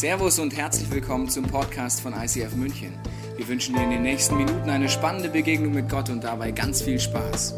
Servus 0.00 0.38
und 0.38 0.56
herzlich 0.56 0.90
willkommen 0.90 1.28
zum 1.28 1.44
Podcast 1.44 2.00
von 2.00 2.14
ICF 2.14 2.56
München. 2.56 2.94
Wir 3.36 3.46
wünschen 3.46 3.74
dir 3.74 3.82
in 3.82 3.90
den 3.90 4.00
nächsten 4.00 4.34
Minuten 4.38 4.70
eine 4.70 4.88
spannende 4.88 5.28
Begegnung 5.28 5.74
mit 5.74 5.90
Gott 5.90 6.08
und 6.08 6.24
dabei 6.24 6.52
ganz 6.52 6.80
viel 6.80 6.98
Spaß. 6.98 7.54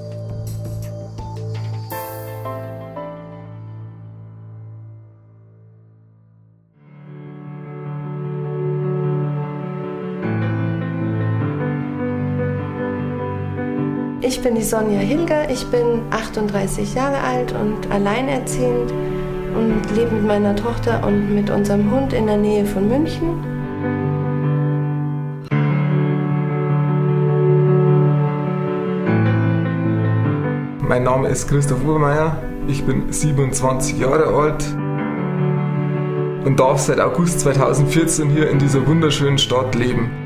Ich 14.21 14.43
bin 14.43 14.57
die 14.57 14.65
Sonja 14.65 14.99
Hilger, 14.99 15.49
ich 15.49 15.65
bin 15.67 16.03
38 16.11 16.93
Jahre 16.95 17.19
alt 17.19 17.53
und 17.53 17.89
alleinerziehend 17.93 18.93
und 19.55 19.97
lebe 19.97 20.15
mit 20.15 20.27
meiner 20.27 20.57
Tochter 20.57 21.05
und 21.07 21.35
mit 21.35 21.51
unserem 21.51 21.91
Hund 21.91 22.13
in 22.13 22.27
der 22.27 22.37
Nähe 22.37 22.65
von 22.65 22.89
München. 22.89 23.53
Mein 30.87 31.05
Name 31.05 31.29
ist 31.29 31.49
Christoph 31.49 31.85
Urmeier, 31.85 32.37
ich 32.67 32.85
bin 32.85 33.11
27 33.13 33.99
Jahre 33.99 34.27
alt 34.27 34.65
und 36.45 36.61
darf 36.61 36.81
seit 36.81 37.01
August 37.01 37.41
2014 37.41 38.29
hier 38.31 38.51
in 38.51 38.59
dieser 38.59 38.87
wunderschönen 38.87 39.39
Stadt 39.39 39.75
leben. 39.75 40.22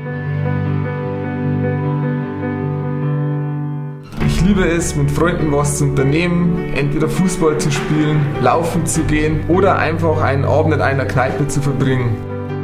Liebe 4.57 4.69
es, 4.69 4.95
mit 4.95 5.11
Freunden 5.11 5.51
was 5.51 5.77
zu 5.77 5.83
unternehmen, 5.83 6.73
entweder 6.73 7.07
Fußball 7.07 7.59
zu 7.59 7.71
spielen, 7.71 8.25
laufen 8.41 8.85
zu 8.85 9.03
gehen 9.03 9.41
oder 9.49 9.77
einfach 9.77 10.21
einen 10.21 10.45
Abend 10.45 10.73
in 10.73 10.81
einer 10.81 11.05
Kneipe 11.05 11.47
zu 11.47 11.61
verbringen. 11.61 12.15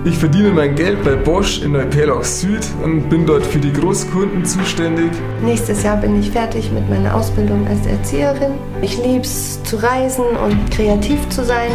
Ich 0.03 0.17
verdiene 0.17 0.49
mein 0.49 0.75
Geld 0.75 1.03
bei 1.03 1.15
Bosch 1.15 1.61
in 1.61 1.73
Neuperlach 1.73 2.23
Süd 2.23 2.65
und 2.83 3.09
bin 3.09 3.25
dort 3.25 3.45
für 3.45 3.59
die 3.59 3.71
Großkunden 3.71 4.43
zuständig. 4.43 5.11
Nächstes 5.43 5.83
Jahr 5.83 5.97
bin 5.97 6.19
ich 6.19 6.31
fertig 6.31 6.71
mit 6.71 6.89
meiner 6.89 7.15
Ausbildung 7.15 7.65
als 7.67 7.85
Erzieherin. 7.85 8.53
Ich 8.81 8.97
liebe 8.97 9.21
es 9.21 9.63
zu 9.63 9.77
reisen 9.77 10.25
und 10.43 10.71
kreativ 10.71 11.29
zu 11.29 11.45
sein. 11.45 11.69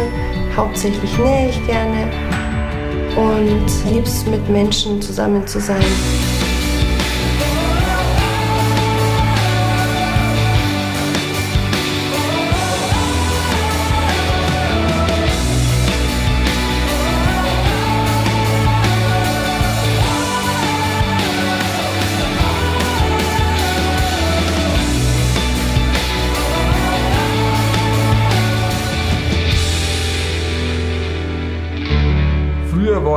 Hauptsächlich 0.55 1.17
nähe 1.17 1.49
ich 1.49 1.65
gerne 1.65 2.11
und 3.15 3.91
liebe 3.91 4.05
es 4.05 4.25
mit 4.27 4.47
Menschen 4.49 5.01
zusammen 5.01 5.47
zu 5.47 5.59
sein. 5.59 5.83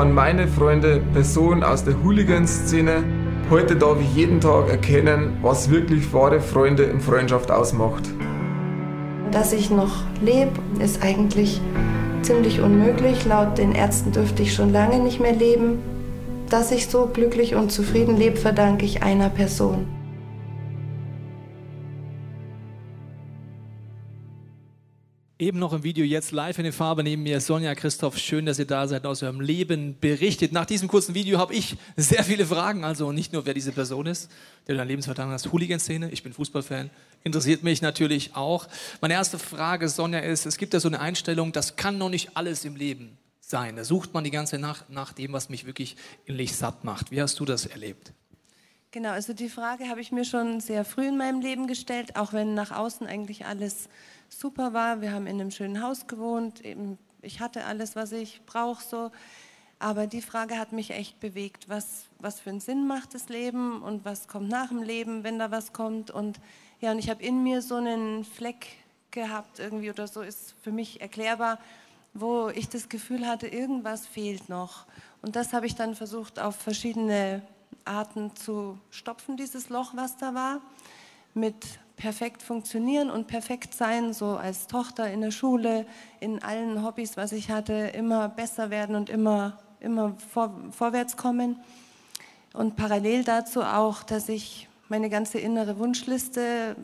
Waren 0.03 0.15
meine 0.15 0.49
Freunde 0.49 1.01
Personen 1.13 1.63
aus 1.63 1.85
der 1.85 1.95
Hooligan-Szene. 2.03 3.05
Heute 3.51 3.77
darf 3.77 4.01
ich 4.01 4.13
jeden 4.17 4.41
Tag 4.41 4.69
erkennen, 4.69 5.37
was 5.43 5.71
wirklich 5.71 6.13
wahre 6.13 6.41
Freunde 6.41 6.93
und 6.93 7.01
Freundschaft 7.01 7.53
ausmacht. 7.53 8.03
Dass 9.31 9.53
ich 9.53 9.71
noch 9.71 10.03
lebe, 10.21 10.51
ist 10.81 11.05
eigentlich 11.05 11.61
ziemlich 12.23 12.61
unmöglich. 12.61 13.25
Laut 13.27 13.59
den 13.59 13.71
Ärzten 13.71 14.11
dürfte 14.11 14.43
ich 14.43 14.55
schon 14.55 14.73
lange 14.73 14.99
nicht 14.99 15.21
mehr 15.21 15.37
leben. 15.37 15.79
Dass 16.51 16.73
ich 16.73 16.89
so 16.89 17.07
glücklich 17.07 17.55
und 17.55 17.71
zufrieden 17.71 18.17
lebe, 18.17 18.39
verdanke 18.39 18.85
ich 18.85 19.05
einer 19.05 19.29
Person. 19.29 19.87
Eben 25.43 25.59
noch 25.59 25.73
im 25.73 25.83
Video, 25.83 26.05
jetzt 26.05 26.31
live 26.31 26.59
in 26.59 26.63
der 26.63 26.73
Farbe 26.73 27.03
neben 27.03 27.25
mir, 27.25 27.41
Sonja 27.41 27.75
Christoph. 27.75 28.17
Schön, 28.17 28.47
dass 28.47 28.61
ihr 28.61 28.65
da 28.65 28.87
seid, 28.87 29.05
aus 29.05 29.25
eurem 29.25 29.41
Leben 29.41 29.99
berichtet. 29.99 30.53
Nach 30.53 30.65
diesem 30.65 30.87
kurzen 30.87 31.17
Video 31.17 31.41
habe 31.41 31.53
ich 31.53 31.75
sehr 31.97 32.23
viele 32.23 32.47
Fragen. 32.47 32.85
Also 32.85 33.11
nicht 33.11 33.33
nur, 33.33 33.45
wer 33.45 33.53
diese 33.53 33.73
Person 33.73 34.07
ist, 34.07 34.31
der 34.69 34.77
dein 34.77 34.87
Lebensverdanken 34.87 35.35
hast, 35.35 35.51
Hooligan-Szene. 35.51 36.13
Ich 36.13 36.23
bin 36.23 36.33
Fußballfan, 36.33 36.91
interessiert 37.25 37.65
mich 37.65 37.83
natürlich 37.83 38.37
auch. 38.37 38.69
Meine 39.01 39.15
erste 39.15 39.37
Frage, 39.37 39.89
Sonja, 39.89 40.21
ist: 40.21 40.47
Es 40.47 40.59
gibt 40.59 40.75
ja 40.75 40.79
so 40.79 40.87
eine 40.87 41.01
Einstellung, 41.01 41.51
das 41.51 41.75
kann 41.75 41.99
noch 41.99 42.09
nicht 42.09 42.37
alles 42.37 42.65
im 42.65 42.77
Leben 42.77 43.19
sein. 43.41 43.75
Da 43.75 43.83
sucht 43.83 44.15
man 44.15 44.23
die 44.23 44.31
ganze 44.31 44.59
Nacht 44.59 44.91
nach 44.91 45.13
dem, 45.13 45.33
was 45.33 45.49
mich 45.49 45.67
wirklich 45.67 45.97
innerlich 46.25 46.55
satt 46.55 46.85
macht. 46.85 47.11
Wie 47.11 47.21
hast 47.21 47.41
du 47.41 47.45
das 47.45 47.67
erlebt? 47.67 48.13
Genau, 48.93 49.11
also 49.11 49.33
die 49.33 49.49
Frage 49.49 49.89
habe 49.89 50.03
ich 50.03 50.13
mir 50.13 50.25
schon 50.25 50.61
sehr 50.61 50.85
früh 50.85 51.09
in 51.09 51.17
meinem 51.17 51.41
Leben 51.41 51.67
gestellt, 51.67 52.15
auch 52.15 52.33
wenn 52.33 52.55
nach 52.55 52.71
außen 52.71 53.09
eigentlich 53.09 53.45
alles 53.45 53.89
super 54.39 54.73
war. 54.73 55.01
Wir 55.01 55.13
haben 55.13 55.27
in 55.27 55.41
einem 55.41 55.51
schönen 55.51 55.83
Haus 55.83 56.07
gewohnt, 56.07 56.65
eben 56.65 56.99
ich 57.23 57.41
hatte 57.41 57.65
alles, 57.65 57.95
was 57.97 58.13
ich 58.13 58.43
brauche 58.47 58.83
so. 58.83 59.11
Aber 59.79 60.07
die 60.07 60.23
Frage 60.23 60.59
hat 60.59 60.73
mich 60.73 60.91
echt 60.91 61.19
bewegt, 61.21 61.69
was, 61.69 62.07
was 62.19 62.41
für 62.41 62.51
einen 62.51 62.61
Sinn 62.61 62.87
macht 62.87 63.15
das 63.15 63.29
Leben 63.29 63.83
und 63.83 64.05
was 64.05 64.29
kommt 64.29 64.49
nach 64.49 64.69
dem 64.69 64.83
Leben, 64.83 65.25
wenn 65.25 65.39
da 65.39 65.51
was 65.51 65.73
kommt. 65.73 66.11
Und 66.11 66.41
ja, 66.81 66.93
und 66.93 66.99
ich 66.99 67.11
habe 67.11 67.23
in 67.23 67.43
mir 67.43 67.63
so 67.63 67.77
einen 67.77 68.25
Fleck 68.25 68.67
gehabt 69.11 69.59
irgendwie 69.59 69.91
oder 69.91 70.07
so 70.07 70.23
ist 70.23 70.55
für 70.63 70.73
mich 70.73 71.01
erklärbar, 71.01 71.59
wo 72.15 72.49
ich 72.49 72.69
das 72.69 72.89
Gefühl 72.89 73.27
hatte, 73.27 73.49
irgendwas 73.49 74.07
fehlt 74.07 74.49
noch. 74.49 74.87
Und 75.21 75.37
das 75.37 75.53
habe 75.53 75.67
ich 75.67 75.75
dann 75.75 75.95
versucht 75.95 76.39
auf 76.39 76.57
verschiedene 76.57 77.43
Arten 77.85 78.35
zu 78.37 78.79
stopfen, 78.91 79.37
dieses 79.37 79.69
Loch, 79.69 79.93
was 79.97 80.17
da 80.17 80.35
war, 80.35 80.61
mit 81.35 81.81
perfekt 81.97 82.43
funktionieren 82.43 83.11
und 83.11 83.27
perfekt 83.27 83.75
sein, 83.75 84.13
so 84.13 84.37
als 84.37 84.67
Tochter 84.67 85.11
in 85.11 85.21
der 85.21 85.31
Schule, 85.31 85.87
in 86.21 86.43
allen 86.43 86.85
Hobbys, 86.85 87.17
was 87.17 87.33
ich 87.33 87.51
hatte, 87.51 87.73
immer 87.73 88.29
besser 88.29 88.71
werden 88.71 88.97
und 88.97 89.11
immer, 89.11 89.59
immer 89.81 90.15
vor, 90.33 90.55
vorwärts 90.71 91.17
kommen. 91.17 91.61
Und 92.53 92.77
parallel 92.77 93.25
dazu 93.25 93.63
auch, 93.63 94.03
dass 94.03 94.29
ich 94.29 94.69
meine 94.89 95.09
ganze 95.09 95.39
innere 95.39 95.79
Wunschliste 95.79 96.77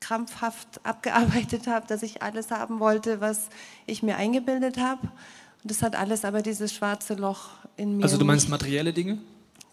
krampfhaft 0.00 0.80
abgearbeitet 0.84 1.66
habe, 1.66 1.86
dass 1.86 2.02
ich 2.02 2.22
alles 2.22 2.50
haben 2.50 2.80
wollte, 2.80 3.20
was 3.20 3.48
ich 3.86 4.02
mir 4.02 4.16
eingebildet 4.16 4.78
habe. 4.78 5.02
Und 5.62 5.70
das 5.70 5.82
hat 5.82 5.96
alles 5.96 6.24
aber 6.24 6.42
dieses 6.42 6.72
schwarze 6.72 7.14
Loch 7.14 7.50
in 7.76 7.96
mir. 7.96 8.04
Also 8.04 8.18
du 8.18 8.24
meinst 8.24 8.48
materielle 8.48 8.92
Dinge? 8.92 9.18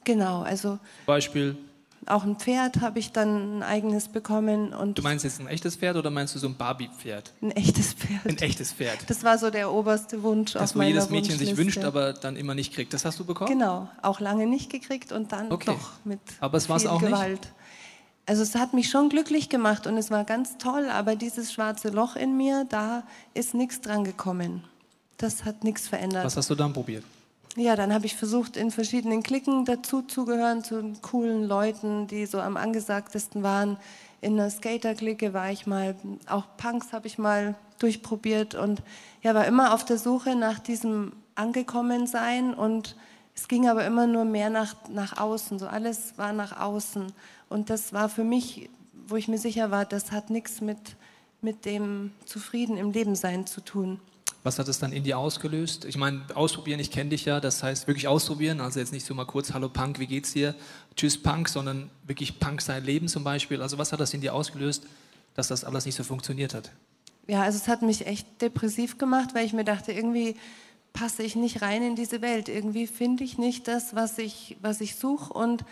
Genau, 0.03 0.41
also 0.41 0.79
Beispiel? 1.05 1.57
Auch 2.05 2.23
ein 2.23 2.37
Pferd 2.37 2.81
habe 2.81 2.99
ich 2.99 3.11
dann 3.11 3.59
ein 3.59 3.63
eigenes 3.63 4.07
bekommen 4.07 4.73
und 4.73 4.97
Du 4.97 5.01
meinst 5.01 5.23
jetzt 5.25 5.39
ein 5.39 5.47
echtes 5.47 5.75
Pferd 5.75 5.97
oder 5.97 6.09
meinst 6.09 6.33
du 6.35 6.39
so 6.39 6.47
ein 6.47 6.55
Barbie-Pferd? 6.55 7.31
ein 7.41 7.51
echtes 7.51 7.93
Pferd. 7.93 8.25
Ein 8.25 8.37
echtes 8.37 8.71
Pferd. 8.73 8.97
Das 9.09 9.23
war 9.23 9.37
so 9.37 9.49
der 9.49 9.71
oberste 9.71 10.21
Wunsch 10.23 10.53
Das, 10.53 10.71
auf 10.71 10.75
wo 10.77 10.81
jedes 10.81 11.09
Mädchen 11.09 11.37
sich 11.37 11.55
wünscht, 11.57 11.79
aber 11.83 12.13
dann 12.13 12.35
immer 12.35 12.55
nicht 12.55 12.73
kriegt. 12.73 12.93
Das 12.93 13.05
hast 13.05 13.19
du 13.19 13.25
bekommen? 13.25 13.51
Genau, 13.51 13.89
auch 14.01 14.19
lange 14.19 14.47
nicht 14.47 14.69
gekriegt 14.71 15.11
und 15.11 15.31
dann 15.31 15.51
Okay. 15.51 15.71
doch 15.73 15.91
mit 16.05 16.19
Aber 16.39 16.57
es 16.57 16.65
viel 16.67 16.87
auch 16.87 17.01
nicht? 17.01 17.11
Gewalt. 17.11 17.53
Also 18.25 18.43
es 18.43 18.53
hat 18.55 18.73
mich 18.73 18.89
schon 18.89 19.09
glücklich 19.09 19.49
gemacht 19.49 19.87
und 19.87 19.97
es 19.97 20.11
war 20.11 20.23
ganz 20.23 20.57
toll, 20.59 20.87
aber 20.91 21.15
dieses 21.15 21.51
schwarze 21.51 21.89
Loch 21.89 22.15
in 22.15 22.37
mir, 22.37 22.65
da 22.69 23.03
ist 23.33 23.55
nichts 23.55 23.81
dran 23.81 24.03
gekommen. 24.03 24.63
Das 25.17 25.45
hat 25.45 25.63
nichts 25.63 25.87
verändert. 25.87 26.23
Was 26.25 26.37
hast 26.37 26.49
du 26.49 26.55
dann 26.55 26.71
probiert? 26.71 27.03
Ja, 27.55 27.75
dann 27.75 27.93
habe 27.93 28.05
ich 28.05 28.15
versucht, 28.15 28.57
in 28.57 28.69
verschiedenen 28.69 29.23
Klicken 29.23 29.65
dazu 29.65 30.03
zu 30.03 30.25
gehören, 30.25 30.63
zu 30.63 30.93
coolen 31.01 31.45
Leuten, 31.45 32.07
die 32.07 32.25
so 32.25 32.39
am 32.39 32.57
angesagtesten 32.57 33.41
waren. 33.41 33.77
In 34.21 34.33
einer 34.33 34.49
Skater-Clique 34.49 35.33
war 35.33 35.51
ich 35.51 35.65
mal, 35.65 35.95
auch 36.27 36.45
Punks 36.57 36.93
habe 36.93 37.07
ich 37.07 37.17
mal 37.17 37.55
durchprobiert 37.79 38.53
und 38.53 38.83
ja, 39.23 39.33
war 39.33 39.45
immer 39.45 39.73
auf 39.73 39.83
der 39.83 39.97
Suche 39.97 40.35
nach 40.35 40.59
diesem 40.59 41.13
Angekommensein 41.35 42.53
und 42.53 42.95
es 43.33 43.47
ging 43.47 43.69
aber 43.69 43.85
immer 43.85 44.05
nur 44.05 44.25
mehr 44.25 44.49
nach, 44.49 44.75
nach 44.89 45.17
außen, 45.17 45.59
so 45.59 45.67
alles 45.67 46.17
war 46.17 46.33
nach 46.33 46.59
außen. 46.59 47.13
Und 47.47 47.69
das 47.69 47.93
war 47.93 48.09
für 48.09 48.25
mich, 48.25 48.69
wo 49.07 49.15
ich 49.15 49.27
mir 49.27 49.37
sicher 49.37 49.71
war, 49.71 49.85
das 49.85 50.11
hat 50.11 50.29
nichts 50.29 50.61
mit, 50.61 50.77
mit 51.41 51.65
dem 51.65 52.11
Zufrieden 52.25 52.77
im 52.77 52.91
Leben 52.91 53.15
sein 53.15 53.47
zu 53.47 53.61
tun. 53.61 53.99
Was 54.43 54.57
hat 54.57 54.67
es 54.69 54.79
dann 54.79 54.93
in 54.93 55.03
dir 55.03 55.17
ausgelöst? 55.17 55.83
Ich 55.85 55.97
meine, 55.97 56.21
ausprobieren, 56.33 56.79
ich 56.79 56.91
kenne 56.91 57.09
dich 57.09 57.25
ja, 57.25 57.39
das 57.39 57.61
heißt 57.61 57.87
wirklich 57.87 58.07
ausprobieren, 58.07 58.61
also 58.61 58.79
jetzt 58.79 58.93
nicht 58.93 59.05
so 59.05 59.13
mal 59.13 59.25
kurz, 59.25 59.53
hallo 59.53 59.67
Punk, 59.67 59.99
wie 59.99 60.07
geht's 60.07 60.31
dir? 60.31 60.55
Tschüss 60.95 61.21
Punk, 61.21 61.49
sondern 61.49 61.89
wirklich 62.07 62.39
Punk 62.39 62.61
sein 62.61 62.83
Leben 62.83 63.07
zum 63.09 63.23
Beispiel. 63.23 63.61
Also 63.61 63.77
was 63.77 63.91
hat 63.91 63.99
das 63.99 64.13
in 64.13 64.21
dir 64.21 64.33
ausgelöst, 64.33 64.85
dass 65.35 65.49
das 65.49 65.65
alles 65.65 65.85
nicht 65.85 65.95
so 65.95 66.03
funktioniert 66.03 66.53
hat? 66.53 66.71
Ja, 67.27 67.43
also 67.43 67.57
es 67.57 67.67
hat 67.67 67.81
mich 67.81 68.07
echt 68.07 68.41
depressiv 68.41 68.97
gemacht, 68.97 69.35
weil 69.35 69.45
ich 69.45 69.53
mir 69.53 69.65
dachte, 69.65 69.91
irgendwie 69.91 70.35
passe 70.93 71.21
ich 71.21 71.35
nicht 71.35 71.61
rein 71.61 71.83
in 71.83 71.95
diese 71.95 72.21
Welt. 72.21 72.49
Irgendwie 72.49 72.87
finde 72.87 73.23
ich 73.23 73.37
nicht 73.37 73.67
das, 73.67 73.93
was 73.93 74.17
ich, 74.17 74.57
was 74.61 74.81
ich 74.81 74.95
suche 74.95 75.33
und 75.33 75.63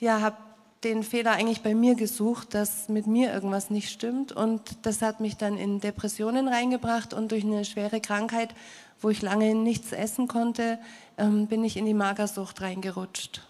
ja, 0.00 0.20
habe 0.20 0.36
den 0.84 1.02
Fehler 1.02 1.32
eigentlich 1.32 1.62
bei 1.62 1.74
mir 1.74 1.94
gesucht, 1.94 2.54
dass 2.54 2.88
mit 2.88 3.06
mir 3.06 3.32
irgendwas 3.32 3.70
nicht 3.70 3.90
stimmt 3.90 4.32
und 4.32 4.60
das 4.82 5.02
hat 5.02 5.20
mich 5.20 5.36
dann 5.36 5.58
in 5.58 5.80
Depressionen 5.80 6.48
reingebracht 6.48 7.14
und 7.14 7.32
durch 7.32 7.44
eine 7.44 7.64
schwere 7.64 8.00
Krankheit 8.00 8.54
wo 9.00 9.10
ich 9.10 9.22
lange 9.22 9.54
nichts 9.54 9.92
essen 9.92 10.28
konnte, 10.28 10.78
ähm, 11.18 11.46
bin 11.46 11.64
ich 11.64 11.76
in 11.76 11.86
die 11.86 11.94
Magersucht 11.94 12.60
reingerutscht. 12.60 13.42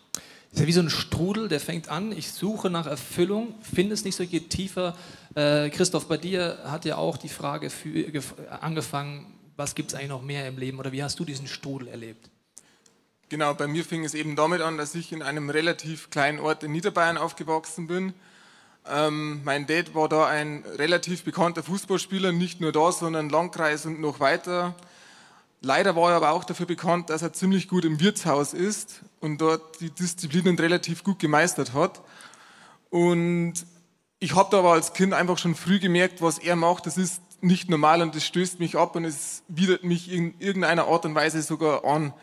ist 0.52 0.60
ja 0.60 0.66
wie 0.66 0.72
so 0.72 0.80
ein 0.80 0.90
Strudel, 0.90 1.48
der 1.48 1.60
fängt 1.60 1.88
an, 1.88 2.12
ich 2.12 2.32
suche 2.32 2.70
nach 2.70 2.86
Erfüllung, 2.86 3.54
finde 3.60 3.94
es 3.94 4.04
nicht 4.04 4.16
so, 4.16 4.26
geht 4.26 4.50
tiefer. 4.50 4.96
Äh, 5.34 5.70
Christoph, 5.70 6.06
bei 6.06 6.16
dir 6.16 6.58
hat 6.64 6.84
ja 6.84 6.96
auch 6.96 7.16
die 7.16 7.28
Frage 7.28 7.70
für, 7.70 8.22
angefangen, 8.60 9.34
was 9.56 9.74
gibt 9.74 9.90
es 9.92 9.94
eigentlich 9.94 10.10
noch 10.10 10.22
mehr 10.22 10.46
im 10.48 10.58
Leben 10.58 10.78
oder 10.78 10.92
wie 10.92 11.02
hast 11.02 11.18
du 11.18 11.24
diesen 11.24 11.46
Strudel 11.46 11.88
erlebt? 11.88 12.28
Genau, 13.28 13.54
bei 13.54 13.66
mir 13.66 13.84
fing 13.84 14.04
es 14.04 14.14
eben 14.14 14.36
damit 14.36 14.60
an, 14.60 14.78
dass 14.78 14.94
ich 14.94 15.12
in 15.12 15.20
einem 15.20 15.50
relativ 15.50 16.10
kleinen 16.10 16.38
Ort 16.38 16.62
in 16.62 16.70
Niederbayern 16.70 17.18
aufgewachsen 17.18 17.88
bin. 17.88 18.14
Ähm, 18.88 19.40
mein 19.42 19.66
Dad 19.66 19.96
war 19.96 20.08
da 20.08 20.26
ein 20.28 20.64
relativ 20.78 21.24
bekannter 21.24 21.64
Fußballspieler, 21.64 22.30
nicht 22.30 22.60
nur 22.60 22.70
da, 22.70 22.92
sondern 22.92 23.28
Landkreis 23.28 23.84
und 23.84 24.00
noch 24.00 24.20
weiter. 24.20 24.76
Leider 25.60 25.96
war 25.96 26.10
er 26.10 26.16
aber 26.18 26.30
auch 26.30 26.44
dafür 26.44 26.66
bekannt, 26.66 27.10
dass 27.10 27.22
er 27.22 27.32
ziemlich 27.32 27.66
gut 27.66 27.84
im 27.84 27.98
Wirtshaus 27.98 28.54
ist 28.54 29.00
und 29.18 29.40
dort 29.40 29.80
die 29.80 29.90
Disziplinen 29.90 30.56
relativ 30.56 31.02
gut 31.02 31.18
gemeistert 31.18 31.72
hat. 31.72 32.02
Und 32.90 33.54
ich 34.20 34.36
habe 34.36 34.50
da 34.52 34.60
aber 34.60 34.72
als 34.72 34.92
Kind 34.92 35.14
einfach 35.14 35.38
schon 35.38 35.56
früh 35.56 35.80
gemerkt, 35.80 36.22
was 36.22 36.38
er 36.38 36.54
macht, 36.54 36.86
das 36.86 36.96
ist 36.96 37.20
nicht 37.40 37.68
normal 37.68 38.02
und 38.02 38.14
das 38.14 38.24
stößt 38.24 38.60
mich 38.60 38.76
ab 38.76 38.94
und 38.94 39.04
es 39.04 39.42
widert 39.48 39.82
mich 39.82 40.12
in 40.12 40.38
irgendeiner 40.38 40.86
Art 40.86 41.04
und 41.04 41.16
Weise 41.16 41.42
sogar 41.42 41.84
an. 41.84 42.14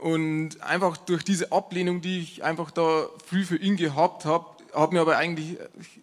Und 0.00 0.62
einfach 0.62 0.96
durch 0.96 1.24
diese 1.24 1.52
Ablehnung, 1.52 2.00
die 2.00 2.20
ich 2.20 2.42
einfach 2.42 2.70
da 2.70 3.06
früh 3.26 3.44
für 3.44 3.56
ihn 3.56 3.76
gehabt 3.76 4.24
habe, 4.24 4.46
hat 4.74 4.92
mir 4.92 5.00
aber 5.02 5.18
eigentlich 5.18 5.58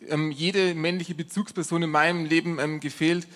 ähm, 0.08 0.32
jede 0.32 0.76
männliche 0.76 1.16
Bezugsperson 1.16 1.82
in 1.82 1.90
meinem 1.90 2.26
Leben 2.26 2.60
ähm, 2.60 2.80
gefehlt, 2.80 3.28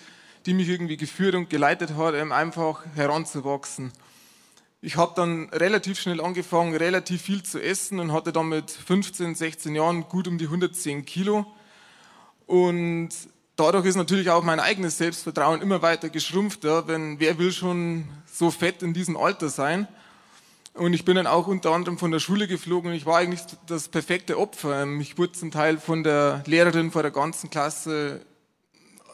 die 0.46 0.54
mich 0.54 0.68
irgendwie 0.68 0.96
geführt 0.96 1.34
und 1.34 1.50
geleitet 1.50 1.96
hat, 1.96 2.14
ähm, 2.14 2.30
einfach 2.30 2.84
heranzuwachsen. 2.94 3.92
Ich 4.82 4.96
habe 4.96 5.12
dann 5.16 5.48
relativ 5.50 6.00
schnell 6.00 6.20
angefangen, 6.20 6.76
relativ 6.76 7.22
viel 7.22 7.42
zu 7.42 7.60
essen 7.60 7.98
und 7.98 8.12
hatte 8.12 8.32
dann 8.32 8.48
mit 8.48 8.70
15, 8.70 9.34
16 9.34 9.74
Jahren 9.74 10.02
gut 10.08 10.28
um 10.28 10.38
die 10.38 10.44
110 10.44 11.04
Kilo. 11.04 11.44
Und 12.46 13.10
dadurch 13.56 13.86
ist 13.86 13.96
natürlich 13.96 14.30
auch 14.30 14.44
mein 14.44 14.60
eigenes 14.60 14.98
Selbstvertrauen 14.98 15.60
immer 15.60 15.82
weiter 15.82 16.08
geschrumpft. 16.08 16.62
Ja, 16.62 16.86
wenn 16.86 17.18
wer 17.18 17.38
will 17.38 17.50
schon 17.50 18.08
so 18.26 18.52
fett 18.52 18.82
in 18.82 18.94
diesem 18.94 19.16
Alter 19.16 19.48
sein? 19.48 19.88
Und 20.74 20.94
ich 20.94 21.04
bin 21.04 21.16
dann 21.16 21.26
auch 21.26 21.48
unter 21.48 21.72
anderem 21.72 21.98
von 21.98 22.10
der 22.10 22.18
Schule 22.18 22.48
geflogen 22.48 22.90
und 22.90 22.96
ich 22.96 23.04
war 23.04 23.18
eigentlich 23.18 23.42
das 23.66 23.88
perfekte 23.88 24.38
Opfer. 24.38 24.82
Ähm, 24.82 25.00
ich 25.00 25.18
wurde 25.18 25.32
zum 25.32 25.50
Teil 25.50 25.78
von 25.78 26.02
der 26.02 26.42
Lehrerin 26.46 26.90
vor 26.90 27.02
der 27.02 27.10
ganzen 27.10 27.50
Klasse 27.50 28.24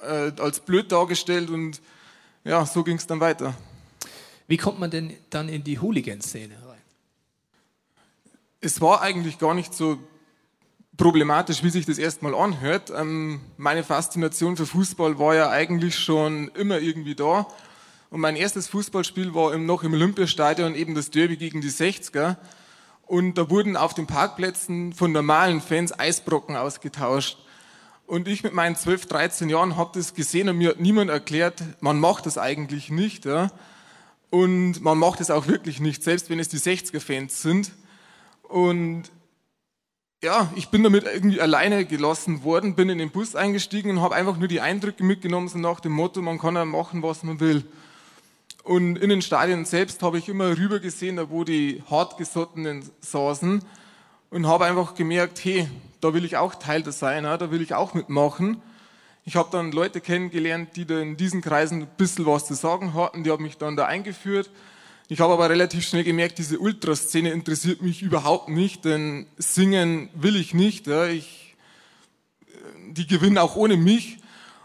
äh, 0.03 0.31
als 0.41 0.61
blöd 0.61 0.93
dargestellt 0.93 1.51
und 1.51 1.81
ja, 2.45 2.65
so 2.65 2.85
ging 2.85 2.97
es 2.97 3.09
dann 3.09 3.19
weiter. 3.19 3.55
Wie 4.47 4.57
kommt 4.57 4.79
man 4.79 4.91
denn 4.91 5.15
dann 5.31 5.49
in 5.49 5.65
die 5.65 5.81
Hooligan-Szene 5.81 6.55
rein? 6.55 6.79
Es 8.61 8.81
war 8.81 9.03
eigentlich 9.03 9.39
gar 9.39 9.55
nicht 9.55 9.75
so 9.75 9.99
problematisch, 10.97 11.65
wie 11.65 11.71
sich 11.71 11.87
das 11.87 11.99
erstmal 11.99 12.37
anhört. 12.37 12.93
Ähm, 12.95 13.41
meine 13.57 13.83
Faszination 13.83 14.57
für 14.57 14.67
Fußball 14.67 15.19
war 15.19 15.35
ja 15.35 15.51
eigentlich 15.51 15.99
schon 15.99 16.49
immer 16.55 16.79
irgendwie 16.79 17.17
da. 17.17 17.49
Und 18.11 18.21
mein 18.21 18.37
erstes 18.37 18.69
Fußballspiel 18.69 19.35
war 19.35 19.57
noch 19.59 19.83
im 19.83 19.93
Olympiastadion, 19.93 20.75
eben 20.75 20.95
das 20.95 21.11
Derby 21.11 21.37
gegen 21.37 21.61
die 21.61 21.71
60er. 21.71 22.37
Und 23.07 23.37
da 23.37 23.51
wurden 23.51 23.77
auf 23.77 23.95
den 23.95 24.07
Parkplätzen 24.07 24.93
von 24.93 25.13
normalen 25.13 25.61
Fans 25.61 25.99
Eisbrocken 25.99 26.57
ausgetauscht. 26.57 27.39
Und 28.07 28.27
ich 28.27 28.43
mit 28.43 28.55
meinen 28.55 28.77
12, 28.77 29.07
13 29.07 29.49
Jahren 29.51 29.77
habe 29.77 29.91
das 29.95 30.15
gesehen 30.15 30.49
und 30.49 30.57
mir 30.57 30.71
hat 30.71 30.81
niemand 30.81 31.11
erklärt, 31.11 31.63
man 31.81 32.01
macht 32.01 32.25
das 32.25 32.39
eigentlich 32.39 32.91
nicht. 32.91 33.27
Ja? 33.27 33.51
Und 34.31 34.83
man 34.83 34.97
macht 34.97 35.21
es 35.21 35.31
auch 35.31 35.47
wirklich 35.47 35.81
nicht, 35.81 36.03
selbst 36.03 36.31
wenn 36.31 36.39
es 36.39 36.49
die 36.49 36.59
60er-Fans 36.59 37.43
sind. 37.43 37.73
Und 38.43 39.05
ja, 40.23 40.51
ich 40.57 40.69
bin 40.69 40.83
damit 40.83 41.05
irgendwie 41.05 41.41
alleine 41.41 41.85
gelassen 41.85 42.43
worden, 42.43 42.75
bin 42.75 42.89
in 42.89 42.99
den 42.99 43.11
Bus 43.11 43.37
eingestiegen 43.37 43.91
und 43.91 44.01
habe 44.01 44.15
einfach 44.15 44.39
nur 44.39 44.49
die 44.49 44.63
Eindrücke 44.63 45.05
mitgenommen, 45.05 45.49
so 45.49 45.59
nach 45.59 45.81
dem 45.81 45.93
Motto, 45.93 46.23
man 46.23 46.39
kann 46.39 46.57
ja 46.57 46.65
machen, 46.65 47.03
was 47.03 47.23
man 47.23 47.41
will. 47.41 47.65
Und 48.69 48.97
in 48.99 49.09
den 49.09 49.23
Stadien 49.23 49.65
selbst 49.65 50.03
habe 50.03 50.19
ich 50.19 50.29
immer 50.29 50.59
rüber 50.59 50.79
gesehen, 50.79 51.17
da 51.17 51.31
wo 51.31 51.43
die 51.43 51.83
hartgesottenen 51.89 52.85
saßen 53.01 53.65
und 54.29 54.47
habe 54.47 54.67
einfach 54.67 54.95
gemerkt, 54.95 55.43
hey, 55.43 55.67
da 56.03 56.13
will 56.13 56.23
ich 56.23 56.37
auch 56.37 56.55
Teil 56.55 56.83
der 56.83 56.93
sein, 56.93 57.25
da 57.25 57.51
will 57.51 57.63
ich 57.63 57.73
auch 57.73 57.95
mitmachen. 57.95 58.61
Ich 59.25 59.37
habe 59.37 59.49
dann 59.51 59.73
Leute 59.73 60.03
kennengelernt, 60.03 60.77
die 60.77 60.85
da 60.85 61.01
in 61.01 61.17
diesen 61.17 61.41
Kreisen 61.41 61.81
ein 61.81 61.89
bisschen 61.97 62.27
was 62.27 62.47
zu 62.47 62.53
sagen 62.53 62.93
hatten, 62.93 63.25
die 63.25 63.31
haben 63.31 63.43
mich 63.43 63.57
dann 63.57 63.75
da 63.75 63.87
eingeführt. 63.87 64.51
Ich 65.09 65.21
habe 65.21 65.33
aber 65.33 65.49
relativ 65.49 65.89
schnell 65.89 66.05
gemerkt, 66.05 66.37
diese 66.37 66.59
Ultraszene 66.59 67.31
interessiert 67.31 67.81
mich 67.81 68.03
überhaupt 68.03 68.51
nicht, 68.51 68.85
denn 68.85 69.29
singen 69.39 70.11
will 70.13 70.37
ich 70.37 70.53
nicht. 70.53 70.87
Ja. 70.87 71.07
Ich, 71.07 71.57
die 72.91 73.07
gewinnen 73.07 73.39
auch 73.39 73.57
ohne 73.57 73.79
mich. 73.79 74.19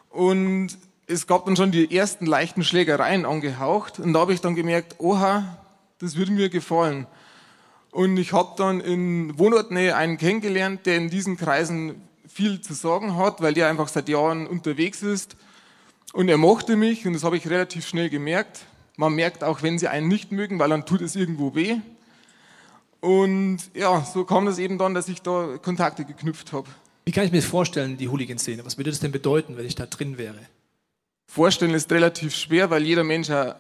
Und 0.10 0.78
es 1.08 1.28
gab 1.28 1.46
dann 1.46 1.56
schon 1.56 1.72
die 1.72 1.96
ersten 1.96 2.26
leichten 2.26 2.64
Schlägereien 2.64 3.26
angehaucht 3.26 4.00
und 4.00 4.14
da 4.14 4.20
habe 4.20 4.34
ich 4.34 4.42
dann 4.42 4.56
gemerkt, 4.56 4.96
oha, 5.00 5.58
das 6.00 6.16
würde 6.16 6.32
mir 6.32 6.50
gefallen. 6.50 7.08
Und 7.92 8.18
ich 8.18 8.34
habe 8.34 8.54
dann 8.58 8.82
in 8.82 9.38
Wohnortnähe 9.38 9.96
einen 9.96 10.18
kennengelernt, 10.18 10.86
der 10.86 10.98
in 10.98 11.10
diesen 11.10 11.38
Kreisen 11.38 12.02
viel 12.28 12.62
zu 12.62 12.74
sagen 12.74 13.18
hat, 13.18 13.42
weil 13.42 13.54
der 13.54 13.70
einfach 13.70 13.88
seit 13.88 14.10
Jahren 14.10 14.48
unterwegs 14.48 15.04
ist. 15.04 15.36
Und 16.14 16.30
er 16.30 16.38
mochte 16.38 16.76
mich 16.76 17.06
und 17.06 17.14
das 17.14 17.24
habe 17.24 17.38
ich 17.38 17.48
relativ 17.48 17.88
schnell 17.88 18.10
gemerkt. 18.10 18.62
Man 18.98 19.14
merkt 19.14 19.44
auch, 19.44 19.62
wenn 19.62 19.78
sie 19.78 19.88
einen 19.88 20.08
nicht 20.08 20.32
mögen, 20.32 20.60
weil 20.60 20.70
dann 20.70 20.86
tut 20.86 21.02
es 21.02 21.16
irgendwo 21.16 21.56
weh. 21.56 21.78
Und 23.02 23.60
ja, 23.74 24.04
so 24.06 24.24
kam 24.24 24.48
es 24.48 24.58
eben 24.58 24.78
dann, 24.78 24.94
dass 24.94 25.08
ich 25.10 25.22
da 25.22 25.58
Kontakte 25.62 26.06
geknüpft 26.06 26.54
habe. 26.54 26.68
Wie 27.06 27.12
kann 27.12 27.26
ich 27.26 27.32
mir 27.32 27.42
vorstellen, 27.42 27.98
die 27.98 28.08
Hooligan-Szene? 28.08 28.66
Was 28.66 28.78
würde 28.78 28.92
das 28.92 29.02
denn 29.02 29.12
bedeuten, 29.12 29.58
wenn 29.58 29.66
ich 29.66 29.76
da 29.76 29.86
drin 29.86 30.18
wäre? 30.18 30.40
Vorstellen 31.26 31.74
ist 31.74 31.92
relativ 31.92 32.36
schwer, 32.36 32.70
weil 32.70 32.84
jeder 32.84 33.04
Mensch 33.04 33.30
ja 33.30 33.56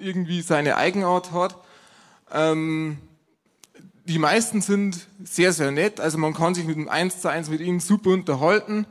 irgendwie 0.00 0.42
seine 0.42 0.76
Eigenart 0.76 1.32
hat. 1.32 1.56
Ähm, 2.32 2.98
die 4.04 4.18
meisten 4.18 4.60
sind 4.60 5.06
sehr, 5.22 5.52
sehr 5.52 5.70
nett. 5.70 6.00
Also 6.00 6.18
man 6.18 6.34
kann 6.34 6.54
sich 6.54 6.66
mit 6.66 6.76
dem 6.76 6.88
Eins 6.88 7.20
zu 7.20 7.28
Eins 7.28 7.48
mit 7.48 7.60
ihnen 7.60 7.80
super 7.80 8.10
unterhalten. 8.10 8.86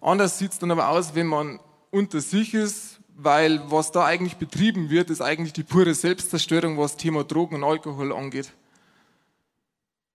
Anders 0.00 0.38
sieht 0.38 0.52
es 0.52 0.58
dann 0.58 0.70
aber 0.70 0.88
aus, 0.88 1.14
wenn 1.14 1.26
man 1.26 1.60
unter 1.90 2.20
sich 2.20 2.54
ist, 2.54 3.00
weil 3.14 3.60
was 3.70 3.92
da 3.92 4.04
eigentlich 4.04 4.36
betrieben 4.36 4.90
wird, 4.90 5.10
ist 5.10 5.22
eigentlich 5.22 5.52
die 5.52 5.62
pure 5.62 5.94
Selbstzerstörung, 5.94 6.78
was 6.78 6.96
Thema 6.96 7.24
Drogen 7.24 7.56
und 7.56 7.64
Alkohol 7.64 8.12
angeht. 8.12 8.52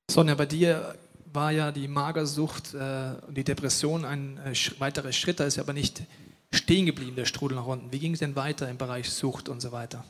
Sonja, 0.09 0.35
bei 0.35 0.45
dir 0.45 0.95
war 1.33 1.51
ja 1.51 1.71
die 1.71 1.87
Magersucht 1.87 2.73
äh, 2.73 3.13
und 3.25 3.35
die 3.35 3.43
Depression 3.43 4.03
ein 4.05 4.37
äh, 4.45 4.53
weiterer 4.79 5.13
Schritt. 5.13 5.39
Da 5.39 5.45
ist 5.45 5.57
aber 5.57 5.73
nicht 5.73 6.03
stehen 6.53 6.85
geblieben, 6.85 7.15
der 7.15 7.25
Strudel 7.25 7.57
nach 7.57 7.65
unten. 7.65 7.91
Wie 7.91 7.99
ging 7.99 8.13
es 8.13 8.19
denn 8.19 8.35
weiter 8.35 8.69
im 8.69 8.77
Bereich 8.77 9.09
Sucht 9.09 9.49
und 9.49 9.61
so 9.61 9.71
weiter? 9.71 10.03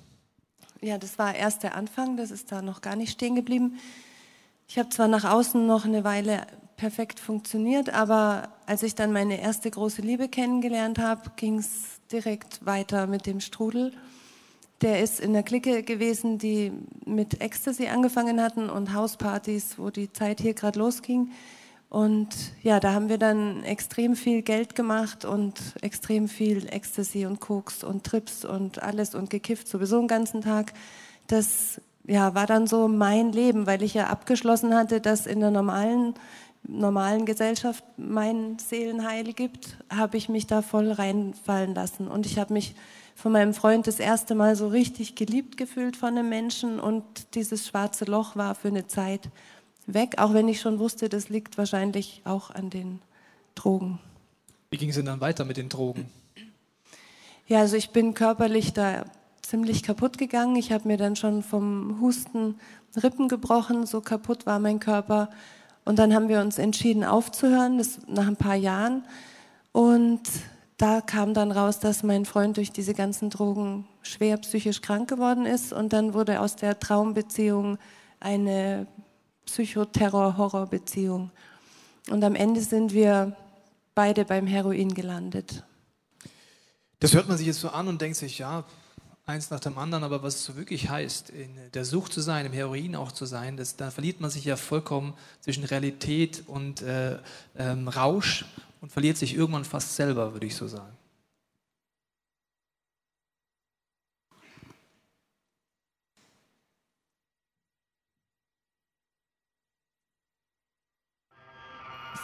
Ja, 0.81 0.97
das 0.97 1.19
war 1.19 1.35
erst 1.35 1.63
der 1.63 1.75
Anfang, 1.75 2.17
das 2.17 2.31
ist 2.31 2.51
da 2.51 2.61
noch 2.61 2.81
gar 2.81 2.95
nicht 2.95 3.11
stehen 3.11 3.35
geblieben. 3.35 3.77
Ich 4.67 4.79
habe 4.79 4.89
zwar 4.89 5.07
nach 5.07 5.25
außen 5.25 5.67
noch 5.67 5.85
eine 5.85 6.03
Weile 6.03 6.47
perfekt 6.77 7.19
funktioniert, 7.19 7.93
aber 7.93 8.49
als 8.65 8.81
ich 8.81 8.95
dann 8.95 9.11
meine 9.11 9.39
erste 9.39 9.69
große 9.69 10.01
Liebe 10.01 10.27
kennengelernt 10.29 10.97
habe, 10.97 11.31
ging 11.35 11.59
es 11.59 11.99
direkt 12.11 12.65
weiter 12.65 13.05
mit 13.05 13.27
dem 13.27 13.39
Strudel. 13.39 13.93
Der 14.81 14.99
ist 15.03 15.19
in 15.19 15.33
der 15.33 15.43
Clique 15.43 15.83
gewesen, 15.83 16.39
die 16.39 16.71
mit 17.05 17.39
Ecstasy 17.39 17.87
angefangen 17.87 18.41
hatten 18.41 18.67
und 18.67 18.93
Hauspartys, 18.93 19.77
wo 19.77 19.91
die 19.91 20.11
Zeit 20.11 20.41
hier 20.41 20.55
gerade 20.55 20.79
losging. 20.79 21.31
Und 21.91 22.29
ja, 22.63 22.79
da 22.79 22.93
haben 22.93 23.09
wir 23.09 23.17
dann 23.17 23.65
extrem 23.65 24.15
viel 24.15 24.43
Geld 24.43 24.75
gemacht 24.75 25.25
und 25.25 25.55
extrem 25.81 26.29
viel 26.29 26.65
Ecstasy 26.71 27.25
und 27.25 27.41
Koks 27.41 27.83
und 27.83 28.05
Trips 28.05 28.45
und 28.45 28.81
alles 28.81 29.13
und 29.13 29.29
gekifft 29.29 29.67
sowieso 29.67 29.99
den 29.99 30.07
ganzen 30.07 30.39
Tag. 30.39 30.71
Das 31.27 31.81
ja, 32.07 32.33
war 32.33 32.47
dann 32.47 32.65
so 32.65 32.87
mein 32.87 33.33
Leben, 33.33 33.67
weil 33.67 33.83
ich 33.83 33.93
ja 33.93 34.07
abgeschlossen 34.07 34.73
hatte, 34.73 35.01
dass 35.01 35.27
in 35.27 35.41
der 35.41 35.51
normalen, 35.51 36.13
normalen 36.63 37.25
Gesellschaft 37.25 37.83
mein 37.97 38.57
Seelenheil 38.57 39.33
gibt, 39.33 39.75
habe 39.93 40.15
ich 40.15 40.29
mich 40.29 40.47
da 40.47 40.61
voll 40.61 40.93
reinfallen 40.93 41.75
lassen. 41.75 42.07
Und 42.07 42.25
ich 42.25 42.39
habe 42.39 42.53
mich 42.53 42.73
von 43.15 43.33
meinem 43.33 43.53
Freund 43.53 43.85
das 43.85 43.99
erste 43.99 44.33
Mal 44.33 44.55
so 44.55 44.69
richtig 44.69 45.15
geliebt 45.15 45.57
gefühlt 45.57 45.97
von 45.97 46.17
einem 46.17 46.29
Menschen 46.29 46.79
und 46.79 47.03
dieses 47.35 47.67
schwarze 47.67 48.05
Loch 48.05 48.37
war 48.37 48.55
für 48.55 48.69
eine 48.69 48.87
Zeit 48.87 49.29
weg, 49.87 50.15
auch 50.17 50.33
wenn 50.33 50.47
ich 50.47 50.61
schon 50.61 50.79
wusste, 50.79 51.09
das 51.09 51.29
liegt 51.29 51.57
wahrscheinlich 51.57 52.21
auch 52.25 52.51
an 52.51 52.69
den 52.69 53.01
Drogen. 53.55 53.99
Wie 54.69 54.77
ging 54.77 54.89
es 54.89 54.95
denn 54.95 55.05
dann 55.05 55.21
weiter 55.21 55.45
mit 55.45 55.57
den 55.57 55.69
Drogen? 55.69 56.09
Ja, 57.47 57.59
also 57.59 57.75
ich 57.75 57.89
bin 57.89 58.13
körperlich 58.13 58.73
da 58.73 59.03
ziemlich 59.41 59.83
kaputt 59.83 60.17
gegangen. 60.17 60.55
Ich 60.55 60.71
habe 60.71 60.87
mir 60.87 60.97
dann 60.97 61.15
schon 61.15 61.43
vom 61.43 61.99
Husten 61.99 62.55
Rippen 63.01 63.27
gebrochen, 63.27 63.85
so 63.85 64.01
kaputt 64.01 64.45
war 64.45 64.59
mein 64.59 64.79
Körper. 64.79 65.29
Und 65.83 65.99
dann 65.99 66.13
haben 66.13 66.29
wir 66.29 66.41
uns 66.41 66.57
entschieden 66.57 67.03
aufzuhören, 67.03 67.77
das 67.77 67.99
nach 68.07 68.27
ein 68.27 68.37
paar 68.37 68.55
Jahren. 68.55 69.03
Und 69.71 70.21
da 70.77 71.01
kam 71.01 71.33
dann 71.33 71.51
raus, 71.51 71.79
dass 71.79 72.03
mein 72.03 72.25
Freund 72.25 72.57
durch 72.57 72.71
diese 72.71 72.93
ganzen 72.93 73.29
Drogen 73.29 73.85
schwer 74.01 74.37
psychisch 74.37 74.81
krank 74.81 75.09
geworden 75.09 75.45
ist 75.45 75.73
und 75.73 75.93
dann 75.93 76.13
wurde 76.13 76.39
aus 76.39 76.55
der 76.55 76.79
Traumbeziehung 76.79 77.77
eine 78.19 78.87
Psychoterror-Horror-Beziehung. 79.45 81.31
Und 82.09 82.23
am 82.23 82.35
Ende 82.35 82.61
sind 82.61 82.93
wir 82.93 83.35
beide 83.95 84.25
beim 84.25 84.47
Heroin 84.47 84.93
gelandet. 84.93 85.63
Das 86.99 87.13
hört 87.13 87.27
man 87.27 87.37
sich 87.37 87.47
jetzt 87.47 87.59
so 87.59 87.69
an 87.69 87.87
und 87.87 88.01
denkt 88.01 88.17
sich, 88.17 88.39
ja, 88.39 88.63
eins 89.25 89.49
nach 89.49 89.59
dem 89.59 89.77
anderen, 89.77 90.03
aber 90.03 90.23
was 90.23 90.35
es 90.35 90.43
so 90.45 90.55
wirklich 90.55 90.89
heißt, 90.89 91.29
in 91.29 91.49
der 91.73 91.85
Sucht 91.85 92.13
zu 92.13 92.21
sein, 92.21 92.45
im 92.45 92.53
Heroin 92.53 92.95
auch 92.95 93.11
zu 93.11 93.25
sein, 93.25 93.57
das, 93.57 93.75
da 93.75 93.91
verliert 93.91 94.19
man 94.19 94.29
sich 94.29 94.45
ja 94.45 94.55
vollkommen 94.55 95.13
zwischen 95.39 95.63
Realität 95.63 96.43
und 96.47 96.81
äh, 96.81 97.17
ähm, 97.57 97.87
Rausch 97.87 98.45
und 98.81 98.91
verliert 98.91 99.17
sich 99.17 99.35
irgendwann 99.35 99.65
fast 99.65 99.95
selber, 99.95 100.33
würde 100.33 100.47
ich 100.47 100.55
so 100.55 100.67
sagen. 100.67 100.95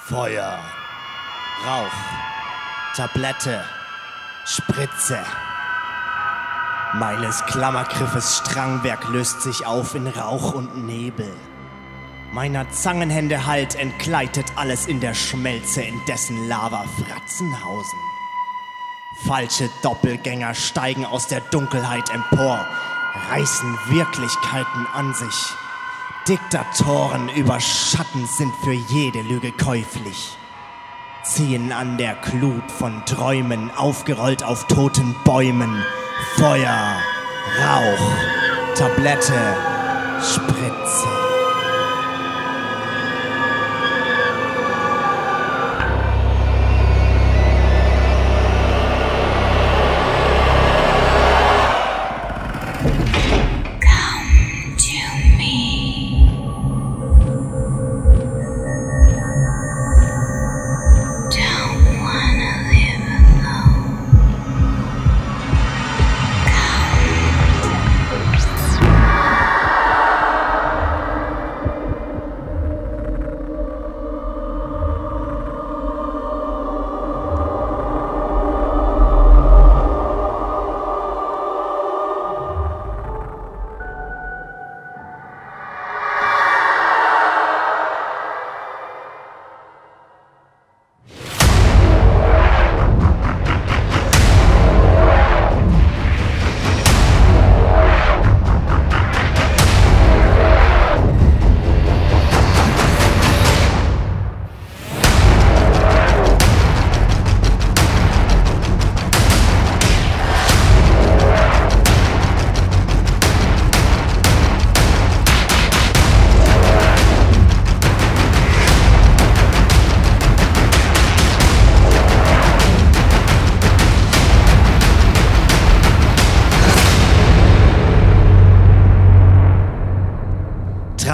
Feuer, 0.10 0.58
Rauch, 1.68 2.96
Tablette, 2.96 3.62
Spritze. 4.46 5.20
Meines 6.94 7.44
Klammergriffes 7.48 8.38
Strangwerk 8.38 9.10
löst 9.10 9.42
sich 9.42 9.66
auf 9.66 9.96
in 9.96 10.08
Rauch 10.08 10.54
und 10.54 10.86
Nebel. 10.86 11.30
Meiner 12.32 12.70
Zangenhände 12.72 13.48
Halt 13.48 13.76
entgleitet 13.76 14.46
alles 14.56 14.88
in 14.88 15.02
der 15.02 15.14
Schmelze, 15.14 15.82
in 15.82 16.00
dessen 16.08 16.48
Lava 16.48 16.86
Fratzenhausen. 16.86 18.00
Falsche 19.26 19.70
Doppelgänger 19.84 20.54
steigen 20.54 21.06
aus 21.06 21.28
der 21.28 21.42
Dunkelheit 21.42 22.10
empor, 22.12 22.66
reißen 23.30 23.78
Wirklichkeiten 23.90 24.88
an 24.94 25.14
sich. 25.14 25.58
Diktatoren 26.27 27.29
über 27.29 27.57
Schatten 27.62 28.25
sind 28.25 28.53
für 28.62 28.74
jede 28.74 29.22
Lüge 29.22 29.53
käuflich. 29.53 30.38
Ziehen 31.24 31.72
an 31.72 31.98
der 31.98 32.15
Glut 32.15 32.69
von 32.69 33.05
Träumen, 33.05 33.72
aufgerollt 33.77 34.43
auf 34.43 34.67
toten 34.67 35.15
Bäumen. 35.24 35.86
Feuer, 36.36 36.98
Rauch, 37.62 38.75
Tablette, 38.75 39.55
Spritze. 40.22 41.26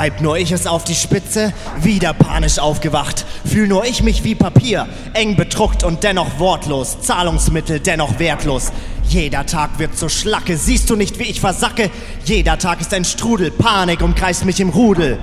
Treib 0.04 0.20
nur 0.20 0.38
ich 0.38 0.52
es 0.52 0.68
auf 0.68 0.84
die 0.84 0.96
Spitze, 0.96 1.54
wieder 1.80 2.12
panisch 2.12 2.60
aufgewacht. 2.60 3.26
Fühl 3.46 3.70
nur 3.70 3.86
ich 3.86 4.04
mich 4.04 4.26
wie 4.26 4.36
Papier, 4.36 4.86
eng 5.14 5.38
bedruckt 5.38 5.86
und 5.86 6.04
dennoch 6.04 6.40
wortlos. 6.40 7.00
Zahlungsmittel 7.00 7.80
dennoch 7.80 8.20
wertlos. 8.20 8.74
Jeder 9.08 9.46
Tag 9.46 9.80
wird 9.80 9.98
zur 9.98 10.10
Schlacke, 10.10 10.58
siehst 10.58 10.90
du 10.90 10.98
nicht, 10.98 11.20
wie 11.20 11.24
ich 11.24 11.40
versacke? 11.40 11.90
Jeder 12.26 12.58
Tag 12.58 12.82
ist 12.82 12.94
ein 12.94 13.06
Strudel, 13.06 13.50
Panik 13.50 14.02
umkreist 14.02 14.44
mich 14.44 14.60
im 14.60 14.72
Rudel. 14.72 15.20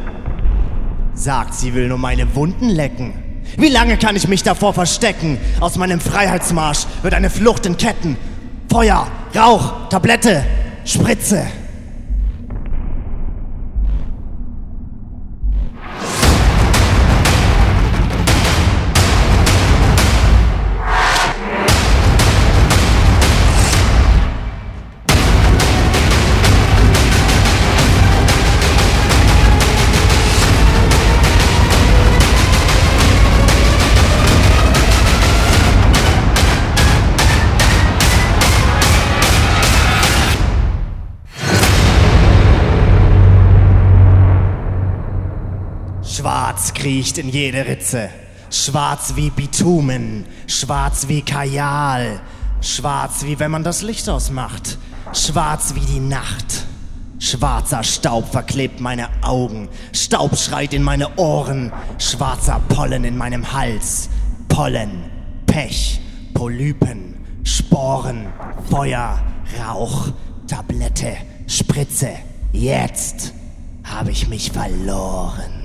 Sagt, 1.13 1.53
sie 1.53 1.75
will 1.75 1.87
nur 1.89 1.99
meine 1.99 2.35
Wunden 2.35 2.71
lecken. 2.71 3.13
Wie 3.59 3.69
lange 3.69 3.99
kann 3.99 4.17
ich 4.17 4.29
mich 4.29 4.45
davor 4.45 4.73
verstecken? 4.73 5.37
Aus 5.61 5.77
meinem 5.77 6.01
Freiheitsmarsch 6.01 6.87
wird 7.03 7.13
eine 7.13 7.29
Flucht 7.29 7.67
in 7.67 7.77
Ketten. 7.77 8.17
Feuer, 8.71 9.07
Rauch, 9.37 9.91
Tablette, 9.91 10.43
Spritze. 10.87 11.45
Kriecht 46.91 47.19
in 47.19 47.29
jede 47.29 47.67
Ritze. 47.67 48.11
Schwarz 48.51 49.13
wie 49.15 49.31
Bitumen, 49.31 50.27
schwarz 50.49 51.07
wie 51.07 51.23
Kajal, 51.23 52.21
schwarz 52.63 53.25
wie 53.25 53.39
wenn 53.39 53.53
man 53.53 53.63
das 53.63 53.83
Licht 53.83 54.09
ausmacht, 54.09 54.77
schwarz 55.13 55.75
wie 55.77 55.87
die 55.87 56.01
Nacht. 56.01 56.67
Schwarzer 57.21 57.85
Staub 57.85 58.33
verklebt 58.33 58.81
meine 58.81 59.09
Augen, 59.23 59.69
Staub 59.93 60.37
schreit 60.37 60.75
in 60.75 60.83
meine 60.83 61.17
Ohren, 61.17 61.73
schwarzer 61.99 62.61
Pollen 62.71 63.05
in 63.05 63.17
meinem 63.17 63.53
Hals, 63.53 64.09
Pollen, 64.49 65.05
Pech, 65.47 66.01
Polypen, 66.35 67.15
Sporen, 67.45 68.27
Feuer, 68.69 69.23
Rauch, 69.61 70.09
Tablette, 70.49 71.19
Spritze. 71.47 72.11
Jetzt 72.51 73.33
habe 73.85 74.11
ich 74.11 74.27
mich 74.27 74.51
verloren. 74.51 75.60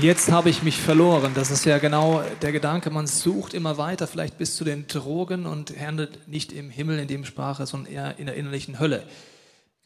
Jetzt 0.00 0.32
habe 0.32 0.48
ich 0.48 0.62
mich 0.62 0.78
verloren. 0.78 1.32
Das 1.34 1.50
ist 1.50 1.66
ja 1.66 1.76
genau 1.76 2.22
der 2.40 2.50
Gedanke. 2.50 2.88
Man 2.88 3.06
sucht 3.06 3.52
immer 3.52 3.76
weiter, 3.76 4.06
vielleicht 4.06 4.38
bis 4.38 4.56
zu 4.56 4.64
den 4.64 4.86
Drogen 4.86 5.44
und 5.44 5.78
handelt 5.78 6.28
nicht 6.28 6.50
im 6.50 6.70
Himmel 6.70 6.98
in 6.98 7.08
dem 7.08 7.26
Sprache, 7.26 7.66
sondern 7.66 7.92
eher 7.92 8.18
in 8.18 8.24
der 8.24 8.34
innerlichen 8.34 8.80
Hölle. 8.80 9.02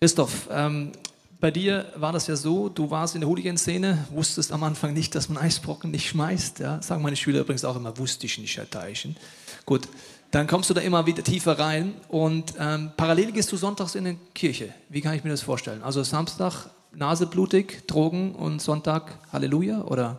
Christoph, 0.00 0.48
ähm, 0.52 0.92
bei 1.40 1.50
dir 1.50 1.86
war 1.96 2.12
das 2.12 2.28
ja 2.28 2.36
so, 2.36 2.68
du 2.68 2.88
warst 2.88 3.16
in 3.16 3.22
der 3.22 3.28
Hooligan-Szene, 3.28 4.06
wusstest 4.10 4.52
am 4.52 4.62
Anfang 4.62 4.92
nicht, 4.92 5.12
dass 5.16 5.28
man 5.28 5.42
Eisbrocken 5.42 5.90
nicht 5.90 6.08
schmeißt. 6.08 6.60
Ja? 6.60 6.80
Sagen 6.82 7.02
meine 7.02 7.16
Schüler 7.16 7.40
übrigens 7.40 7.64
auch 7.64 7.75
immer, 7.75 7.98
wusste 7.98 8.26
ich 8.26 8.38
nicht, 8.38 8.56
Herr 8.56 8.70
Teichen. 8.70 9.16
Gut, 9.64 9.88
dann 10.30 10.46
kommst 10.46 10.70
du 10.70 10.75
da 10.75 10.82
immer 10.82 11.06
wieder 11.06 11.25
tiefer 11.25 11.58
rein 11.58 11.94
und 12.08 12.54
ähm, 12.60 12.92
parallel 12.96 13.32
gehst 13.32 13.50
du 13.50 13.56
sonntags 13.56 13.96
in 13.96 14.04
die 14.04 14.18
Kirche. 14.34 14.72
Wie 14.88 15.00
kann 15.00 15.14
ich 15.14 15.25
mir 15.25 15.30
das 15.30 15.42
vorstellen? 15.42 15.82
Also 15.82 16.04
Samstag 16.04 16.70
Nase 16.96 17.26
blutig, 17.26 17.86
Drogen 17.86 18.34
und 18.34 18.62
Sonntag 18.62 19.18
Halleluja 19.30 19.82
oder? 19.82 20.18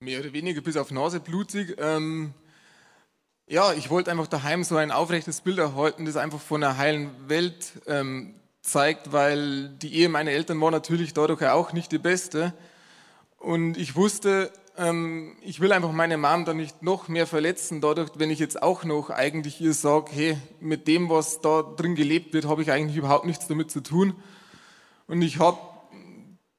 Mehr 0.00 0.20
oder 0.20 0.32
weniger 0.32 0.62
bis 0.62 0.78
auf 0.78 0.90
Nase 0.90 1.20
blutig. 1.20 1.76
Ähm, 1.78 2.32
ja, 3.46 3.74
ich 3.74 3.90
wollte 3.90 4.10
einfach 4.10 4.28
daheim 4.28 4.64
so 4.64 4.76
ein 4.76 4.90
aufrechtes 4.90 5.42
Bild 5.42 5.58
erhalten, 5.58 6.06
das 6.06 6.16
einfach 6.16 6.40
von 6.40 6.64
einer 6.64 6.78
heilen 6.78 7.10
Welt 7.28 7.72
ähm, 7.86 8.34
zeigt, 8.62 9.12
weil 9.12 9.68
die 9.68 9.94
Ehe 9.94 10.08
meiner 10.08 10.30
Eltern 10.30 10.58
war 10.58 10.70
natürlich 10.70 11.12
dadurch 11.12 11.46
auch 11.46 11.74
nicht 11.74 11.92
die 11.92 11.98
beste. 11.98 12.54
Und 13.36 13.76
ich 13.76 13.94
wusste, 13.94 14.50
ähm, 14.78 15.36
ich 15.42 15.60
will 15.60 15.72
einfach 15.72 15.92
meine 15.92 16.16
Mom 16.16 16.46
da 16.46 16.54
nicht 16.54 16.82
noch 16.82 17.08
mehr 17.08 17.26
verletzen, 17.26 17.82
dadurch, 17.82 18.08
wenn 18.14 18.30
ich 18.30 18.38
jetzt 18.38 18.62
auch 18.62 18.84
noch 18.84 19.10
eigentlich 19.10 19.60
ihr 19.60 19.74
sage, 19.74 20.12
hey, 20.12 20.38
mit 20.60 20.88
dem, 20.88 21.10
was 21.10 21.42
da 21.42 21.60
drin 21.60 21.94
gelebt 21.94 22.32
wird, 22.32 22.46
habe 22.46 22.62
ich 22.62 22.72
eigentlich 22.72 22.96
überhaupt 22.96 23.26
nichts 23.26 23.48
damit 23.48 23.70
zu 23.70 23.82
tun. 23.82 24.14
Und 25.12 25.20
ich 25.20 25.38
habe 25.38 25.58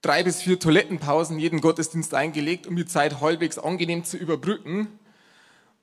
drei 0.04 0.22
bis 0.22 0.44
vier 0.44 0.60
Toilettenpausen 0.60 1.40
jeden 1.40 1.60
Gottesdienst 1.60 2.14
eingelegt, 2.14 2.68
um 2.68 2.76
die 2.76 2.86
Zeit 2.86 3.20
halbwegs 3.20 3.58
angenehm 3.58 4.04
zu 4.04 4.16
überbrücken. 4.16 4.90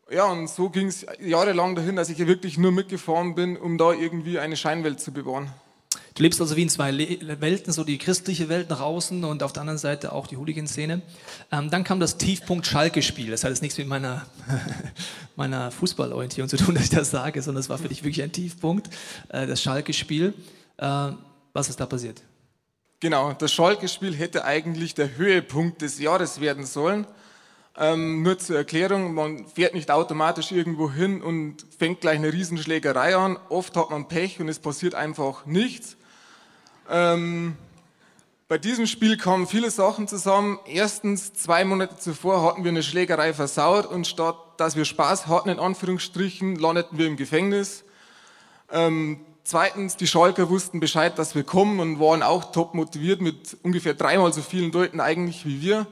Ja, 0.08 0.26
und 0.26 0.48
so 0.48 0.70
ging 0.70 0.86
es 0.86 1.04
jahrelang 1.18 1.74
dahin, 1.74 1.96
dass 1.96 2.10
ich 2.10 2.18
ja 2.18 2.28
wirklich 2.28 2.58
nur 2.58 2.70
mitgefahren 2.70 3.34
bin, 3.34 3.56
um 3.56 3.76
da 3.76 3.92
irgendwie 3.92 4.38
eine 4.38 4.56
Scheinwelt 4.56 5.00
zu 5.00 5.10
bewahren. 5.10 5.50
Du 6.14 6.22
lebst 6.22 6.40
also 6.40 6.54
wie 6.54 6.62
in 6.62 6.68
zwei 6.68 6.96
Welten, 6.96 7.72
so 7.72 7.82
die 7.82 7.98
christliche 7.98 8.48
Welt 8.48 8.70
nach 8.70 8.78
außen 8.80 9.24
und 9.24 9.42
auf 9.42 9.52
der 9.52 9.62
anderen 9.62 9.78
Seite 9.78 10.12
auch 10.12 10.28
die 10.28 10.36
Hooligan-Szene. 10.36 11.02
Ähm, 11.50 11.70
dann 11.70 11.82
kam 11.82 11.98
das 11.98 12.18
Tiefpunkt 12.18 12.68
Schalke-Spiel. 12.68 13.32
Das 13.32 13.42
hat 13.42 13.50
jetzt 13.50 13.62
nichts 13.62 13.78
mit 13.78 13.88
meiner, 13.88 14.26
meiner 15.34 15.72
Fußballorientierung 15.72 16.48
zu 16.48 16.56
tun, 16.56 16.76
dass 16.76 16.84
ich 16.84 16.90
das 16.90 17.10
sage, 17.10 17.42
sondern 17.42 17.62
es 17.62 17.68
war 17.68 17.78
für 17.78 17.88
dich 17.88 18.04
wirklich 18.04 18.22
ein 18.22 18.30
Tiefpunkt, 18.30 18.90
äh, 19.30 19.48
das 19.48 19.60
Schalke-Spiel. 19.60 20.34
Äh, 20.76 21.10
was 21.52 21.68
ist 21.68 21.80
da 21.80 21.86
passiert? 21.86 22.22
Genau, 23.00 23.32
das 23.32 23.50
Schalke-Spiel 23.50 24.14
hätte 24.14 24.44
eigentlich 24.44 24.94
der 24.94 25.16
Höhepunkt 25.16 25.80
des 25.80 25.98
Jahres 25.98 26.38
werden 26.42 26.66
sollen. 26.66 27.06
Ähm, 27.78 28.22
nur 28.22 28.38
zur 28.38 28.56
Erklärung, 28.56 29.14
man 29.14 29.46
fährt 29.46 29.72
nicht 29.72 29.90
automatisch 29.90 30.52
irgendwo 30.52 30.90
hin 30.90 31.22
und 31.22 31.64
fängt 31.78 32.02
gleich 32.02 32.18
eine 32.18 32.30
Riesenschlägerei 32.30 33.16
an. 33.16 33.38
Oft 33.48 33.74
hat 33.78 33.88
man 33.88 34.06
Pech 34.06 34.38
und 34.38 34.50
es 34.50 34.58
passiert 34.58 34.94
einfach 34.94 35.46
nichts. 35.46 35.96
Ähm, 36.90 37.56
bei 38.48 38.58
diesem 38.58 38.86
Spiel 38.86 39.16
kamen 39.16 39.46
viele 39.46 39.70
Sachen 39.70 40.06
zusammen. 40.06 40.58
Erstens, 40.66 41.32
zwei 41.32 41.64
Monate 41.64 41.96
zuvor 41.96 42.42
hatten 42.42 42.64
wir 42.64 42.70
eine 42.70 42.82
Schlägerei 42.82 43.32
versaut 43.32 43.86
und 43.86 44.06
statt 44.06 44.36
dass 44.58 44.76
wir 44.76 44.84
Spaß 44.84 45.26
hatten, 45.26 45.48
in 45.48 45.58
Anführungsstrichen, 45.58 46.56
landeten 46.56 46.98
wir 46.98 47.06
im 47.06 47.16
Gefängnis. 47.16 47.82
Ähm, 48.70 49.20
zweitens, 49.44 49.96
die 49.96 50.06
Schalker 50.06 50.48
wussten 50.48 50.80
Bescheid, 50.80 51.18
dass 51.18 51.34
wir 51.34 51.44
kommen 51.44 51.80
und 51.80 52.00
waren 52.00 52.22
auch 52.22 52.52
top 52.52 52.74
motiviert 52.74 53.20
mit 53.20 53.56
ungefähr 53.62 53.94
dreimal 53.94 54.32
so 54.32 54.42
vielen 54.42 54.72
Leuten 54.72 55.00
eigentlich 55.00 55.46
wie 55.46 55.62
wir. 55.62 55.86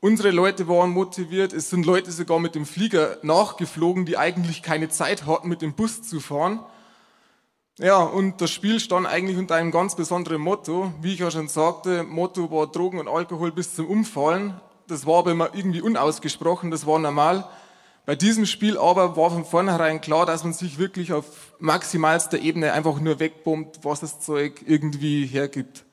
Unsere 0.00 0.30
Leute 0.30 0.68
waren 0.68 0.90
motiviert. 0.90 1.52
Es 1.52 1.70
sind 1.70 1.86
Leute 1.86 2.12
sogar 2.12 2.38
mit 2.38 2.54
dem 2.54 2.66
Flieger 2.66 3.16
nachgeflogen, 3.22 4.04
die 4.04 4.18
eigentlich 4.18 4.62
keine 4.62 4.90
Zeit 4.90 5.24
hatten, 5.26 5.48
mit 5.48 5.62
dem 5.62 5.72
Bus 5.72 6.02
zu 6.02 6.20
fahren. 6.20 6.60
Ja, 7.78 8.02
und 8.02 8.40
das 8.40 8.50
Spiel 8.50 8.78
stand 8.78 9.06
eigentlich 9.06 9.36
unter 9.36 9.56
einem 9.56 9.70
ganz 9.70 9.96
besonderen 9.96 10.40
Motto. 10.40 10.92
Wie 11.00 11.14
ich 11.14 11.20
ja 11.20 11.30
schon 11.30 11.48
sagte, 11.48 12.04
Motto 12.04 12.50
war 12.50 12.66
Drogen 12.66 13.00
und 13.00 13.08
Alkohol 13.08 13.50
bis 13.50 13.74
zum 13.74 13.86
Umfallen. 13.86 14.60
Das 14.86 15.06
war 15.06 15.20
aber 15.20 15.32
immer 15.32 15.54
irgendwie 15.54 15.80
unausgesprochen, 15.80 16.70
das 16.70 16.86
war 16.86 16.98
normal. 16.98 17.48
Bei 18.06 18.14
diesem 18.14 18.44
Spiel 18.44 18.76
aber 18.76 19.16
war 19.16 19.30
von 19.30 19.46
vornherein 19.46 20.00
klar, 20.00 20.26
dass 20.26 20.44
man 20.44 20.52
sich 20.52 20.78
wirklich 20.78 21.12
auf 21.12 21.54
maximalster 21.58 22.38
Ebene 22.38 22.72
einfach 22.72 23.00
nur 23.00 23.18
wegbombt, 23.18 23.80
was 23.82 24.00
das 24.00 24.20
Zeug 24.20 24.62
irgendwie 24.66 25.26
hergibt. 25.26 25.84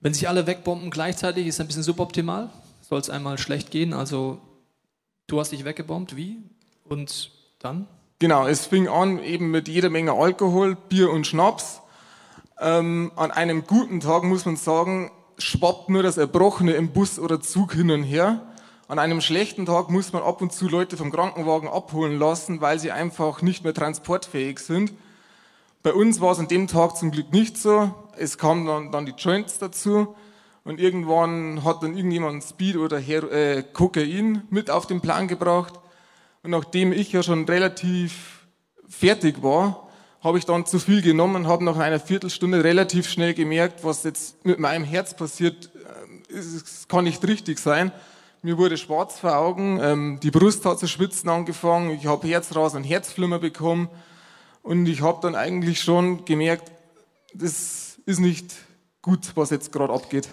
Wenn 0.00 0.12
sich 0.12 0.28
alle 0.28 0.46
wegbomben 0.46 0.90
gleichzeitig, 0.90 1.46
ist 1.46 1.60
ein 1.60 1.66
bisschen 1.68 1.84
suboptimal. 1.84 2.50
Soll 2.80 3.00
es 3.00 3.10
einmal 3.10 3.38
schlecht 3.38 3.70
gehen, 3.70 3.92
also 3.92 4.38
du 5.28 5.40
hast 5.40 5.52
dich 5.52 5.64
weggebombt, 5.64 6.16
wie? 6.16 6.38
Und 6.84 7.30
dann? 7.60 7.86
Genau, 8.18 8.46
es 8.46 8.66
fing 8.66 8.88
an 8.88 9.22
eben 9.22 9.50
mit 9.50 9.68
jeder 9.68 9.90
Menge 9.90 10.12
Alkohol, 10.12 10.76
Bier 10.76 11.10
und 11.10 11.26
Schnaps. 11.26 11.80
Ähm, 12.60 13.12
an 13.16 13.30
einem 13.30 13.66
guten 13.66 14.00
Tag 14.00 14.24
muss 14.24 14.44
man 14.44 14.56
sagen, 14.56 15.10
schwappt 15.38 15.88
nur 15.88 16.02
das 16.02 16.16
Erbrochene 16.16 16.72
im 16.72 16.90
Bus 16.92 17.18
oder 17.18 17.40
Zug 17.40 17.72
hin 17.72 17.90
und 17.90 18.02
her. 18.02 18.42
An 18.86 18.98
einem 18.98 19.22
schlechten 19.22 19.64
Tag 19.64 19.88
muss 19.88 20.12
man 20.12 20.22
ab 20.22 20.42
und 20.42 20.52
zu 20.52 20.68
Leute 20.68 20.98
vom 20.98 21.10
Krankenwagen 21.10 21.70
abholen 21.70 22.18
lassen, 22.18 22.60
weil 22.60 22.78
sie 22.78 22.92
einfach 22.92 23.40
nicht 23.40 23.64
mehr 23.64 23.72
transportfähig 23.72 24.58
sind. 24.58 24.92
Bei 25.82 25.94
uns 25.94 26.20
war 26.20 26.32
es 26.32 26.38
an 26.38 26.48
dem 26.48 26.66
Tag 26.66 26.98
zum 26.98 27.10
Glück 27.10 27.32
nicht 27.32 27.56
so. 27.56 27.94
Es 28.18 28.36
kamen 28.36 28.66
dann, 28.66 28.92
dann 28.92 29.06
die 29.06 29.14
Joints 29.16 29.58
dazu 29.58 30.14
und 30.64 30.80
irgendwann 30.80 31.64
hat 31.64 31.82
dann 31.82 31.96
irgendjemand 31.96 32.44
Speed 32.44 32.76
oder 32.76 32.98
Her 32.98 33.22
äh, 33.32 33.62
Kokain 33.62 34.42
mit 34.50 34.68
auf 34.68 34.86
den 34.86 35.00
Plan 35.00 35.28
gebracht. 35.28 35.80
Und 36.42 36.50
nachdem 36.50 36.92
ich 36.92 37.10
ja 37.10 37.22
schon 37.22 37.46
relativ 37.46 38.46
fertig 38.86 39.42
war, 39.42 39.88
habe 40.20 40.36
ich 40.36 40.44
dann 40.44 40.66
zu 40.66 40.78
viel 40.78 41.00
genommen, 41.00 41.48
habe 41.48 41.64
nach 41.64 41.78
einer 41.78 42.00
Viertelstunde 42.00 42.62
relativ 42.62 43.08
schnell 43.08 43.32
gemerkt, 43.32 43.82
was 43.82 44.02
jetzt 44.04 44.44
mit 44.44 44.58
meinem 44.58 44.84
Herz 44.84 45.16
passiert, 45.16 45.70
äh, 46.28 46.36
es 46.36 46.86
kann 46.86 47.04
nicht 47.04 47.26
richtig 47.26 47.58
sein. 47.58 47.90
Mir 48.44 48.58
wurde 48.58 48.76
schwarz 48.76 49.20
vor 49.20 49.38
Augen, 49.38 49.80
ähm, 49.80 50.20
die 50.22 50.30
Brust 50.30 50.66
hat 50.66 50.78
zu 50.78 50.86
schwitzen 50.86 51.30
angefangen, 51.30 51.92
ich 51.92 52.04
habe 52.04 52.28
Herzrasen 52.28 52.82
und 52.82 52.84
Herzflimmer 52.84 53.38
bekommen 53.38 53.88
und 54.62 54.84
ich 54.84 55.00
habe 55.00 55.18
dann 55.22 55.34
eigentlich 55.34 55.80
schon 55.80 56.26
gemerkt, 56.26 56.70
das 57.32 57.98
ist 58.04 58.20
nicht 58.20 58.52
gut, 59.00 59.32
was 59.34 59.48
jetzt 59.48 59.72
gerade 59.72 59.94
abgeht. 59.94 60.28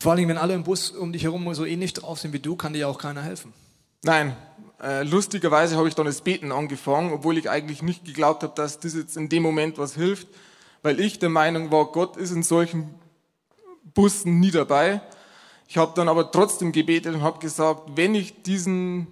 Vor 0.00 0.12
allem, 0.12 0.28
wenn 0.28 0.36
alle 0.36 0.52
im 0.52 0.64
Bus 0.64 0.90
um 0.90 1.14
dich 1.14 1.22
herum 1.22 1.54
so 1.54 1.64
ähnlich 1.64 1.94
drauf 1.94 2.18
sind 2.18 2.34
wie 2.34 2.40
du, 2.40 2.56
kann 2.56 2.74
dir 2.74 2.80
ja 2.80 2.88
auch 2.88 2.98
keiner 2.98 3.22
helfen. 3.22 3.54
Nein, 4.02 4.36
äh, 4.82 5.02
lustigerweise 5.04 5.78
habe 5.78 5.88
ich 5.88 5.94
dann 5.94 6.04
das 6.04 6.20
Beten 6.20 6.52
angefangen, 6.52 7.10
obwohl 7.10 7.38
ich 7.38 7.48
eigentlich 7.48 7.80
nicht 7.80 8.04
geglaubt 8.04 8.42
habe, 8.42 8.52
dass 8.54 8.80
das 8.80 8.92
jetzt 8.92 9.16
in 9.16 9.30
dem 9.30 9.42
Moment 9.42 9.78
was 9.78 9.94
hilft, 9.94 10.28
weil 10.82 11.00
ich 11.00 11.20
der 11.20 11.30
Meinung 11.30 11.72
war, 11.72 11.86
Gott 11.86 12.18
ist 12.18 12.32
in 12.32 12.42
solchen 12.42 12.94
Bussen 13.94 14.40
nie 14.40 14.50
dabei. 14.50 15.00
Ich 15.68 15.76
habe 15.76 15.92
dann 15.94 16.08
aber 16.08 16.30
trotzdem 16.30 16.72
gebetet 16.72 17.14
und 17.14 17.22
habe 17.22 17.38
gesagt, 17.38 17.96
wenn 17.96 18.14
ich 18.14 18.42
diesen 18.42 19.06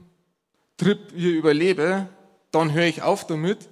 Trip 0.76 0.98
hier 1.14 1.32
überlebe, 1.32 2.08
dann 2.50 2.72
höre 2.72 2.86
ich 2.86 3.02
auf 3.02 3.26
damit. 3.26 3.68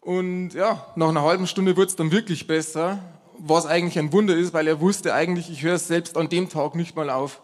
Und 0.00 0.50
ja, 0.50 0.86
nach 0.94 1.08
einer 1.08 1.22
halben 1.22 1.46
Stunde 1.46 1.76
wurde 1.76 1.88
es 1.88 1.96
dann 1.96 2.12
wirklich 2.12 2.46
besser, 2.46 2.98
was 3.38 3.66
eigentlich 3.66 3.98
ein 3.98 4.12
Wunder 4.12 4.36
ist, 4.36 4.54
weil 4.54 4.66
er 4.66 4.80
wusste 4.80 5.14
eigentlich, 5.14 5.50
ich 5.50 5.62
höre 5.62 5.74
es 5.74 5.88
selbst 5.88 6.16
an 6.16 6.28
dem 6.28 6.48
Tag 6.48 6.74
nicht 6.74 6.96
mal 6.96 7.10
auf. 7.10 7.40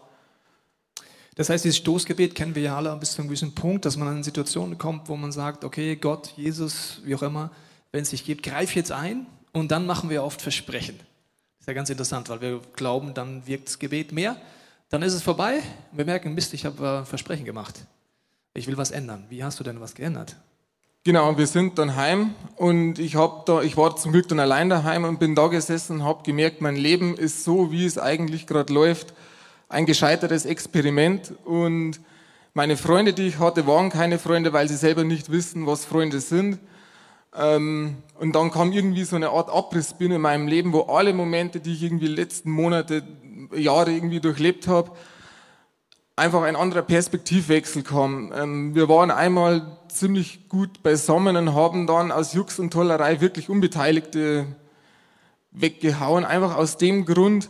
Das 1.35 1.49
heißt, 1.49 1.65
dieses 1.65 1.77
Stoßgebet 1.77 2.35
kennen 2.35 2.53
wir 2.53 2.61
ja 2.61 2.77
alle 2.77 2.95
bis 2.95 3.13
zu 3.13 3.21
einem 3.21 3.29
gewissen 3.29 3.55
Punkt, 3.55 3.85
dass 3.85 3.97
man 3.97 4.15
in 4.15 4.23
Situationen 4.23 4.77
kommt, 4.77 5.09
wo 5.09 5.15
man 5.15 5.31
sagt, 5.31 5.63
okay, 5.63 5.95
Gott, 5.95 6.31
Jesus, 6.37 7.01
wie 7.03 7.15
auch 7.15 7.23
immer, 7.23 7.51
wenn 7.91 8.03
es 8.03 8.11
dich 8.11 8.23
gibt, 8.23 8.43
greif 8.43 8.75
jetzt 8.75 8.91
ein 8.91 9.25
und 9.51 9.71
dann 9.71 9.85
machen 9.85 10.09
wir 10.09 10.23
oft 10.23 10.41
Versprechen. 10.41 10.99
Ist 11.63 11.67
ja 11.67 11.73
ganz 11.73 11.89
interessant, 11.89 12.27
weil 12.27 12.41
wir 12.41 12.59
glauben, 12.75 13.13
dann 13.13 13.47
wirkt 13.47 13.69
das 13.69 13.79
Gebet 13.79 14.11
mehr. 14.11 14.35
Dann 14.89 15.01
ist 15.01 15.13
es 15.13 15.23
vorbei 15.23 15.61
und 15.93 15.97
wir 15.97 16.03
merken, 16.03 16.33
Mist, 16.33 16.53
ich 16.53 16.65
habe 16.65 17.03
äh, 17.03 17.05
Versprechen 17.05 17.45
gemacht. 17.45 17.85
Ich 18.53 18.67
will 18.67 18.75
was 18.75 18.91
ändern. 18.91 19.23
Wie 19.29 19.45
hast 19.45 19.61
du 19.61 19.63
denn 19.63 19.79
was 19.79 19.95
geändert? 19.95 20.35
Genau, 21.05 21.37
wir 21.37 21.47
sind 21.47 21.79
dann 21.79 21.95
heim 21.95 22.35
und 22.57 22.99
ich, 22.99 23.15
hab 23.15 23.45
da, 23.45 23.61
ich 23.61 23.77
war 23.77 23.95
zum 23.95 24.11
Glück 24.11 24.27
dann 24.27 24.41
allein 24.41 24.67
daheim 24.67 25.05
und 25.05 25.21
bin 25.21 25.35
da 25.35 25.47
gesessen 25.47 26.01
und 26.01 26.03
habe 26.03 26.23
gemerkt, 26.23 26.59
mein 26.59 26.75
Leben 26.75 27.15
ist 27.15 27.45
so, 27.45 27.71
wie 27.71 27.85
es 27.85 27.97
eigentlich 27.97 28.45
gerade 28.45 28.73
läuft 28.73 29.13
ein 29.69 29.85
gescheitertes 29.85 30.43
Experiment 30.43 31.33
und 31.45 32.01
meine 32.53 32.75
Freunde, 32.75 33.13
die 33.13 33.27
ich 33.27 33.39
hatte, 33.39 33.65
waren 33.65 33.89
keine 33.89 34.19
Freunde, 34.19 34.51
weil 34.51 34.67
sie 34.67 34.75
selber 34.75 35.05
nicht 35.05 35.31
wissen, 35.31 35.65
was 35.65 35.85
Freunde 35.85 36.19
sind. 36.19 36.59
Ähm, 37.35 37.97
und 38.19 38.35
dann 38.35 38.51
kam 38.51 38.71
irgendwie 38.71 39.03
so 39.03 39.15
eine 39.15 39.29
Art 39.29 39.49
Abrissbin 39.49 40.11
in 40.11 40.21
meinem 40.21 40.47
Leben, 40.47 40.73
wo 40.73 40.81
alle 40.81 41.13
Momente, 41.13 41.59
die 41.59 41.73
ich 41.73 41.83
irgendwie 41.83 42.07
letzten 42.07 42.51
Monate, 42.51 43.03
Jahre 43.55 43.91
irgendwie 43.91 44.19
durchlebt 44.19 44.67
habe, 44.67 44.91
einfach 46.15 46.43
ein 46.43 46.55
anderer 46.55 46.83
Perspektivwechsel 46.83 47.83
kam. 47.83 48.31
Ähm, 48.35 48.75
wir 48.75 48.87
waren 48.87 49.11
einmal 49.11 49.77
ziemlich 49.87 50.47
gut 50.47 50.83
beisammen 50.83 51.35
und 51.35 51.55
haben 51.55 51.87
dann 51.87 52.11
aus 52.11 52.33
Jux 52.33 52.59
und 52.59 52.71
Tollerei 52.71 53.19
wirklich 53.21 53.49
Unbeteiligte 53.49 54.45
weggehauen, 55.51 56.25
einfach 56.25 56.55
aus 56.55 56.77
dem 56.77 57.05
Grund, 57.05 57.49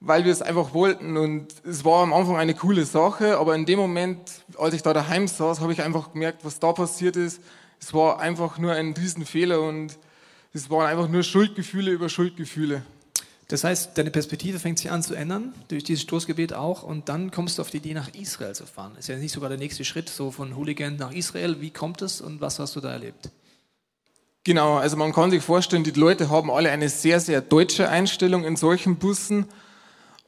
weil 0.00 0.24
wir 0.24 0.32
es 0.32 0.42
einfach 0.42 0.74
wollten. 0.74 1.16
Und 1.16 1.48
es 1.64 1.84
war 1.84 2.02
am 2.02 2.12
Anfang 2.12 2.36
eine 2.36 2.54
coole 2.54 2.84
Sache, 2.84 3.38
aber 3.38 3.54
in 3.54 3.64
dem 3.64 3.78
Moment, 3.78 4.18
als 4.58 4.74
ich 4.74 4.82
da 4.82 4.92
daheim 4.92 5.28
saß, 5.28 5.60
habe 5.60 5.72
ich 5.72 5.82
einfach 5.82 6.12
gemerkt, 6.12 6.44
was 6.44 6.58
da 6.58 6.72
passiert 6.72 7.16
ist. 7.16 7.40
Es 7.80 7.92
war 7.92 8.20
einfach 8.20 8.58
nur 8.58 8.72
ein 8.72 8.92
Riesenfehler 8.92 9.60
und 9.60 9.98
es 10.52 10.70
waren 10.70 10.86
einfach 10.86 11.08
nur 11.08 11.22
Schuldgefühle 11.22 11.90
über 11.90 12.08
Schuldgefühle. 12.08 12.82
Das 13.48 13.62
heißt, 13.62 13.98
deine 13.98 14.10
Perspektive 14.10 14.58
fängt 14.58 14.78
sich 14.78 14.90
an 14.90 15.02
zu 15.02 15.14
ändern, 15.14 15.52
durch 15.68 15.84
dieses 15.84 16.02
Stoßgebet 16.02 16.54
auch, 16.54 16.82
und 16.82 17.08
dann 17.10 17.30
kommst 17.30 17.58
du 17.58 17.62
auf 17.62 17.70
die 17.70 17.76
Idee, 17.76 17.92
nach 17.92 18.08
Israel 18.14 18.54
zu 18.54 18.64
fahren. 18.64 18.96
Ist 18.98 19.08
ja 19.08 19.16
nicht 19.16 19.32
sogar 19.32 19.50
der 19.50 19.58
nächste 19.58 19.84
Schritt, 19.84 20.08
so 20.08 20.30
von 20.30 20.56
Hooligan 20.56 20.96
nach 20.96 21.12
Israel. 21.12 21.60
Wie 21.60 21.70
kommt 21.70 22.00
es 22.00 22.20
und 22.20 22.40
was 22.40 22.58
hast 22.58 22.74
du 22.74 22.80
da 22.80 22.90
erlebt? 22.90 23.30
Genau, 24.44 24.76
also 24.76 24.96
man 24.96 25.12
kann 25.12 25.30
sich 25.30 25.42
vorstellen, 25.42 25.84
die 25.84 25.90
Leute 25.90 26.30
haben 26.30 26.50
alle 26.50 26.70
eine 26.70 26.88
sehr, 26.88 27.20
sehr 27.20 27.40
deutsche 27.40 27.88
Einstellung 27.88 28.44
in 28.44 28.56
solchen 28.56 28.96
Bussen. 28.96 29.46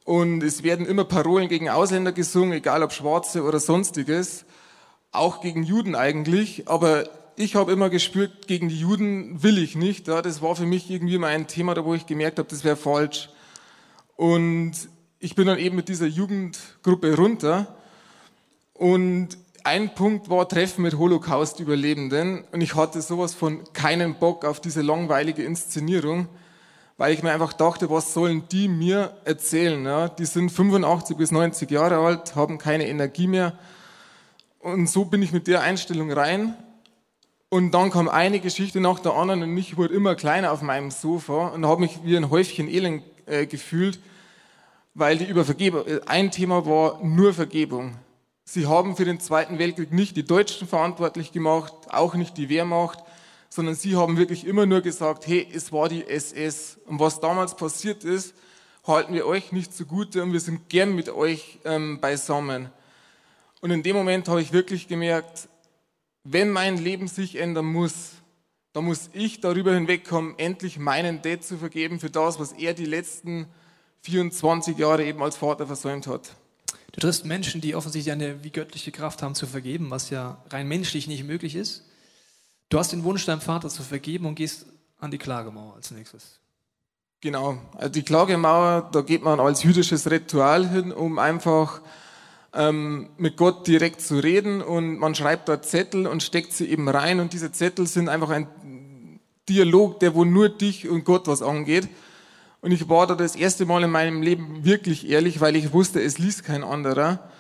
Und 0.05 0.43
es 0.43 0.63
werden 0.63 0.87
immer 0.87 1.05
Parolen 1.05 1.49
gegen 1.49 1.69
Ausländer 1.69 2.13
gesungen, 2.13 2.53
egal 2.53 2.83
ob 2.83 2.93
Schwarze 2.93 3.43
oder 3.43 3.61
sonstiges. 3.61 4.45
Auch 5.11 5.41
gegen 5.41 5.65
Juden 5.65 5.95
eigentlich. 5.95 6.69
Aber 6.69 7.09
ich 7.37 7.55
habe 7.55 7.73
immer 7.73 7.91
gespürt, 7.91 8.47
gegen 8.47 8.69
die 8.69 8.79
Juden 8.79 9.43
will 9.43 9.59
ich 9.59 9.77
nicht. 9.77 10.09
Ja, 10.09 10.23
das 10.23 10.41
war 10.41 10.57
für 10.57 10.67
mich 10.67 10.91
irgendwie 10.91 11.19
mal 11.19 11.29
ein 11.29 11.47
Thema, 11.47 11.75
da 11.75 11.85
wo 11.85 11.95
ich 11.95 12.07
gemerkt 12.07 12.39
habe, 12.39 12.49
das 12.49 12.65
wäre 12.65 12.77
falsch. 12.77 13.29
Und 14.17 14.73
ich 15.19 15.35
bin 15.35 15.47
dann 15.47 15.59
eben 15.59 15.77
mit 15.77 15.89
dieser 15.89 16.07
Jugendgruppe 16.07 17.15
runter. 17.15 17.77
Und 18.73 19.37
ein 19.65 19.95
Punkt 19.95 20.31
war 20.31 20.49
Treffen 20.49 20.83
mit 20.83 20.97
Holocaust-Überlebenden. 20.97 22.45
Und 22.53 22.61
ich 22.63 22.75
hatte 22.75 23.03
sowas 23.03 23.35
von 23.35 23.65
keinen 23.75 24.15
Bock 24.15 24.45
auf 24.45 24.61
diese 24.61 24.81
langweilige 24.81 25.43
Inszenierung, 25.43 26.29
weil 26.97 27.13
ich 27.13 27.23
mir 27.23 27.33
einfach 27.33 27.53
dachte, 27.53 27.91
was 27.91 28.15
sollen 28.15 28.45
die 28.51 28.69
mir 28.69 29.15
erzählen? 29.25 29.85
Ja? 29.85 30.09
Die 30.09 30.25
sind 30.25 30.51
85 30.51 31.17
bis 31.19 31.33
90 31.33 31.71
Jahre 31.71 31.99
alt, 31.99 32.35
haben 32.35 32.57
keine 32.57 32.89
Energie 32.89 33.27
mehr. 33.27 33.59
Und 34.61 34.89
so 34.89 35.05
bin 35.05 35.21
ich 35.21 35.33
mit 35.33 35.47
der 35.47 35.61
Einstellung 35.61 36.11
rein 36.11 36.57
und 37.49 37.71
dann 37.73 37.91
kam 37.91 38.09
eine 38.09 38.41
Geschichte 38.41 38.81
nach 38.81 38.99
der 38.99 39.15
anderen 39.15 39.43
und 39.43 39.57
ich 39.57 39.77
wurde 39.77 39.95
immer 39.95 40.15
kleiner 40.15 40.53
auf 40.53 40.63
meinem 40.63 40.91
Sofa 40.91 41.49
und 41.49 41.65
habe 41.67 41.81
mich 41.81 42.01
wie 42.03 42.17
ein 42.17 42.31
Häufchen 42.31 42.69
Elend 42.69 43.05
äh, 43.27 43.47
gefühlt, 43.47 44.01
weil 44.95 45.19
die 45.19 45.27
über 45.27 45.45
Vergebung, 45.45 45.87
äh, 45.87 46.01
ein 46.07 46.31
Thema 46.31 46.67
war 46.67 47.03
nur 47.03 47.35
Vergebung. 47.35 47.97
Sie 48.45 48.67
haben 48.67 48.97
für 48.97 49.05
den 49.05 49.21
Zweiten 49.21 49.59
Weltkrieg 49.59 49.93
nicht 49.93 50.17
die 50.17 50.25
Deutschen 50.25 50.69
verantwortlich 50.69 51.33
gemacht, 51.33 51.73
auch 51.91 52.15
nicht 52.15 52.37
die 52.37 52.49
Wehrmacht, 52.49 53.01
sondern 53.49 53.75
sie 53.75 53.97
haben 53.97 54.17
wirklich 54.17 54.47
immer 54.47 54.67
nur 54.67 54.81
gesagt, 54.81 55.27
hey, 55.27 55.49
es 55.53 55.73
war 55.73 55.89
die 55.89 56.07
SS. 56.07 56.79
Und 56.87 57.01
was 57.01 57.21
damals 57.21 57.57
passiert 57.57 58.05
ist, 58.05 58.35
halten 58.87 59.15
wir 59.15 59.27
euch 59.27 59.53
nicht 59.53 59.75
zugute 59.75 60.23
und 60.23 60.33
wir 60.33 60.41
sind 60.41 60.69
gern 60.69 60.95
mit 60.95 61.09
euch 61.09 61.59
ähm, 61.65 62.01
beisammen. 62.01 62.71
Und 63.61 63.71
in 63.71 63.83
dem 63.83 63.97
Moment 63.97 64.29
habe 64.29 64.43
ich 64.43 64.53
wirklich 64.53 64.87
gemerkt, 64.87 65.49
wenn 66.29 66.51
mein 66.51 66.79
Leben 66.79 67.09
sich 67.09 67.37
ändern 67.37 67.67
muss, 67.67 68.13
dann 68.73 68.85
muss 68.85 69.11
ich 69.13 69.41
darüber 69.41 69.73
hinwegkommen, 69.75 70.39
endlich 70.39 70.79
meinen 70.79 71.23
Dad 71.23 71.45
zu 71.45 71.57
vergeben 71.57 72.01
für 72.01 72.11
das, 72.11 72.39
was 72.39 72.53
er 72.53 72.75
die 72.75 72.85
letzten 72.85 73.47
24 74.03 74.77
Jahre 74.77 75.05
eben 75.05 75.23
als 75.23 75.37
Vater 75.37 75.67
versäumt 75.67 76.07
hat. 76.07 76.37
Du 76.93 77.01
triffst 77.01 77.25
Menschen, 77.25 77.61
die 77.61 77.75
offensichtlich 77.75 78.13
eine 78.13 78.43
wie 78.45 78.51
göttliche 78.51 78.93
Kraft 78.93 79.23
haben 79.23 79.35
zu 79.35 79.47
vergeben, 79.47 79.91
was 79.91 80.11
ja 80.11 80.43
rein 80.51 80.69
menschlich 80.69 81.07
nicht 81.07 81.25
möglich 81.25 81.55
ist. 81.55 81.85
Du 82.69 82.79
hast 82.79 82.93
den 82.93 83.05
Wunsch, 83.05 83.25
deinem 83.25 83.41
Vater 83.41 83.69
zu 83.69 83.83
vergeben 83.83 84.27
und 84.27 84.35
gehst 84.35 84.67
an 84.99 85.11
die 85.11 85.19
Klagemauer 85.19 85.75
als 85.75 85.91
nächstes. 85.91 86.41
Genau, 87.21 87.59
also 87.75 87.89
die 87.89 88.03
Klagemauer, 88.03 88.91
da 88.93 89.01
geht 89.01 89.23
man 89.23 89.41
als 89.41 89.63
jüdisches 89.63 90.11
Ritual 90.11 90.69
hin, 90.69 90.93
um 90.93 91.19
einfach 91.19 91.81
ähm, 92.57 93.11
mit 93.19 93.37
Gott 93.37 93.67
direkt 93.67 94.01
zu 94.01 94.19
reden 94.19 94.63
und 94.63 94.99
man 94.99 95.15
schreibt 95.15 95.49
dort 95.49 95.67
Zettel 95.67 96.07
und 96.07 96.23
steckt 96.23 96.53
sie 96.53 96.69
eben 96.69 96.89
rein 96.89 97.21
und 97.21 97.33
diese 97.33 97.53
Zettel 97.53 97.87
sind 97.87 98.09
einfach 98.09 98.31
ein 98.31 98.49
Dialog, 99.49 100.01
der 100.01 100.15
wo 100.15 100.25
nur 100.25 100.49
dich 100.49 100.89
und 100.89 101.05
Gott 101.05 101.29
was 101.29 101.43
angeht. 101.43 101.89
Und 102.63 102.73
ich 102.73 102.89
war 102.89 103.07
da 103.07 103.15
das 103.15 103.37
erste 103.37 103.67
Mal 103.67 103.85
in 103.85 103.91
meinem 103.91 104.23
Leben 104.23 104.65
wirklich 104.65 105.09
ehrlich, 105.09 105.41
weil 105.41 105.55
ich 105.55 105.73
wusste, 105.73 106.03
es 106.03 106.19
liest 106.19 106.45
kein 106.45 106.65
anderer. 106.65 107.31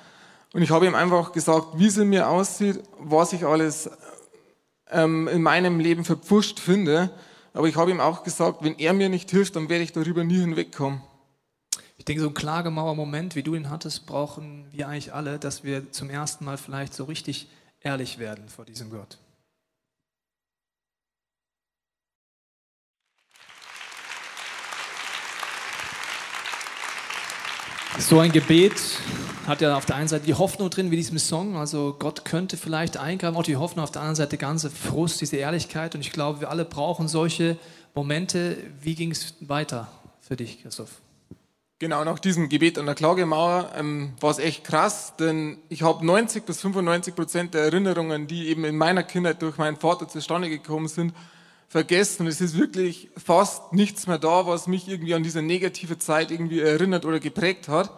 Und 0.52 0.62
ich 0.62 0.70
habe 0.70 0.86
ihm 0.86 0.94
einfach 0.94 1.32
gesagt, 1.32 1.66
wie 1.76 1.86
es 1.86 1.96
in 1.96 2.10
mir 2.10 2.28
aussieht, 2.28 2.80
was 3.00 3.32
ich 3.32 3.44
alles 3.44 3.90
ähm, 4.90 5.26
in 5.28 5.42
meinem 5.42 5.80
Leben 5.80 6.04
verpfuscht 6.04 6.60
finde. 6.60 7.10
Aber 7.54 7.66
ich 7.66 7.76
habe 7.76 7.90
ihm 7.90 8.00
auch 8.00 8.22
gesagt, 8.22 8.62
wenn 8.62 8.78
er 8.78 8.92
mir 8.92 9.08
nicht 9.08 9.30
hilft, 9.30 9.56
dann 9.56 9.68
werde 9.68 9.82
ich 9.82 9.92
darüber 9.92 10.22
nie 10.22 10.38
hinwegkommen. 10.38 11.00
Ich 12.06 12.14
denke, 12.14 12.22
so 12.22 12.28
ein 12.28 12.34
Klagemauer-Moment, 12.34 13.34
wie 13.34 13.42
du 13.42 13.56
ihn 13.56 13.68
hattest, 13.68 14.06
brauchen 14.06 14.64
wir 14.70 14.86
eigentlich 14.86 15.12
alle, 15.12 15.40
dass 15.40 15.64
wir 15.64 15.90
zum 15.90 16.08
ersten 16.08 16.44
Mal 16.44 16.56
vielleicht 16.56 16.94
so 16.94 17.02
richtig 17.02 17.48
ehrlich 17.80 18.20
werden 18.20 18.48
vor 18.48 18.64
diesem 18.64 18.90
Gott. 18.90 19.18
So 27.98 28.20
ein 28.20 28.30
Gebet 28.30 28.80
hat 29.48 29.60
ja 29.60 29.76
auf 29.76 29.86
der 29.86 29.96
einen 29.96 30.06
Seite 30.06 30.26
die 30.26 30.34
Hoffnung 30.34 30.70
drin, 30.70 30.92
wie 30.92 30.96
diesem 30.96 31.18
Song, 31.18 31.56
also 31.56 31.96
Gott 31.98 32.24
könnte 32.24 32.56
vielleicht 32.56 32.98
eingreifen, 32.98 33.36
auch 33.36 33.42
die 33.42 33.56
Hoffnung 33.56 33.82
auf 33.82 33.90
der 33.90 34.02
anderen 34.02 34.14
Seite 34.14 34.38
ganze 34.38 34.70
Frust, 34.70 35.20
diese 35.20 35.38
Ehrlichkeit 35.38 35.96
und 35.96 36.02
ich 36.02 36.12
glaube, 36.12 36.42
wir 36.42 36.50
alle 36.50 36.66
brauchen 36.66 37.08
solche 37.08 37.58
Momente. 37.96 38.58
Wie 38.80 38.94
ging 38.94 39.10
es 39.10 39.34
weiter 39.40 39.88
für 40.20 40.36
dich, 40.36 40.62
Christoph? 40.62 41.00
Genau, 41.78 42.04
nach 42.04 42.18
diesem 42.18 42.48
Gebet 42.48 42.78
an 42.78 42.86
der 42.86 42.94
Klagemauer 42.94 43.70
ähm, 43.76 44.14
war 44.18 44.30
es 44.30 44.38
echt 44.38 44.64
krass, 44.64 45.14
denn 45.18 45.58
ich 45.68 45.82
habe 45.82 46.06
90 46.06 46.46
bis 46.46 46.62
95 46.62 47.14
Prozent 47.14 47.52
der 47.52 47.64
Erinnerungen, 47.64 48.26
die 48.26 48.48
eben 48.48 48.64
in 48.64 48.78
meiner 48.78 49.02
Kindheit 49.02 49.42
durch 49.42 49.58
meinen 49.58 49.76
Vater 49.76 50.08
zustande 50.08 50.48
gekommen 50.48 50.88
sind, 50.88 51.12
vergessen. 51.68 52.26
Es 52.26 52.40
ist 52.40 52.56
wirklich 52.56 53.10
fast 53.18 53.74
nichts 53.74 54.06
mehr 54.06 54.18
da, 54.18 54.46
was 54.46 54.66
mich 54.68 54.88
irgendwie 54.88 55.14
an 55.14 55.22
diese 55.22 55.42
negative 55.42 55.98
Zeit 55.98 56.30
irgendwie 56.30 56.60
erinnert 56.60 57.04
oder 57.04 57.20
geprägt 57.20 57.68
hat. 57.68 57.90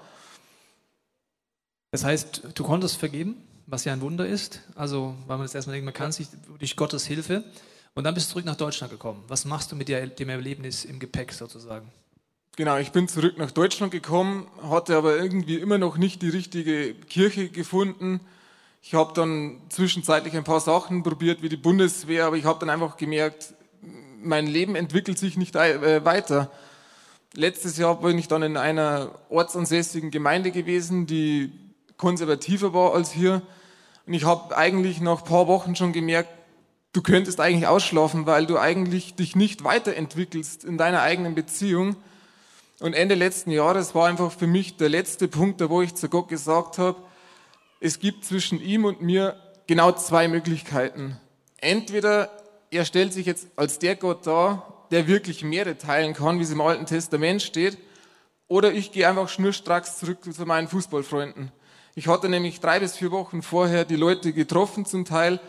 Das 1.92 2.02
heißt, 2.02 2.48
du 2.54 2.64
konntest 2.64 2.96
vergeben, 2.96 3.36
was 3.66 3.84
ja 3.84 3.92
ein 3.92 4.00
Wunder 4.00 4.26
ist. 4.26 4.60
Also, 4.74 5.14
weil 5.28 5.36
man 5.36 5.46
das 5.46 5.54
erstmal 5.54 5.74
denkt, 5.74 5.84
man 5.84 5.94
kann 5.94 6.10
sich 6.10 6.26
durch 6.58 6.74
Gottes 6.74 7.06
Hilfe. 7.06 7.44
Und 7.94 8.02
dann 8.02 8.14
bist 8.14 8.28
du 8.28 8.32
zurück 8.32 8.44
nach 8.44 8.56
Deutschland 8.56 8.92
gekommen. 8.92 9.22
Was 9.28 9.44
machst 9.44 9.70
du 9.70 9.76
mit 9.76 9.88
dem 9.88 10.28
Erlebnis 10.28 10.84
im 10.84 10.98
Gepäck 10.98 11.32
sozusagen? 11.32 11.92
Genau, 12.58 12.76
ich 12.76 12.90
bin 12.90 13.06
zurück 13.06 13.38
nach 13.38 13.52
Deutschland 13.52 13.92
gekommen, 13.92 14.48
hatte 14.68 14.96
aber 14.96 15.16
irgendwie 15.16 15.58
immer 15.58 15.78
noch 15.78 15.96
nicht 15.96 16.22
die 16.22 16.28
richtige 16.28 16.92
Kirche 16.92 17.50
gefunden. 17.50 18.18
Ich 18.82 18.94
habe 18.94 19.12
dann 19.14 19.60
zwischenzeitlich 19.68 20.36
ein 20.36 20.42
paar 20.42 20.58
Sachen 20.58 21.04
probiert, 21.04 21.40
wie 21.40 21.48
die 21.48 21.56
Bundeswehr, 21.56 22.26
aber 22.26 22.36
ich 22.36 22.46
habe 22.46 22.58
dann 22.58 22.68
einfach 22.68 22.96
gemerkt, 22.96 23.54
mein 24.20 24.48
Leben 24.48 24.74
entwickelt 24.74 25.20
sich 25.20 25.36
nicht 25.36 25.54
äh, 25.54 26.04
weiter. 26.04 26.50
Letztes 27.32 27.78
Jahr 27.78 28.00
bin 28.00 28.18
ich 28.18 28.26
dann 28.26 28.42
in 28.42 28.56
einer 28.56 29.12
ortsansässigen 29.28 30.10
Gemeinde 30.10 30.50
gewesen, 30.50 31.06
die 31.06 31.52
konservativer 31.96 32.74
war 32.74 32.92
als 32.92 33.12
hier. 33.12 33.40
Und 34.04 34.14
ich 34.14 34.24
habe 34.24 34.56
eigentlich 34.56 35.00
nach 35.00 35.20
ein 35.20 35.28
paar 35.28 35.46
Wochen 35.46 35.76
schon 35.76 35.92
gemerkt, 35.92 36.30
du 36.92 37.02
könntest 37.02 37.38
eigentlich 37.38 37.68
ausschlafen, 37.68 38.26
weil 38.26 38.46
du 38.46 38.58
eigentlich 38.58 39.14
dich 39.14 39.36
nicht 39.36 39.62
weiterentwickelst 39.62 40.64
in 40.64 40.76
deiner 40.76 41.02
eigenen 41.02 41.36
Beziehung. 41.36 41.94
Und 42.80 42.94
Ende 42.94 43.16
letzten 43.16 43.50
Jahres 43.50 43.94
war 43.94 44.06
einfach 44.06 44.30
für 44.30 44.46
mich 44.46 44.76
der 44.76 44.88
letzte 44.88 45.26
Punkt, 45.26 45.60
wo 45.68 45.82
ich 45.82 45.94
zu 45.94 46.08
Gott 46.08 46.28
gesagt 46.28 46.78
habe, 46.78 47.02
es 47.80 47.98
gibt 47.98 48.24
zwischen 48.24 48.60
ihm 48.60 48.84
und 48.84 49.02
mir 49.02 49.36
genau 49.66 49.92
zwei 49.92 50.28
Möglichkeiten. 50.28 51.20
Entweder 51.58 52.30
er 52.70 52.84
stellt 52.84 53.12
sich 53.12 53.26
jetzt 53.26 53.48
als 53.56 53.78
der 53.78 53.96
Gott 53.96 54.26
dar, 54.26 54.86
der 54.90 55.06
wirklich 55.08 55.42
Meere 55.42 55.76
teilen 55.76 56.14
kann, 56.14 56.38
wie 56.38 56.44
es 56.44 56.52
im 56.52 56.60
Alten 56.60 56.86
Testament 56.86 57.42
steht, 57.42 57.78
oder 58.46 58.72
ich 58.72 58.92
gehe 58.92 59.08
einfach 59.08 59.28
schnurstracks 59.28 59.98
zurück 59.98 60.18
zu 60.32 60.46
meinen 60.46 60.68
Fußballfreunden. 60.68 61.52
Ich 61.94 62.06
hatte 62.06 62.28
nämlich 62.28 62.60
drei 62.60 62.78
bis 62.80 62.96
vier 62.96 63.10
Wochen 63.10 63.42
vorher 63.42 63.84
die 63.84 63.96
Leute 63.96 64.32
getroffen 64.32 64.86
zum 64.86 65.04
Teil 65.04 65.40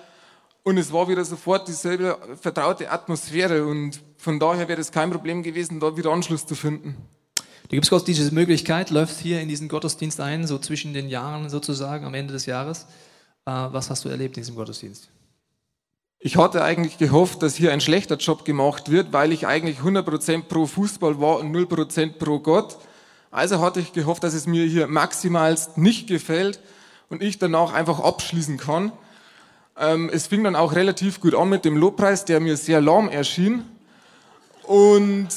und 0.64 0.78
es 0.78 0.92
war 0.92 1.08
wieder 1.08 1.24
sofort 1.24 1.68
dieselbe 1.68 2.18
vertraute 2.42 2.92
Atmosphäre 2.92 3.66
und 3.66 4.02
von 4.18 4.40
daher 4.40 4.68
wäre 4.68 4.82
es 4.82 4.92
kein 4.92 5.12
Problem 5.12 5.44
gewesen, 5.44 5.80
da 5.80 5.96
wieder 5.96 6.12
Anschluss 6.12 6.46
zu 6.46 6.56
finden. 6.56 6.98
Du 7.70 7.76
gibst 7.76 7.92
Gott 7.92 8.08
diese 8.08 8.34
Möglichkeit, 8.34 8.90
läufst 8.90 9.20
hier 9.20 9.42
in 9.42 9.48
diesen 9.48 9.70
Gottesdienst 9.70 10.20
ein, 10.20 10.48
so 10.48 10.58
zwischen 10.58 10.92
den 10.92 11.08
Jahren 11.08 11.50
sozusagen, 11.50 12.04
am 12.04 12.16
Ende 12.16 12.34
des 12.34 12.48
Jahres. 12.48 12.88
Äh, 13.46 13.52
was 13.52 13.92
hast 13.92 14.04
du 14.06 14.10
erlebt 14.10 14.38
in 14.38 14.42
diesem 14.42 14.56
Gottesdienst? 14.56 15.10
Ich 16.18 16.36
hatte 16.36 16.64
eigentlich 16.64 16.98
gehofft, 16.98 17.44
dass 17.44 17.56
hier 17.56 17.72
ein 17.72 17.80
schlechter 17.80 18.18
Job 18.18 18.44
gemacht 18.44 18.90
wird, 18.90 19.14
weil 19.14 19.32
ich 19.32 19.46
eigentlich 19.46 19.78
100% 19.78 20.46
pro 20.46 20.66
Fußball 20.66 21.22
war 21.22 21.38
und 21.38 21.56
0% 21.56 22.14
pro 22.14 22.40
Gott. 22.40 22.80
Also 23.30 23.62
hatte 23.62 23.80
ich 23.80 23.94
gehofft, 23.94 24.24
dass 24.24 24.34
es 24.34 24.48
mir 24.48 24.66
hier 24.66 24.88
maximalst 24.88 25.78
nicht 25.78 26.08
gefällt 26.08 26.60
und 27.10 27.22
ich 27.22 27.38
danach 27.38 27.72
einfach 27.72 28.00
abschließen 28.00 28.58
kann. 28.58 28.92
Ähm, 29.78 30.10
es 30.12 30.26
fing 30.26 30.44
dann 30.44 30.56
auch 30.56 30.74
relativ 30.74 31.22
gut 31.22 31.36
an 31.36 31.50
mit 31.50 31.66
dem 31.66 31.78
Lobpreis, 31.78 32.26
der 32.26 32.40
mir 32.40 32.58
sehr 32.58 32.82
lahm 32.82 33.10
erschien. 33.10 33.64
Und 34.64 35.30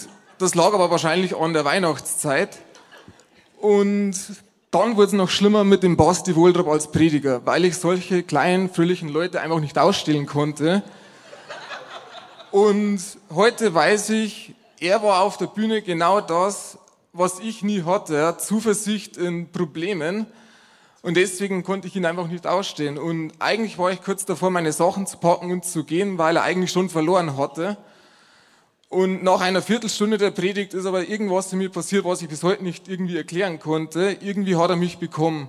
das 0.42 0.56
lag 0.56 0.72
aber 0.74 0.90
wahrscheinlich 0.90 1.36
an 1.36 1.52
der 1.52 1.64
Weihnachtszeit. 1.64 2.58
Und 3.60 4.16
dann 4.72 4.96
wurde 4.96 5.06
es 5.06 5.12
noch 5.12 5.30
schlimmer 5.30 5.62
mit 5.62 5.84
dem 5.84 5.96
Basti 5.96 6.34
Wohldrap 6.34 6.66
als 6.66 6.90
Prediger, 6.90 7.46
weil 7.46 7.64
ich 7.64 7.76
solche 7.76 8.24
kleinen, 8.24 8.68
fröhlichen 8.68 9.08
Leute 9.08 9.40
einfach 9.40 9.60
nicht 9.60 9.78
ausstellen 9.78 10.26
konnte. 10.26 10.82
Und 12.50 13.00
heute 13.32 13.72
weiß 13.72 14.10
ich, 14.10 14.54
er 14.80 15.00
war 15.04 15.22
auf 15.22 15.36
der 15.36 15.46
Bühne 15.46 15.80
genau 15.80 16.20
das, 16.20 16.76
was 17.12 17.38
ich 17.38 17.62
nie 17.62 17.84
hatte, 17.84 18.36
Zuversicht 18.38 19.16
in 19.16 19.52
Problemen. 19.52 20.26
Und 21.02 21.16
deswegen 21.16 21.62
konnte 21.62 21.86
ich 21.86 21.94
ihn 21.94 22.04
einfach 22.04 22.26
nicht 22.26 22.48
ausstehen. 22.48 22.98
Und 22.98 23.32
eigentlich 23.38 23.78
war 23.78 23.92
ich 23.92 24.02
kurz 24.02 24.24
davor, 24.24 24.50
meine 24.50 24.72
Sachen 24.72 25.06
zu 25.06 25.18
packen 25.18 25.52
und 25.52 25.64
zu 25.64 25.84
gehen, 25.84 26.18
weil 26.18 26.34
er 26.34 26.42
eigentlich 26.42 26.72
schon 26.72 26.88
verloren 26.88 27.36
hatte. 27.36 27.76
Und 28.92 29.22
nach 29.22 29.40
einer 29.40 29.62
Viertelstunde 29.62 30.18
der 30.18 30.32
Predigt 30.32 30.74
ist 30.74 30.84
aber 30.84 31.08
irgendwas 31.08 31.50
in 31.50 31.60
mir 31.60 31.70
passiert, 31.70 32.04
was 32.04 32.20
ich 32.20 32.28
bis 32.28 32.42
heute 32.42 32.62
nicht 32.62 32.88
irgendwie 32.88 33.16
erklären 33.16 33.58
konnte. 33.58 34.18
Irgendwie 34.20 34.56
hat 34.56 34.68
er 34.68 34.76
mich 34.76 34.98
bekommen. 34.98 35.48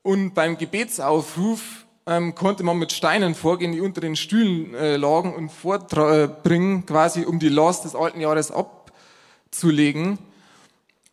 Und 0.00 0.32
beim 0.32 0.56
Gebetsaufruf 0.56 1.84
ähm, 2.06 2.34
konnte 2.34 2.62
man 2.62 2.78
mit 2.78 2.92
Steinen 2.92 3.34
vorgehen, 3.34 3.72
die 3.72 3.82
unter 3.82 4.00
den 4.00 4.16
Stühlen 4.16 4.74
äh, 4.74 4.96
lagen 4.96 5.34
und 5.34 5.52
vorbringen, 5.52 6.86
quasi 6.86 7.26
um 7.26 7.40
die 7.40 7.50
Last 7.50 7.84
des 7.84 7.94
alten 7.94 8.22
Jahres 8.22 8.50
abzulegen. 8.50 10.18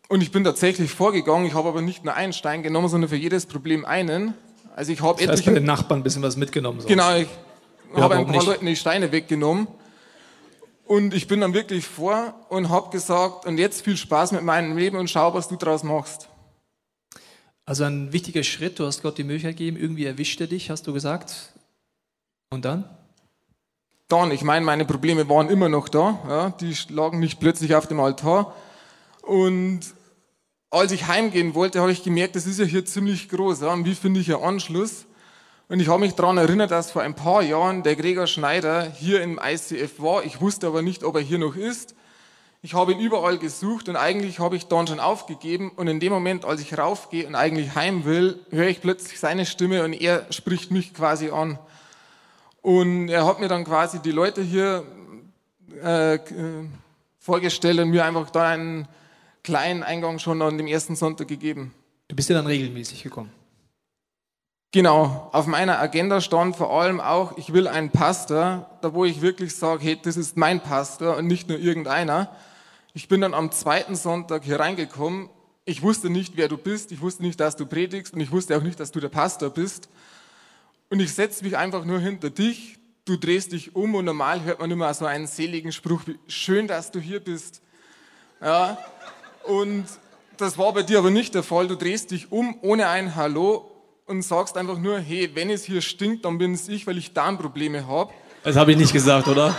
Und 0.08 0.22
ich 0.22 0.32
bin 0.32 0.46
tatsächlich 0.46 0.92
vorgegangen. 0.92 1.46
Ich 1.46 1.56
habe 1.56 1.68
aber 1.68 1.82
nicht 1.82 2.06
nur 2.06 2.14
einen 2.14 2.32
Stein 2.32 2.64
genommen, 2.64 2.88
sondern 2.88 3.10
für 3.10 3.18
jedes 3.18 3.48
Problem 3.48 3.84
einen. 3.84 4.34
Also 4.78 4.94
ich 4.94 5.02
habe 5.02 5.22
das 5.26 5.40
heißt, 5.40 5.46
bei 5.46 5.56
den 5.56 5.66
Nachbarn 5.66 6.00
ein 6.00 6.04
bisschen 6.04 6.24
was 6.24 6.38
mitgenommen. 6.38 6.80
Sonst. 6.80 6.90
Genau, 6.90 7.18
ich 7.18 7.28
ja, 7.94 8.02
habe 8.02 8.16
ein 8.16 8.26
paar 8.28 8.34
nicht. 8.34 8.46
Leuten 8.46 8.66
die 8.66 8.78
Steine 8.78 9.12
weggenommen. 9.12 9.68
Und 10.88 11.14
ich 11.14 11.28
bin 11.28 11.42
dann 11.42 11.54
wirklich 11.54 11.86
vor 11.86 12.34
und 12.48 12.70
habe 12.70 12.92
gesagt, 12.92 13.46
und 13.46 13.58
jetzt 13.58 13.82
viel 13.82 13.98
Spaß 13.98 14.32
mit 14.32 14.44
meinem 14.44 14.78
Leben 14.78 14.98
und 14.98 15.10
schau, 15.10 15.34
was 15.34 15.50
du 15.50 15.58
draus 15.58 15.84
machst. 15.84 16.30
Also 17.66 17.84
ein 17.84 18.14
wichtiger 18.14 18.42
Schritt, 18.42 18.80
du 18.80 18.86
hast 18.86 19.02
Gott 19.02 19.18
die 19.18 19.26
Möglichkeit 19.26 19.58
gegeben, 19.58 19.76
irgendwie 19.76 20.06
erwischt 20.06 20.40
er 20.40 20.48
dich, 20.48 20.70
hast 20.70 20.88
du 20.88 20.94
gesagt. 20.94 21.52
Und 22.52 22.64
dann? 22.64 22.86
Dann, 24.08 24.32
ich 24.32 24.44
meine, 24.44 24.64
meine 24.64 24.86
Probleme 24.86 25.28
waren 25.28 25.50
immer 25.50 25.68
noch 25.68 25.90
da, 25.90 26.20
ja, 26.26 26.50
die 26.52 26.74
lagen 26.88 27.20
nicht 27.20 27.42
plötzlich 27.42 27.76
auf 27.76 27.88
dem 27.88 28.00
Altar. 28.00 28.56
Und 29.24 29.82
als 30.70 30.94
ich 30.94 31.08
heimgehen 31.08 31.54
wollte, 31.54 31.82
habe 31.82 31.92
ich 31.92 32.02
gemerkt, 32.02 32.38
das 32.38 32.46
ist 32.46 32.60
ja 32.60 32.66
hier 32.66 32.86
ziemlich 32.86 33.28
groß. 33.28 33.60
Ja, 33.60 33.74
und 33.74 33.84
wie 33.84 33.96
finde 33.96 34.22
ich 34.22 34.34
einen 34.34 34.46
Anschluss? 34.46 35.06
Und 35.70 35.82
ich 35.82 35.90
habe 35.90 36.00
mich 36.00 36.14
daran 36.14 36.38
erinnert, 36.38 36.72
dass 36.72 36.92
vor 36.92 37.02
ein 37.02 37.14
paar 37.14 37.42
Jahren 37.42 37.84
der 37.84 37.98
Gregor 37.98 38.26
Schneider 38.26 38.90
hier 38.90 39.22
im 39.22 39.40
ICF 39.44 40.02
war. 40.02 40.24
Ich 40.24 40.40
wusste 40.40 40.68
aber 40.68 40.82
nicht, 40.82 41.04
ob 41.04 41.16
er 41.16 41.22
hier 41.22 41.40
noch 41.40 41.58
ist. 41.58 41.94
Ich 42.62 42.74
habe 42.74 42.94
ihn 42.94 43.00
überall 43.00 43.38
gesucht 43.38 43.90
und 43.90 43.98
eigentlich 43.98 44.40
habe 44.40 44.56
ich 44.56 44.68
dann 44.68 44.88
schon 44.88 45.02
aufgegeben. 45.02 45.72
Und 45.76 45.88
in 45.88 46.00
dem 46.00 46.14
Moment, 46.14 46.46
als 46.46 46.62
ich 46.62 46.78
raufgehe 46.78 47.28
und 47.28 47.36
eigentlich 47.36 47.76
heim 47.76 48.06
will, 48.06 48.40
höre 48.50 48.68
ich 48.68 48.82
plötzlich 48.82 49.20
seine 49.20 49.46
Stimme 49.46 49.84
und 49.84 49.94
er 49.94 50.26
spricht 50.32 50.72
mich 50.72 50.94
quasi 50.94 51.30
an. 51.30 51.60
Und 52.62 53.10
er 53.10 53.26
hat 53.26 53.40
mir 53.40 53.50
dann 53.50 53.66
quasi 53.66 54.00
die 54.02 54.12
Leute 54.12 54.42
hier 54.42 54.86
äh, 55.84 56.16
äh 56.16 56.20
vorgestellt 57.20 57.78
und 57.80 57.90
mir 57.90 58.06
einfach 58.06 58.30
da 58.30 58.48
einen 58.48 58.88
kleinen 59.44 59.84
Eingang 59.84 60.18
schon 60.18 60.42
an 60.42 60.58
dem 60.58 60.66
ersten 60.66 60.96
Sonntag 60.96 61.28
gegeben. 61.28 61.74
Du 62.08 62.16
bist 62.16 62.30
ja 62.30 62.36
dann 62.36 62.48
regelmäßig 62.48 63.04
gekommen. 63.04 63.32
Genau, 64.74 65.30
auf 65.32 65.48
meiner 65.48 65.80
Agenda 65.80 66.20
stand 66.20 66.58
vor 66.58 66.78
allem 66.78 67.00
auch, 67.00 67.38
ich 67.38 67.54
will 67.54 67.70
einen 67.70 67.90
Pastor, 67.90 68.70
da 68.82 68.94
wo 68.94 69.06
ich 69.06 69.22
wirklich 69.22 69.56
sage, 69.56 69.82
hey, 69.82 70.00
das 70.02 70.18
ist 70.18 70.36
mein 70.36 70.60
Pastor 70.60 71.16
und 71.16 71.26
nicht 71.26 71.48
nur 71.48 71.58
irgendeiner. 71.58 72.36
Ich 72.94 73.08
bin 73.08 73.22
dann 73.22 73.34
am 73.34 73.50
zweiten 73.52 73.96
Sonntag 73.96 74.44
hier 74.44 74.60
reingekommen. 74.60 75.30
Ich 75.64 75.84
wusste 75.84 76.10
nicht, 76.10 76.36
wer 76.36 76.50
du 76.50 76.58
bist, 76.58 76.92
ich 76.92 77.00
wusste 77.00 77.24
nicht, 77.24 77.40
dass 77.40 77.56
du 77.56 77.66
predigst 77.66 78.14
und 78.14 78.20
ich 78.20 78.32
wusste 78.32 78.58
auch 78.58 78.62
nicht, 78.62 78.78
dass 78.78 78.92
du 78.92 79.00
der 79.00 79.08
Pastor 79.08 79.52
bist. 79.52 79.88
Und 80.90 81.00
ich 81.00 81.14
setze 81.14 81.46
mich 81.46 81.56
einfach 81.56 81.86
nur 81.86 82.00
hinter 82.00 82.30
dich, 82.30 82.78
du 83.06 83.16
drehst 83.16 83.54
dich 83.54 83.74
um 83.74 83.96
und 83.96 84.04
normal 84.04 84.44
hört 84.44 84.60
man 84.60 84.70
immer 84.70 84.94
so 84.94 85.06
einen 85.06 85.28
seligen 85.28 85.72
Spruch 85.72 86.02
wie, 86.08 86.20
schön, 86.28 86.68
dass 86.68 86.92
du 86.92 87.00
hier 87.00 87.22
bist. 87.22 87.62
Ja, 88.42 88.78
und 89.46 89.86
das 90.36 90.58
war 90.58 90.74
bei 90.74 90.84
dir 90.84 91.00
aber 91.00 91.10
nicht 91.10 91.36
der 91.36 91.44
Fall. 91.44 91.70
Du 91.70 91.76
drehst 91.76 92.12
dich 92.12 92.34
um 92.34 92.58
ohne 92.62 92.90
ein 92.90 93.16
Hallo 93.16 93.77
und 94.08 94.22
sagst 94.22 94.58
einfach 94.58 94.78
nur, 94.78 95.00
hey, 95.00 95.30
wenn 95.34 95.50
es 95.50 95.66
hier 95.66 95.82
stinkt, 95.82 96.26
dann 96.26 96.38
bin 96.38 96.54
es 96.54 96.68
ich, 96.70 96.88
weil 96.88 96.98
ich 96.98 97.14
Darmprobleme 97.14 97.86
habe. 97.88 98.12
Das 98.44 98.56
habe 98.56 98.72
ich 98.72 98.78
nicht 98.78 98.94
gesagt, 98.94 99.28
oder? 99.28 99.54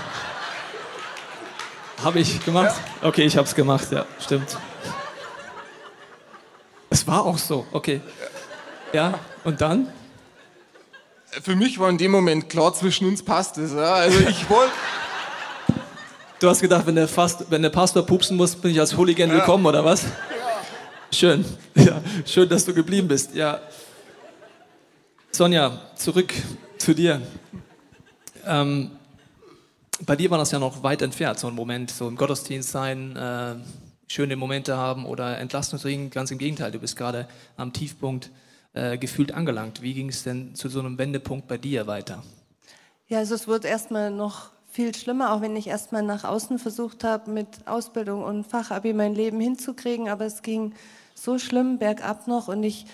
Habe 2.02 2.20
ich 2.20 2.42
gemacht? 2.44 2.74
Ja. 3.02 3.08
Okay, 3.08 3.24
ich 3.24 3.36
habe 3.36 3.46
es 3.46 3.54
gemacht, 3.54 3.92
ja, 3.92 4.06
stimmt. 4.20 4.56
Es 6.88 7.06
war 7.06 7.26
auch 7.26 7.36
so, 7.36 7.66
okay. 7.72 8.00
Ja, 8.92 9.18
und 9.44 9.60
dann? 9.60 9.92
Für 11.42 11.54
mich 11.54 11.78
war 11.78 11.90
in 11.90 11.98
dem 11.98 12.10
Moment 12.10 12.48
klar, 12.48 12.72
zwischen 12.72 13.06
uns 13.06 13.22
passt 13.22 13.58
es. 13.58 13.72
Ja. 13.72 13.94
Also 13.94 14.20
ich 14.20 14.48
wollte... 14.50 14.72
Du 16.40 16.48
hast 16.48 16.60
gedacht, 16.60 16.86
wenn 16.86 16.94
der, 16.94 17.08
Fast, 17.08 17.50
wenn 17.50 17.60
der 17.60 17.70
Pastor 17.70 18.06
pupsen 18.06 18.36
muss, 18.36 18.54
bin 18.54 18.70
ich 18.70 18.80
als 18.80 18.96
Hooligan 18.96 19.28
ja. 19.28 19.34
willkommen, 19.34 19.66
oder 19.66 19.84
was? 19.84 20.04
Ja. 20.04 20.08
Schön. 21.12 21.44
Ja, 21.74 22.02
schön, 22.26 22.48
dass 22.48 22.64
du 22.64 22.74
geblieben 22.74 23.06
bist. 23.06 23.36
Ja. 23.36 23.60
Sonja, 25.30 25.78
zurück 25.94 26.32
zu 26.78 26.94
dir. 26.94 27.20
Ähm, 28.46 28.90
bei 30.04 30.16
dir 30.16 30.30
war 30.30 30.38
das 30.38 30.50
ja 30.50 30.58
noch 30.58 30.82
weit 30.82 31.02
entfernt, 31.02 31.38
so 31.38 31.48
ein 31.48 31.54
Moment, 31.54 31.90
so 31.90 32.08
im 32.08 32.16
Gottesdienst 32.16 32.70
sein, 32.70 33.14
äh, 33.14 33.56
schöne 34.08 34.36
Momente 34.36 34.76
haben 34.76 35.06
oder 35.06 35.38
Entlastung 35.38 35.78
kriegen. 35.78 36.10
Ganz 36.10 36.30
im 36.30 36.38
Gegenteil, 36.38 36.72
du 36.72 36.78
bist 36.78 36.96
gerade 36.96 37.28
am 37.56 37.72
Tiefpunkt 37.72 38.30
äh, 38.72 38.96
gefühlt 38.96 39.32
angelangt. 39.32 39.82
Wie 39.82 39.94
ging 39.94 40.08
es 40.08 40.24
denn 40.24 40.54
zu 40.54 40.68
so 40.68 40.80
einem 40.80 40.98
Wendepunkt 40.98 41.46
bei 41.46 41.58
dir 41.58 41.86
weiter? 41.86 42.22
Ja, 43.06 43.18
also 43.18 43.34
es 43.34 43.46
wurde 43.46 43.68
erstmal 43.68 44.10
noch 44.10 44.50
viel 44.70 44.94
schlimmer, 44.94 45.32
auch 45.32 45.40
wenn 45.40 45.56
ich 45.56 45.66
erstmal 45.66 46.02
nach 46.02 46.24
außen 46.24 46.58
versucht 46.58 47.04
habe, 47.04 47.30
mit 47.30 47.48
Ausbildung 47.66 48.22
und 48.24 48.44
Fachabi 48.44 48.92
mein 48.92 49.14
Leben 49.14 49.40
hinzukriegen, 49.40 50.08
aber 50.08 50.24
es 50.24 50.42
ging 50.42 50.74
so 51.14 51.38
schlimm 51.38 51.78
bergab 51.78 52.26
noch 52.26 52.48
und 52.48 52.62
ich 52.62 52.86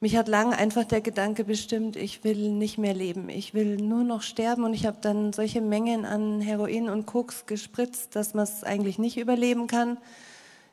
mich 0.00 0.16
hat 0.16 0.28
lange 0.28 0.56
einfach 0.56 0.84
der 0.84 1.00
Gedanke 1.00 1.44
bestimmt, 1.44 1.96
ich 1.96 2.22
will 2.22 2.50
nicht 2.50 2.78
mehr 2.78 2.94
leben, 2.94 3.28
ich 3.28 3.54
will 3.54 3.76
nur 3.76 4.04
noch 4.04 4.22
sterben 4.22 4.64
und 4.64 4.74
ich 4.74 4.86
habe 4.86 4.98
dann 5.00 5.32
solche 5.32 5.60
Mengen 5.60 6.04
an 6.04 6.40
Heroin 6.40 6.88
und 6.88 7.06
Koks 7.06 7.46
gespritzt, 7.46 8.14
dass 8.14 8.34
man 8.34 8.44
es 8.44 8.62
eigentlich 8.62 8.98
nicht 8.98 9.16
überleben 9.16 9.66
kann. 9.66 9.98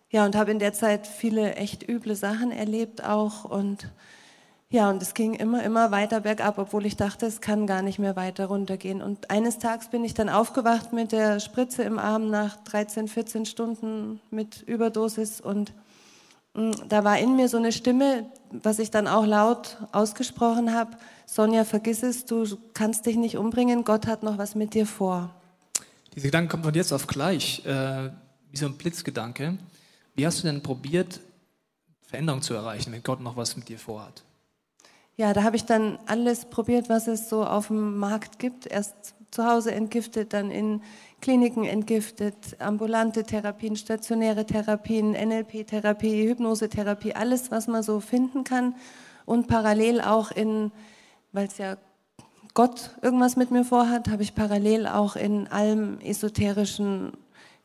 Ja, 0.09 0.25
und 0.25 0.35
habe 0.35 0.51
in 0.51 0.59
der 0.59 0.73
Zeit 0.73 1.07
viele 1.07 1.55
echt 1.55 1.87
üble 1.89 2.15
Sachen 2.15 2.51
erlebt 2.51 3.03
auch 3.03 3.45
und 3.45 3.87
ja, 4.73 4.89
und 4.89 5.03
es 5.03 5.13
ging 5.13 5.35
immer, 5.35 5.61
immer 5.61 5.91
weiter 5.91 6.21
bergab, 6.21 6.57
obwohl 6.57 6.87
ich 6.87 6.97
dachte, 6.97 7.27
es 7.27 7.41
kann 7.41 7.67
gar 7.67 7.83
nicht 7.83 7.99
mehr 7.99 8.15
weiter 8.15 8.47
runtergehen. 8.47 9.03
Und 9.03 9.29
eines 9.29 9.59
Tages 9.59 9.89
bin 9.89 10.03
ich 10.03 10.15
dann 10.15 10.29
aufgewacht 10.29 10.93
mit 10.93 11.11
der 11.11 11.39
Spritze 11.39 11.83
im 11.83 11.99
Arm 11.99 12.31
nach 12.31 12.57
13, 12.63 13.07
14 13.07 13.45
Stunden 13.45 14.19
mit 14.31 14.63
Überdosis 14.63 15.41
und 15.41 15.73
da 16.53 17.03
war 17.03 17.17
in 17.17 17.35
mir 17.35 17.49
so 17.49 17.57
eine 17.57 17.71
Stimme, 17.71 18.25
was 18.51 18.79
ich 18.79 18.91
dann 18.91 19.07
auch 19.07 19.25
laut 19.25 19.77
ausgesprochen 19.91 20.73
habe, 20.73 20.97
Sonja, 21.25 21.63
vergiss 21.63 22.03
es, 22.03 22.25
du 22.25 22.45
kannst 22.73 23.05
dich 23.07 23.15
nicht 23.15 23.37
umbringen, 23.37 23.83
Gott 23.83 24.05
hat 24.05 24.21
noch 24.21 24.37
was 24.37 24.53
mit 24.53 24.75
dir 24.75 24.85
vor. 24.85 25.33
Dieser 26.13 26.27
Gedanke 26.27 26.51
kommt 26.51 26.65
von 26.65 26.73
jetzt 26.75 26.91
auf 26.91 27.07
gleich, 27.07 27.65
äh, 27.65 28.11
wie 28.51 28.57
so 28.57 28.67
ein 28.67 28.77
Blitzgedanke. 28.77 29.57
Wie 30.15 30.27
hast 30.27 30.43
du 30.43 30.47
denn 30.47 30.61
probiert, 30.61 31.19
Veränderung 32.01 32.43
zu 32.43 32.53
erreichen, 32.53 32.91
wenn 32.91 33.01
Gott 33.01 33.19
noch 33.19 33.35
was 33.35 33.57
mit 33.57 33.67
dir 33.67 33.79
vorhat? 33.79 34.21
Ja, 35.17 35.33
da 35.33 35.41
habe 35.43 35.55
ich 35.55 35.65
dann 35.65 35.97
alles 36.05 36.45
probiert, 36.45 36.89
was 36.89 37.07
es 37.07 37.29
so 37.29 37.43
auf 37.43 37.67
dem 37.67 37.97
Markt 37.97 38.37
gibt. 38.37 38.67
Erst 38.67 39.15
zu 39.33 39.45
Hause 39.45 39.73
entgiftet, 39.73 40.33
dann 40.33 40.51
in 40.51 40.81
Kliniken 41.21 41.63
entgiftet, 41.63 42.35
ambulante 42.59 43.23
Therapien, 43.23 43.75
stationäre 43.75 44.45
Therapien, 44.45 45.11
NLP-Therapie, 45.11 46.27
Hypnosetherapie, 46.27 47.15
alles, 47.15 47.49
was 47.49 47.67
man 47.67 47.83
so 47.83 47.99
finden 47.99 48.43
kann. 48.43 48.75
Und 49.25 49.47
parallel 49.47 50.01
auch 50.01 50.31
in, 50.31 50.71
weil 51.31 51.47
es 51.47 51.57
ja 51.57 51.77
Gott 52.53 52.91
irgendwas 53.01 53.35
mit 53.35 53.49
mir 53.49 53.63
vorhat, 53.63 54.09
habe 54.09 54.21
ich 54.21 54.35
parallel 54.35 54.85
auch 54.85 55.15
in 55.15 55.47
allem 55.47 55.99
Esoterischen 56.01 57.13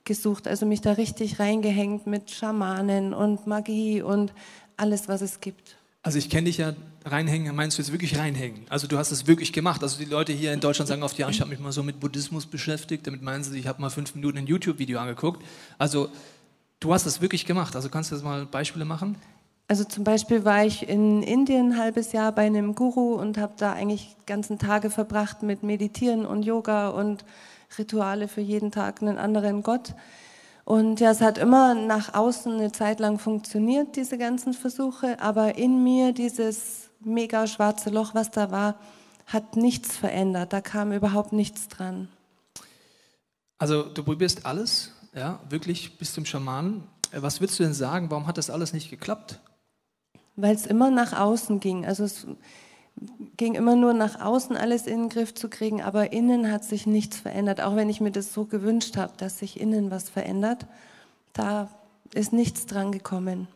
gesucht, 0.04 0.48
also 0.48 0.64
mich 0.64 0.80
da 0.80 0.92
richtig 0.92 1.38
reingehängt 1.38 2.06
mit 2.06 2.30
Schamanen 2.30 3.12
und 3.12 3.46
Magie 3.46 4.00
und 4.00 4.32
alles, 4.78 5.08
was 5.08 5.20
es 5.20 5.40
gibt. 5.40 5.76
Also 6.02 6.18
ich 6.18 6.30
kenne 6.30 6.44
dich 6.44 6.58
ja 6.58 6.74
reinhängen, 7.04 7.54
meinst 7.54 7.76
du 7.76 7.82
jetzt 7.82 7.92
wirklich 7.92 8.18
reinhängen? 8.18 8.66
Also 8.68 8.86
du 8.86 8.98
hast 8.98 9.10
es 9.10 9.26
wirklich 9.26 9.52
gemacht. 9.52 9.82
Also 9.82 9.98
die 9.98 10.04
Leute 10.04 10.32
hier 10.32 10.52
in 10.52 10.60
Deutschland 10.60 10.88
sagen 10.88 11.02
oft, 11.02 11.18
ja, 11.18 11.28
ich 11.28 11.40
habe 11.40 11.50
mich 11.50 11.58
mal 11.58 11.72
so 11.72 11.82
mit 11.82 12.00
Buddhismus 12.00 12.46
beschäftigt. 12.46 13.06
Damit 13.06 13.22
meinen 13.22 13.42
sie, 13.42 13.58
ich 13.58 13.66
habe 13.66 13.80
mal 13.80 13.90
fünf 13.90 14.14
Minuten 14.14 14.38
ein 14.38 14.46
YouTube-Video 14.46 15.00
angeguckt. 15.00 15.44
Also 15.76 16.08
du 16.80 16.94
hast 16.94 17.06
es 17.06 17.20
wirklich 17.20 17.46
gemacht. 17.46 17.74
Also 17.74 17.88
kannst 17.88 18.10
du 18.10 18.14
das 18.14 18.22
mal 18.22 18.46
Beispiele 18.46 18.84
machen? 18.84 19.16
Also 19.66 19.84
zum 19.84 20.02
Beispiel 20.02 20.46
war 20.46 20.64
ich 20.64 20.88
in 20.88 21.22
Indien 21.22 21.72
ein 21.72 21.78
halbes 21.78 22.12
Jahr 22.12 22.32
bei 22.32 22.46
einem 22.46 22.74
Guru 22.74 23.14
und 23.14 23.36
habe 23.36 23.52
da 23.58 23.74
eigentlich 23.74 24.16
ganzen 24.24 24.58
Tage 24.58 24.88
verbracht 24.88 25.42
mit 25.42 25.62
Meditieren 25.62 26.24
und 26.24 26.42
Yoga 26.42 26.88
und 26.88 27.24
Rituale 27.76 28.28
für 28.28 28.40
jeden 28.40 28.70
Tag 28.70 29.02
einen 29.02 29.18
anderen 29.18 29.62
Gott. 29.62 29.94
Und 30.68 31.00
ja, 31.00 31.12
es 31.12 31.22
hat 31.22 31.38
immer 31.38 31.74
nach 31.74 32.12
außen 32.12 32.52
eine 32.52 32.70
Zeit 32.72 33.00
lang 33.00 33.18
funktioniert, 33.18 33.96
diese 33.96 34.18
ganzen 34.18 34.52
Versuche, 34.52 35.18
aber 35.18 35.56
in 35.56 35.82
mir 35.82 36.12
dieses 36.12 36.90
mega 37.00 37.46
schwarze 37.46 37.88
Loch, 37.88 38.14
was 38.14 38.30
da 38.30 38.50
war, 38.50 38.78
hat 39.26 39.56
nichts 39.56 39.96
verändert. 39.96 40.52
Da 40.52 40.60
kam 40.60 40.92
überhaupt 40.92 41.32
nichts 41.32 41.68
dran. 41.68 42.08
Also 43.56 43.82
du 43.82 44.04
probierst 44.04 44.44
alles, 44.44 44.92
ja, 45.14 45.40
wirklich 45.48 45.96
bis 45.96 46.12
zum 46.12 46.26
Schamanen. 46.26 46.84
Äh, 47.12 47.22
Was 47.22 47.40
würdest 47.40 47.58
du 47.58 47.62
denn 47.62 47.72
sagen, 47.72 48.10
warum 48.10 48.26
hat 48.26 48.36
das 48.36 48.50
alles 48.50 48.74
nicht 48.74 48.90
geklappt? 48.90 49.40
weil 50.36 50.54
es 50.54 50.66
immer 50.66 50.90
nach 50.90 51.14
außen 51.14 51.60
ging. 51.60 51.84
Also 51.84 52.04
es 52.04 52.26
ging 53.36 53.54
immer 53.54 53.76
nur 53.76 53.94
nach 53.94 54.20
außen 54.20 54.56
alles 54.56 54.86
in 54.86 55.02
den 55.02 55.08
Griff 55.08 55.34
zu 55.34 55.48
kriegen, 55.48 55.82
aber 55.82 56.12
innen 56.12 56.50
hat 56.50 56.64
sich 56.64 56.86
nichts 56.86 57.18
verändert. 57.18 57.60
Auch 57.60 57.76
wenn 57.76 57.88
ich 57.88 58.00
mir 58.00 58.10
das 58.10 58.32
so 58.32 58.44
gewünscht 58.44 58.96
habe, 58.96 59.12
dass 59.16 59.38
sich 59.38 59.60
innen 59.60 59.90
was 59.90 60.08
verändert, 60.08 60.66
da 61.32 61.70
ist 62.14 62.32
nichts 62.32 62.66
dran 62.66 62.92
gekommen. 62.92 63.48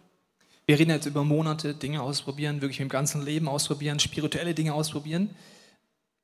Wir 0.66 0.78
reden 0.78 0.90
jetzt 0.90 1.06
über 1.06 1.24
Monate, 1.24 1.74
Dinge 1.74 2.02
ausprobieren, 2.02 2.62
wirklich 2.62 2.80
im 2.80 2.88
ganzen 2.88 3.22
Leben 3.22 3.48
ausprobieren, 3.48 3.98
spirituelle 3.98 4.54
Dinge 4.54 4.74
ausprobieren. 4.74 5.30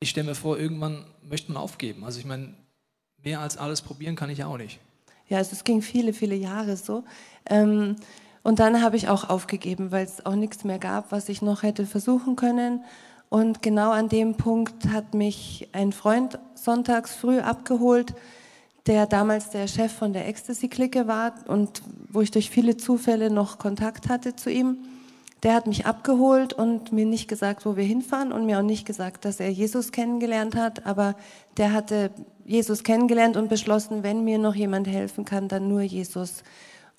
Ich 0.00 0.10
stelle 0.10 0.28
mir 0.28 0.34
vor, 0.36 0.58
irgendwann 0.58 1.04
möchte 1.28 1.50
man 1.52 1.60
aufgeben. 1.60 2.04
Also 2.04 2.20
ich 2.20 2.24
meine, 2.24 2.54
mehr 3.24 3.40
als 3.40 3.56
alles 3.56 3.82
probieren 3.82 4.14
kann 4.14 4.30
ich 4.30 4.38
ja 4.38 4.46
auch 4.46 4.58
nicht. 4.58 4.78
Ja, 5.28 5.38
also 5.38 5.52
es 5.52 5.64
ging 5.64 5.82
viele, 5.82 6.12
viele 6.12 6.36
Jahre 6.36 6.76
so. 6.76 7.04
Ähm, 7.46 7.96
und 8.44 8.60
dann 8.60 8.80
habe 8.80 8.96
ich 8.96 9.08
auch 9.08 9.28
aufgegeben, 9.28 9.90
weil 9.90 10.04
es 10.04 10.24
auch 10.24 10.36
nichts 10.36 10.64
mehr 10.64 10.78
gab, 10.78 11.10
was 11.10 11.28
ich 11.28 11.42
noch 11.42 11.64
hätte 11.64 11.84
versuchen 11.84 12.36
können. 12.36 12.84
Und 13.30 13.60
genau 13.62 13.90
an 13.90 14.08
dem 14.08 14.34
Punkt 14.36 14.88
hat 14.88 15.14
mich 15.14 15.68
ein 15.72 15.92
Freund 15.92 16.38
sonntags 16.54 17.14
früh 17.14 17.40
abgeholt, 17.40 18.14
der 18.86 19.06
damals 19.06 19.50
der 19.50 19.68
Chef 19.68 19.92
von 19.92 20.14
der 20.14 20.26
Ecstasy-Clique 20.28 21.06
war 21.06 21.34
und 21.46 21.82
wo 22.10 22.22
ich 22.22 22.30
durch 22.30 22.48
viele 22.48 22.78
Zufälle 22.78 23.30
noch 23.30 23.58
Kontakt 23.58 24.08
hatte 24.08 24.34
zu 24.34 24.50
ihm. 24.50 24.78
Der 25.42 25.54
hat 25.54 25.66
mich 25.66 25.86
abgeholt 25.86 26.54
und 26.54 26.90
mir 26.90 27.04
nicht 27.04 27.28
gesagt, 27.28 27.66
wo 27.66 27.76
wir 27.76 27.84
hinfahren 27.84 28.32
und 28.32 28.46
mir 28.46 28.58
auch 28.58 28.62
nicht 28.62 28.86
gesagt, 28.86 29.24
dass 29.24 29.40
er 29.40 29.50
Jesus 29.50 29.92
kennengelernt 29.92 30.56
hat, 30.56 30.86
aber 30.86 31.14
der 31.58 31.72
hatte 31.72 32.10
Jesus 32.44 32.82
kennengelernt 32.82 33.36
und 33.36 33.48
beschlossen, 33.48 34.02
wenn 34.02 34.24
mir 34.24 34.38
noch 34.38 34.54
jemand 34.54 34.88
helfen 34.88 35.26
kann, 35.26 35.48
dann 35.48 35.68
nur 35.68 35.82
Jesus. 35.82 36.42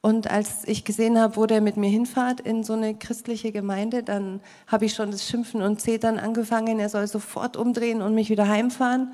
Und 0.01 0.31
als 0.31 0.65
ich 0.65 0.85
gesehen 0.85 1.19
habe, 1.19 1.35
wo 1.35 1.45
der 1.45 1.59
mit 1.59 1.75
mir 1.75 1.89
hinfahrt 1.89 2.39
in 2.39 2.63
so 2.63 2.73
eine 2.73 2.95
christliche 2.95 3.51
Gemeinde, 3.51 4.01
dann 4.01 4.39
habe 4.67 4.85
ich 4.85 4.93
schon 4.93 5.11
das 5.11 5.27
Schimpfen 5.27 5.61
und 5.61 5.81
Zetern 5.81 6.17
angefangen. 6.19 6.79
Er 6.79 6.87
soll 6.87 7.07
sofort 7.07 7.57
umdrehen 7.57 8.01
und 8.01 8.15
mich 8.15 8.29
wieder 8.29 8.47
heimfahren. 8.47 9.11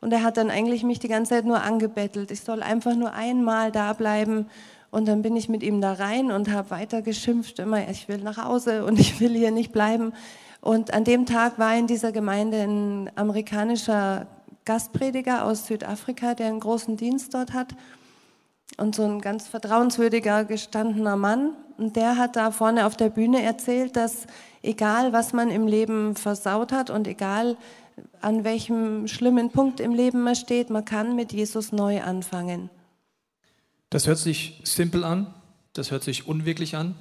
Und 0.00 0.12
er 0.12 0.22
hat 0.22 0.38
dann 0.38 0.50
eigentlich 0.50 0.82
mich 0.82 0.98
die 0.98 1.08
ganze 1.08 1.34
Zeit 1.34 1.44
nur 1.44 1.62
angebettelt. 1.62 2.30
Ich 2.30 2.40
soll 2.40 2.62
einfach 2.62 2.94
nur 2.94 3.12
einmal 3.12 3.70
da 3.70 3.92
bleiben. 3.92 4.46
Und 4.90 5.08
dann 5.08 5.20
bin 5.20 5.36
ich 5.36 5.50
mit 5.50 5.62
ihm 5.62 5.82
da 5.82 5.92
rein 5.92 6.30
und 6.30 6.50
habe 6.50 6.70
weiter 6.70 7.02
geschimpft, 7.02 7.58
immer, 7.58 7.86
ich 7.90 8.08
will 8.08 8.18
nach 8.18 8.38
Hause 8.38 8.84
und 8.84 8.98
ich 8.98 9.20
will 9.20 9.34
hier 9.34 9.50
nicht 9.50 9.72
bleiben. 9.72 10.14
Und 10.62 10.94
an 10.94 11.04
dem 11.04 11.26
Tag 11.26 11.58
war 11.58 11.76
in 11.76 11.86
dieser 11.86 12.12
Gemeinde 12.12 12.62
ein 12.62 13.10
amerikanischer 13.14 14.26
Gastprediger 14.64 15.44
aus 15.44 15.66
Südafrika, 15.66 16.34
der 16.34 16.46
einen 16.46 16.60
großen 16.60 16.96
Dienst 16.96 17.34
dort 17.34 17.52
hat 17.52 17.74
und 18.76 18.94
so 18.94 19.04
ein 19.04 19.20
ganz 19.20 19.46
vertrauenswürdiger, 19.46 20.44
gestandener 20.44 21.16
Mann. 21.16 21.56
Und 21.76 21.96
der 21.96 22.16
hat 22.16 22.36
da 22.36 22.50
vorne 22.50 22.86
auf 22.86 22.96
der 22.96 23.10
Bühne 23.10 23.42
erzählt, 23.42 23.96
dass 23.96 24.26
egal, 24.62 25.12
was 25.12 25.32
man 25.32 25.50
im 25.50 25.66
Leben 25.66 26.16
versaut 26.16 26.72
hat 26.72 26.90
und 26.90 27.06
egal, 27.06 27.56
an 28.20 28.44
welchem 28.44 29.06
schlimmen 29.06 29.50
Punkt 29.50 29.80
im 29.80 29.94
Leben 29.94 30.22
man 30.22 30.34
steht, 30.34 30.70
man 30.70 30.84
kann 30.84 31.14
mit 31.14 31.32
Jesus 31.32 31.72
neu 31.72 32.02
anfangen. 32.02 32.70
Das 33.90 34.06
hört 34.06 34.18
sich 34.18 34.60
simpel 34.64 35.04
an, 35.04 35.32
das 35.72 35.90
hört 35.90 36.02
sich 36.02 36.26
unwirklich 36.26 36.76
an. 36.76 36.96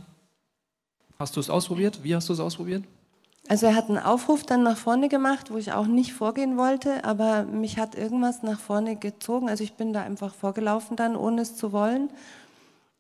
Hast 1.18 1.36
du 1.36 1.40
es 1.40 1.50
ausprobiert? 1.50 2.04
Wie 2.04 2.16
hast 2.16 2.30
du 2.30 2.34
es 2.34 2.40
ausprobiert? 2.40 2.84
Also 3.50 3.66
er 3.66 3.76
hat 3.76 3.90
einen 3.90 4.00
Aufruf 4.00 4.44
dann 4.44 4.64
nach 4.64 4.78
vorne 4.78 5.10
gemacht, 5.10 5.52
wo 5.52 5.58
ich 5.58 5.74
auch 5.74 5.86
nicht 5.86 6.14
vorgehen 6.14 6.58
wollte, 6.58 7.04
aber 7.04 7.44
mich 7.44 7.78
hat 7.78 7.94
irgendwas 7.96 8.42
nach 8.42 8.60
vorne 8.60 8.96
gezogen. 8.96 9.50
Also 9.50 9.64
ich 9.64 9.74
bin 9.74 9.92
da 9.92 10.02
einfach 10.02 10.34
vorgelaufen 10.34 10.96
dann, 10.96 11.16
ohne 11.16 11.42
es 11.42 11.56
zu 11.58 11.74
wollen. 11.74 12.10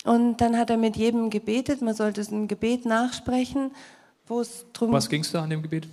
Und 0.03 0.41
dann 0.41 0.57
hat 0.57 0.69
er 0.69 0.75
mit 0.75 0.97
jedem 0.97 1.29
gebetet. 1.29 1.81
Man 1.81 1.93
sollte 1.93 2.21
ein 2.21 2.49
Gebet 2.49 2.85
nachsprechen, 2.85 3.71
wo 4.27 4.41
es 4.41 4.65
drum 4.73 4.91
Was 4.91 5.09
ging 5.09 5.21
es 5.21 5.31
da 5.31 5.43
an 5.43 5.49
dem 5.49 5.61
Gebet? 5.61 5.87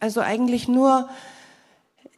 Also 0.00 0.20
eigentlich 0.20 0.66
nur, 0.66 1.08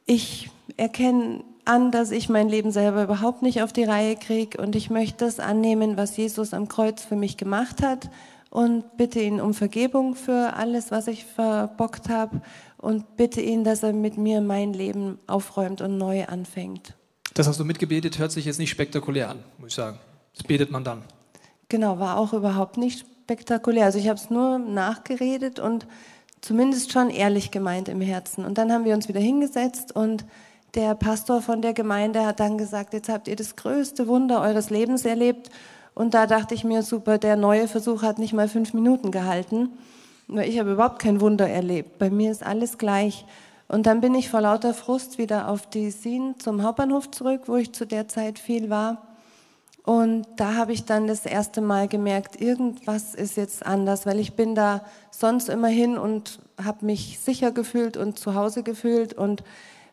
ich 0.06 0.50
erkenne 0.78 1.44
an, 1.66 1.90
dass 1.90 2.10
ich 2.10 2.30
mein 2.30 2.48
Leben 2.48 2.70
selber 2.70 3.02
überhaupt 3.02 3.42
nicht 3.42 3.60
auf 3.60 3.74
die 3.74 3.84
Reihe 3.84 4.16
kriege 4.16 4.60
und 4.62 4.76
ich 4.76 4.88
möchte 4.88 5.26
das 5.26 5.40
annehmen, 5.40 5.98
was 5.98 6.16
Jesus 6.16 6.54
am 6.54 6.68
Kreuz 6.68 7.02
für 7.04 7.16
mich 7.16 7.36
gemacht 7.36 7.82
hat 7.82 8.08
und 8.50 8.96
bitte 8.96 9.20
ihn 9.20 9.40
um 9.40 9.54
Vergebung 9.54 10.14
für 10.14 10.54
alles, 10.54 10.90
was 10.90 11.06
ich 11.06 11.24
verbockt 11.24 12.08
habe 12.08 12.40
und 12.78 13.16
bitte 13.16 13.40
ihn, 13.40 13.64
dass 13.64 13.82
er 13.82 13.92
mit 13.92 14.16
mir 14.16 14.40
mein 14.40 14.72
Leben 14.72 15.18
aufräumt 15.26 15.80
und 15.80 15.98
neu 15.98 16.24
anfängt. 16.26 16.94
Das 17.34 17.46
hast 17.46 17.60
du 17.60 17.64
mitgebetet, 17.64 18.18
hört 18.18 18.32
sich 18.32 18.44
jetzt 18.44 18.58
nicht 18.58 18.70
spektakulär 18.70 19.28
an, 19.28 19.44
muss 19.58 19.68
ich 19.68 19.74
sagen. 19.74 19.98
Das 20.34 20.44
betet 20.44 20.70
man 20.70 20.84
dann. 20.84 21.02
Genau, 21.68 21.98
war 21.98 22.18
auch 22.18 22.32
überhaupt 22.32 22.76
nicht 22.76 23.06
spektakulär. 23.24 23.86
Also 23.86 23.98
ich 23.98 24.08
habe 24.08 24.18
es 24.18 24.30
nur 24.30 24.58
nachgeredet 24.58 25.58
und 25.58 25.86
zumindest 26.40 26.92
schon 26.92 27.10
ehrlich 27.10 27.50
gemeint 27.50 27.88
im 27.88 28.00
Herzen. 28.00 28.44
Und 28.44 28.56
dann 28.56 28.72
haben 28.72 28.84
wir 28.84 28.94
uns 28.94 29.08
wieder 29.08 29.20
hingesetzt 29.20 29.94
und 29.94 30.24
der 30.74 30.94
Pastor 30.94 31.42
von 31.42 31.62
der 31.62 31.72
Gemeinde 31.72 32.24
hat 32.24 32.38
dann 32.38 32.58
gesagt, 32.58 32.92
jetzt 32.92 33.08
habt 33.08 33.28
ihr 33.28 33.36
das 33.36 33.56
größte 33.56 34.06
Wunder 34.06 34.42
eures 34.42 34.70
Lebens 34.70 35.04
erlebt. 35.04 35.50
Und 35.96 36.12
da 36.12 36.26
dachte 36.26 36.54
ich 36.54 36.62
mir, 36.62 36.82
super, 36.82 37.16
der 37.16 37.36
neue 37.36 37.68
Versuch 37.68 38.02
hat 38.02 38.18
nicht 38.18 38.34
mal 38.34 38.48
fünf 38.48 38.74
Minuten 38.74 39.10
gehalten. 39.10 39.70
Weil 40.28 40.46
ich 40.46 40.58
habe 40.58 40.72
überhaupt 40.72 40.98
kein 40.98 41.22
Wunder 41.22 41.48
erlebt. 41.48 41.96
Bei 41.98 42.10
mir 42.10 42.30
ist 42.30 42.44
alles 42.44 42.76
gleich. 42.76 43.24
Und 43.66 43.86
dann 43.86 44.02
bin 44.02 44.14
ich 44.14 44.28
vor 44.28 44.42
lauter 44.42 44.74
Frust 44.74 45.16
wieder 45.16 45.48
auf 45.48 45.66
die 45.66 45.90
Sien 45.90 46.34
zum 46.38 46.62
Hauptbahnhof 46.62 47.10
zurück, 47.10 47.44
wo 47.46 47.56
ich 47.56 47.72
zu 47.72 47.86
der 47.86 48.08
Zeit 48.08 48.38
viel 48.38 48.68
war. 48.68 49.06
Und 49.84 50.26
da 50.36 50.56
habe 50.56 50.74
ich 50.74 50.84
dann 50.84 51.06
das 51.06 51.24
erste 51.24 51.62
Mal 51.62 51.88
gemerkt, 51.88 52.42
irgendwas 52.42 53.14
ist 53.14 53.38
jetzt 53.38 53.64
anders, 53.64 54.04
weil 54.04 54.20
ich 54.20 54.34
bin 54.34 54.54
da 54.54 54.84
sonst 55.10 55.48
immer 55.48 55.68
hin 55.68 55.96
und 55.96 56.40
habe 56.62 56.84
mich 56.84 57.20
sicher 57.20 57.52
gefühlt 57.52 57.96
und 57.96 58.18
zu 58.18 58.34
Hause 58.34 58.62
gefühlt 58.62 59.14
und 59.14 59.42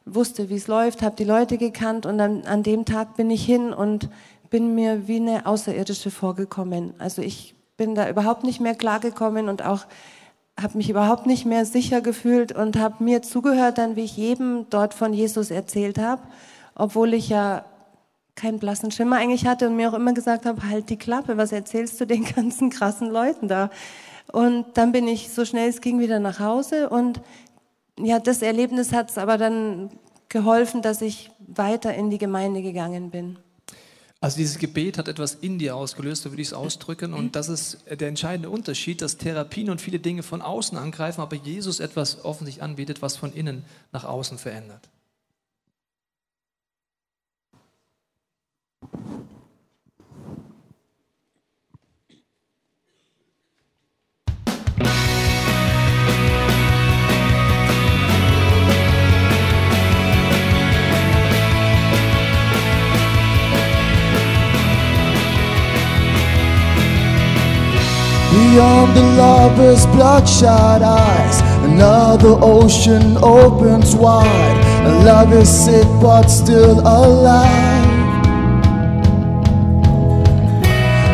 wusste, 0.05 0.49
wie 0.49 0.55
es 0.55 0.67
läuft, 0.67 1.01
habe 1.01 1.15
die 1.15 1.23
Leute 1.23 1.57
gekannt 1.57 2.05
und 2.05 2.17
dann, 2.17 2.45
an 2.45 2.63
dem 2.63 2.83
Tag 2.83 3.15
bin 3.15 3.29
ich 3.29 3.45
hin 3.45 3.71
und 3.71 4.09
bin 4.53 4.75
mir 4.75 5.07
wie 5.07 5.15
eine 5.15 5.47
Außerirdische 5.47 6.11
vorgekommen. 6.11 6.93
Also 6.99 7.23
ich 7.23 7.55
bin 7.75 7.95
da 7.95 8.07
überhaupt 8.07 8.43
nicht 8.43 8.61
mehr 8.61 8.75
klargekommen 8.75 9.49
und 9.49 9.65
auch 9.65 9.87
habe 10.61 10.77
mich 10.77 10.91
überhaupt 10.91 11.25
nicht 11.25 11.47
mehr 11.47 11.65
sicher 11.65 12.01
gefühlt 12.01 12.51
und 12.51 12.77
habe 12.77 13.03
mir 13.03 13.23
zugehört, 13.23 13.79
dann 13.79 13.95
wie 13.95 14.03
ich 14.03 14.15
jedem 14.15 14.67
dort 14.69 14.93
von 14.93 15.11
Jesus 15.11 15.49
erzählt 15.49 15.97
habe, 15.97 16.21
obwohl 16.75 17.15
ich 17.15 17.29
ja 17.29 17.65
keinen 18.35 18.59
blassen 18.59 18.91
Schimmer 18.91 19.15
eigentlich 19.15 19.47
hatte 19.47 19.67
und 19.67 19.75
mir 19.75 19.89
auch 19.89 19.95
immer 19.95 20.13
gesagt 20.13 20.45
habe, 20.45 20.69
halt 20.69 20.91
die 20.91 20.97
Klappe, 20.97 21.35
was 21.35 21.51
erzählst 21.51 21.99
du 21.99 22.05
den 22.05 22.23
ganzen 22.35 22.69
krassen 22.69 23.09
Leuten 23.09 23.47
da? 23.47 23.71
Und 24.31 24.65
dann 24.75 24.91
bin 24.91 25.07
ich 25.07 25.33
so 25.33 25.45
schnell 25.45 25.67
es 25.67 25.81
ging 25.81 25.99
wieder 25.99 26.19
nach 26.19 26.39
Hause 26.39 26.89
und 26.89 27.21
ja, 27.97 28.19
das 28.19 28.43
Erlebnis 28.43 28.93
hat 28.93 29.09
es 29.09 29.17
aber 29.17 29.39
dann 29.39 29.89
geholfen, 30.29 30.83
dass 30.83 31.01
ich 31.01 31.31
weiter 31.39 31.95
in 31.95 32.11
die 32.11 32.19
Gemeinde 32.19 32.61
gegangen 32.61 33.09
bin. 33.09 33.39
Also 34.23 34.37
dieses 34.37 34.57
Gebet 34.57 34.97
hat 34.97 35.09
etwas 35.09 35.33
in 35.33 35.59
dir 35.59 35.75
ausgelöst, 35.75 36.23
so 36.23 36.31
würde 36.31 36.41
ich 36.41 36.47
es 36.47 36.53
ausdrücken. 36.53 37.13
Und 37.13 37.35
das 37.35 37.49
ist 37.49 37.79
der 37.89 38.07
entscheidende 38.07 38.49
Unterschied, 38.49 39.01
dass 39.01 39.17
Therapien 39.17 39.69
und 39.69 39.81
viele 39.81 39.99
Dinge 39.99 40.23
von 40.23 40.41
außen 40.41 40.77
angreifen, 40.77 41.19
aber 41.19 41.35
Jesus 41.35 41.81
etwas 41.81 42.23
offensichtlich 42.23 42.63
anbietet, 42.63 43.01
was 43.01 43.17
von 43.17 43.33
innen 43.33 43.65
nach 43.91 44.05
außen 44.05 44.37
verändert. 44.37 44.87
Beyond 68.53 68.95
the 68.95 69.01
lover's 69.01 69.83
bloodshot 69.87 70.83
eyes, 70.83 71.41
another 71.63 72.37
ocean 72.39 73.17
opens 73.17 73.95
wide. 73.95 74.57
A 74.85 75.03
love 75.03 75.33
is 75.33 75.49
sick 75.49 75.87
but 75.99 76.27
still 76.27 76.79
alive. 76.81 78.21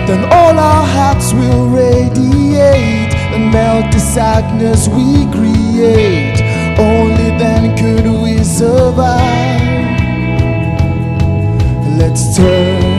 Then 0.06 0.26
all 0.34 0.60
our 0.60 0.86
hearts 0.86 1.32
will 1.32 1.70
radiate 1.70 3.14
and 3.32 3.54
melt 3.54 3.90
the 3.94 4.00
sadness 4.00 4.90
we 4.90 5.26
create. 5.32 6.42
Only 6.78 7.30
then 7.40 7.78
could 7.78 8.22
we 8.22 8.44
survive. 8.44 9.62
Let's 11.98 12.36
turn 12.36 12.99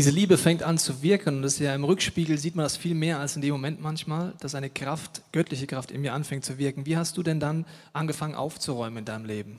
Diese 0.00 0.12
Liebe 0.12 0.38
fängt 0.38 0.62
an 0.62 0.78
zu 0.78 1.02
wirken 1.02 1.36
und 1.36 1.42
das 1.42 1.52
ist 1.52 1.58
ja 1.58 1.74
im 1.74 1.84
Rückspiegel 1.84 2.38
sieht 2.38 2.56
man 2.56 2.62
das 2.62 2.78
viel 2.78 2.94
mehr 2.94 3.18
als 3.18 3.36
in 3.36 3.42
dem 3.42 3.52
Moment 3.52 3.82
manchmal, 3.82 4.32
dass 4.40 4.54
eine 4.54 4.70
Kraft, 4.70 5.20
göttliche 5.30 5.66
Kraft 5.66 5.90
in 5.90 6.00
mir 6.00 6.14
anfängt 6.14 6.42
zu 6.42 6.56
wirken. 6.56 6.86
Wie 6.86 6.96
hast 6.96 7.18
du 7.18 7.22
denn 7.22 7.38
dann 7.38 7.66
angefangen 7.92 8.34
aufzuräumen 8.34 9.00
in 9.00 9.04
deinem 9.04 9.26
Leben? 9.26 9.58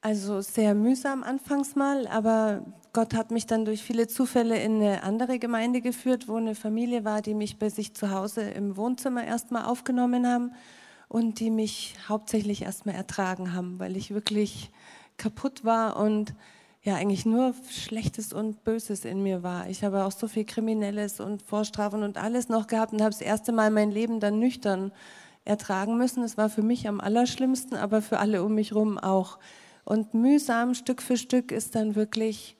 Also 0.00 0.40
sehr 0.40 0.74
mühsam 0.74 1.22
anfangs 1.22 1.76
mal, 1.76 2.06
aber 2.06 2.64
Gott 2.94 3.12
hat 3.12 3.30
mich 3.30 3.44
dann 3.44 3.66
durch 3.66 3.82
viele 3.82 4.08
Zufälle 4.08 4.58
in 4.58 4.76
eine 4.76 5.02
andere 5.02 5.38
Gemeinde 5.38 5.82
geführt, 5.82 6.26
wo 6.26 6.36
eine 6.36 6.54
Familie 6.54 7.04
war, 7.04 7.20
die 7.20 7.34
mich 7.34 7.58
bei 7.58 7.68
sich 7.68 7.92
zu 7.92 8.10
Hause 8.10 8.40
im 8.40 8.78
Wohnzimmer 8.78 9.22
erstmal 9.22 9.66
aufgenommen 9.66 10.26
haben 10.26 10.52
und 11.08 11.40
die 11.40 11.50
mich 11.50 11.94
hauptsächlich 12.08 12.62
erstmal 12.62 12.94
ertragen 12.94 13.52
haben, 13.52 13.78
weil 13.78 13.98
ich 13.98 14.14
wirklich 14.14 14.70
kaputt 15.18 15.62
war 15.62 15.98
und 15.98 16.34
ja 16.84 16.96
eigentlich 16.96 17.24
nur 17.24 17.54
Schlechtes 17.70 18.32
und 18.32 18.62
Böses 18.62 19.04
in 19.04 19.22
mir 19.22 19.42
war. 19.42 19.68
Ich 19.68 19.82
habe 19.82 20.04
auch 20.04 20.12
so 20.12 20.28
viel 20.28 20.44
Kriminelles 20.44 21.18
und 21.18 21.42
Vorstrafen 21.42 22.02
und 22.02 22.18
alles 22.18 22.48
noch 22.48 22.66
gehabt 22.66 22.92
und 22.92 23.00
habe 23.00 23.10
das 23.10 23.22
erste 23.22 23.52
Mal 23.52 23.70
mein 23.70 23.90
Leben 23.90 24.20
dann 24.20 24.38
nüchtern 24.38 24.92
ertragen 25.46 25.96
müssen. 25.96 26.22
Es 26.22 26.36
war 26.36 26.50
für 26.50 26.62
mich 26.62 26.86
am 26.86 27.00
allerschlimmsten, 27.00 27.76
aber 27.76 28.02
für 28.02 28.18
alle 28.18 28.44
um 28.44 28.54
mich 28.54 28.70
herum 28.70 28.98
auch. 28.98 29.38
Und 29.84 30.14
mühsam, 30.14 30.74
Stück 30.74 31.02
für 31.02 31.16
Stück, 31.16 31.52
ist 31.52 31.74
dann 31.74 31.94
wirklich 31.94 32.56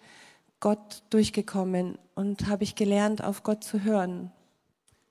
Gott 0.61 1.03
durchgekommen 1.11 1.99
und 2.15 2.49
habe 2.49 2.65
ich 2.65 2.75
gelernt, 2.75 3.23
auf 3.23 3.43
Gott 3.43 3.63
zu 3.63 3.83
hören. 3.83 4.31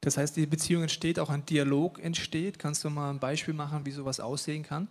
Das 0.01 0.17
heißt, 0.17 0.35
die 0.35 0.45
Beziehung 0.45 0.81
entsteht, 0.81 1.19
auch 1.19 1.29
ein 1.29 1.45
Dialog 1.45 2.03
entsteht. 2.03 2.59
Kannst 2.59 2.83
du 2.83 2.89
mal 2.89 3.09
ein 3.09 3.19
Beispiel 3.19 3.53
machen, 3.53 3.85
wie 3.85 3.91
sowas 3.91 4.19
aussehen 4.19 4.63
kann? 4.63 4.87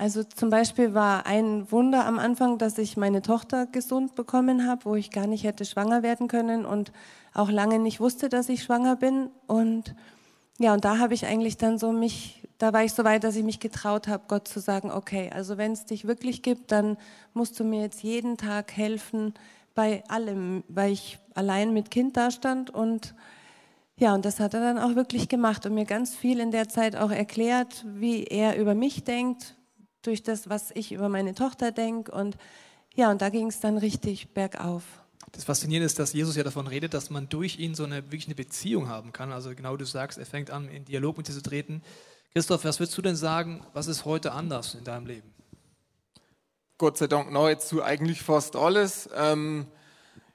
Also 0.00 0.24
zum 0.24 0.48
Beispiel 0.48 0.94
war 0.94 1.26
ein 1.26 1.70
Wunder 1.70 2.06
am 2.06 2.18
Anfang, 2.18 2.56
dass 2.56 2.78
ich 2.78 2.96
meine 2.96 3.20
Tochter 3.20 3.66
gesund 3.66 4.14
bekommen 4.14 4.66
habe, 4.66 4.86
wo 4.86 4.94
ich 4.94 5.10
gar 5.10 5.26
nicht 5.26 5.44
hätte 5.44 5.66
schwanger 5.66 6.02
werden 6.02 6.26
können 6.26 6.64
und 6.64 6.90
auch 7.34 7.50
lange 7.50 7.78
nicht 7.78 8.00
wusste, 8.00 8.30
dass 8.30 8.48
ich 8.48 8.62
schwanger 8.62 8.96
bin. 8.96 9.28
Und 9.46 9.94
ja, 10.58 10.72
und 10.72 10.86
da 10.86 10.96
habe 10.96 11.12
ich 11.12 11.26
eigentlich 11.26 11.58
dann 11.58 11.76
so 11.76 11.92
mich, 11.92 12.48
da 12.56 12.72
war 12.72 12.82
ich 12.82 12.94
so 12.94 13.04
weit, 13.04 13.24
dass 13.24 13.36
ich 13.36 13.44
mich 13.44 13.60
getraut 13.60 14.08
habe, 14.08 14.24
Gott 14.26 14.48
zu 14.48 14.58
sagen, 14.58 14.90
okay, 14.90 15.30
also 15.34 15.58
wenn 15.58 15.72
es 15.72 15.84
dich 15.84 16.06
wirklich 16.06 16.40
gibt, 16.40 16.72
dann 16.72 16.96
musst 17.34 17.60
du 17.60 17.64
mir 17.64 17.82
jetzt 17.82 18.02
jeden 18.02 18.38
Tag 18.38 18.74
helfen 18.74 19.34
bei 19.74 20.02
allem, 20.08 20.64
weil 20.68 20.92
ich 20.92 21.18
allein 21.34 21.74
mit 21.74 21.90
Kind 21.90 22.16
da 22.16 22.30
stand 22.30 22.70
und 22.70 23.14
ja, 23.98 24.14
und 24.14 24.24
das 24.24 24.40
hat 24.40 24.54
er 24.54 24.60
dann 24.60 24.78
auch 24.78 24.94
wirklich 24.94 25.28
gemacht 25.28 25.66
und 25.66 25.74
mir 25.74 25.84
ganz 25.84 26.16
viel 26.16 26.40
in 26.40 26.52
der 26.52 26.70
Zeit 26.70 26.96
auch 26.96 27.10
erklärt, 27.10 27.84
wie 27.86 28.24
er 28.24 28.56
über 28.56 28.74
mich 28.74 29.04
denkt, 29.04 29.56
durch 30.02 30.22
das, 30.22 30.48
was 30.48 30.70
ich 30.72 30.92
über 30.92 31.08
meine 31.08 31.34
Tochter 31.34 31.72
denke. 31.72 32.12
Und 32.12 32.36
ja, 32.94 33.10
und 33.10 33.22
da 33.22 33.28
ging 33.28 33.48
es 33.48 33.60
dann 33.60 33.78
richtig 33.78 34.34
bergauf. 34.34 34.82
Das 35.32 35.44
Faszinierende 35.44 35.86
ist, 35.86 35.98
dass 35.98 36.12
Jesus 36.12 36.36
ja 36.36 36.42
davon 36.42 36.66
redet, 36.66 36.94
dass 36.94 37.10
man 37.10 37.28
durch 37.28 37.58
ihn 37.58 37.74
so 37.74 37.84
eine 37.84 38.04
wirklich 38.04 38.26
eine 38.26 38.34
Beziehung 38.34 38.88
haben 38.88 39.12
kann. 39.12 39.32
Also 39.32 39.54
genau 39.54 39.76
du 39.76 39.84
sagst, 39.84 40.18
er 40.18 40.26
fängt 40.26 40.50
an, 40.50 40.68
in 40.68 40.84
Dialog 40.84 41.16
mit 41.16 41.28
dir 41.28 41.32
zu 41.32 41.42
treten. 41.42 41.82
Christoph, 42.32 42.64
was 42.64 42.80
würdest 42.80 42.96
du 42.96 43.02
denn 43.02 43.16
sagen, 43.16 43.64
was 43.72 43.86
ist 43.86 44.04
heute 44.04 44.32
anders 44.32 44.74
in 44.74 44.84
deinem 44.84 45.06
Leben? 45.06 45.32
Gott 46.78 46.96
sei 46.96 47.06
Dank 47.06 47.30
nahezu 47.30 47.82
eigentlich 47.82 48.22
fast 48.22 48.56
alles. 48.56 49.08
Ähm, 49.14 49.66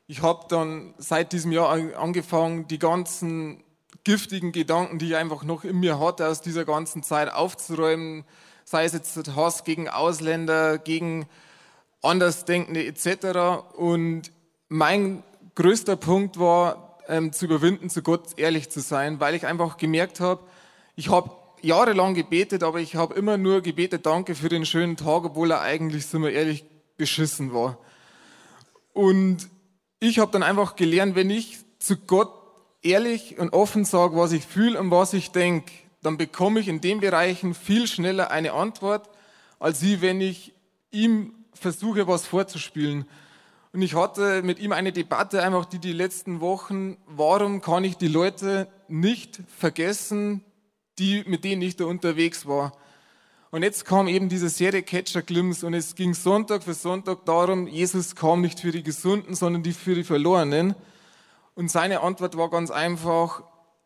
ich 0.07 0.21
habe 0.21 0.45
dann 0.49 0.93
seit 0.97 1.33
diesem 1.33 1.51
Jahr 1.51 1.69
angefangen, 1.97 2.67
die 2.67 2.77
ganzen 2.77 3.63
giftigen 4.03 4.51
Gedanken, 4.51 4.99
die 4.99 5.07
ich 5.07 5.15
einfach 5.15 5.43
noch 5.43 5.63
in 5.63 5.79
mir 5.79 5.99
hatte, 5.99 6.27
aus 6.27 6.41
dieser 6.41 6.63
ganzen 6.63 7.01
Zeit 7.01 7.33
aufzuräumen, 7.33 8.23
sei 8.65 8.83
es 8.83 8.93
jetzt 8.93 9.35
Hass 9.35 9.63
gegen 9.63 9.87
Ausländer, 9.87 10.77
gegen 10.77 11.27
Andersdenkende 12.01 12.85
etc. 12.85 13.63
Und 13.77 14.31
mein 14.67 15.23
größter 15.53 15.95
Punkt 15.95 16.39
war, 16.39 16.99
ähm, 17.07 17.31
zu 17.31 17.45
überwinden, 17.45 17.89
zu 17.89 18.01
Gott 18.01 18.37
ehrlich 18.37 18.69
zu 18.69 18.81
sein, 18.81 19.19
weil 19.19 19.35
ich 19.35 19.45
einfach 19.45 19.77
gemerkt 19.77 20.19
habe, 20.19 20.41
ich 20.95 21.09
habe 21.09 21.31
jahrelang 21.61 22.13
gebetet, 22.15 22.63
aber 22.63 22.79
ich 22.79 22.95
habe 22.95 23.13
immer 23.15 23.37
nur 23.37 23.61
gebetet, 23.61 24.05
danke 24.05 24.35
für 24.35 24.49
den 24.49 24.65
schönen 24.65 24.97
Tag, 24.97 25.23
obwohl 25.25 25.51
er 25.51 25.61
eigentlich, 25.61 26.07
sind 26.07 26.23
wir 26.23 26.31
ehrlich, 26.31 26.65
beschissen 26.97 27.53
war. 27.53 27.77
Und 28.93 29.49
ich 29.99 30.19
habe 30.19 30.31
dann 30.31 30.43
einfach 30.43 30.75
gelernt, 30.75 31.15
wenn 31.15 31.29
ich 31.29 31.59
zu 31.79 31.97
Gott 31.97 32.31
ehrlich 32.81 33.37
und 33.37 33.53
offen 33.53 33.85
sage, 33.85 34.15
was 34.15 34.31
ich 34.31 34.45
fühle 34.45 34.79
und 34.79 34.91
was 34.91 35.13
ich 35.13 35.31
denke, 35.31 35.71
dann 36.05 36.17
bekomme 36.17 36.59
ich 36.59 36.67
in 36.67 36.81
den 36.81 36.99
Bereichen 36.99 37.53
viel 37.53 37.87
schneller 37.87 38.29
eine 38.29 38.53
Antwort, 38.53 39.09
als 39.59 39.81
wie 39.81 40.01
wenn 40.01 40.21
ich 40.21 40.53
ihm 40.91 41.33
versuche, 41.53 42.07
was 42.07 42.27
vorzuspielen. 42.27 43.05
Und 43.73 43.81
ich 43.81 43.95
hatte 43.95 44.43
mit 44.43 44.59
ihm 44.59 44.71
eine 44.71 44.93
Debatte 44.93 45.43
einfach 45.43 45.65
die 45.65 45.79
die 45.79 45.93
letzten 45.93 46.39
Wochen, 46.39 46.97
warum 47.07 47.61
kann 47.61 47.83
ich 47.83 47.97
die 47.97 48.07
Leute 48.07 48.67
nicht 48.87 49.41
vergessen, 49.57 50.43
die, 50.99 51.23
mit 51.27 51.43
denen 51.43 51.61
ich 51.61 51.75
da 51.75 51.85
unterwegs 51.85 52.45
war. 52.45 52.71
Und 53.51 53.63
jetzt 53.63 53.85
kam 53.85 54.07
eben 54.07 54.29
diese 54.29 54.49
Serie 54.49 54.83
Catcher 54.83 55.21
Glimpse 55.21 55.65
und 55.65 55.73
es 55.73 55.95
ging 55.95 56.13
Sonntag 56.13 56.63
für 56.63 56.73
Sonntag 56.73 57.25
darum, 57.25 57.67
Jesus 57.67 58.15
kam 58.15 58.41
nicht 58.41 58.59
für 58.59 58.71
die 58.71 58.83
Gesunden, 58.83 59.33
sondern 59.33 59.63
die 59.63 59.73
für 59.73 59.95
die 59.95 60.03
Verlorenen. 60.03 60.75
Und 61.55 61.71
seine 61.71 62.01
Antwort 62.01 62.37
war 62.37 62.49
ganz 62.49 62.69
einfach, 62.69 63.43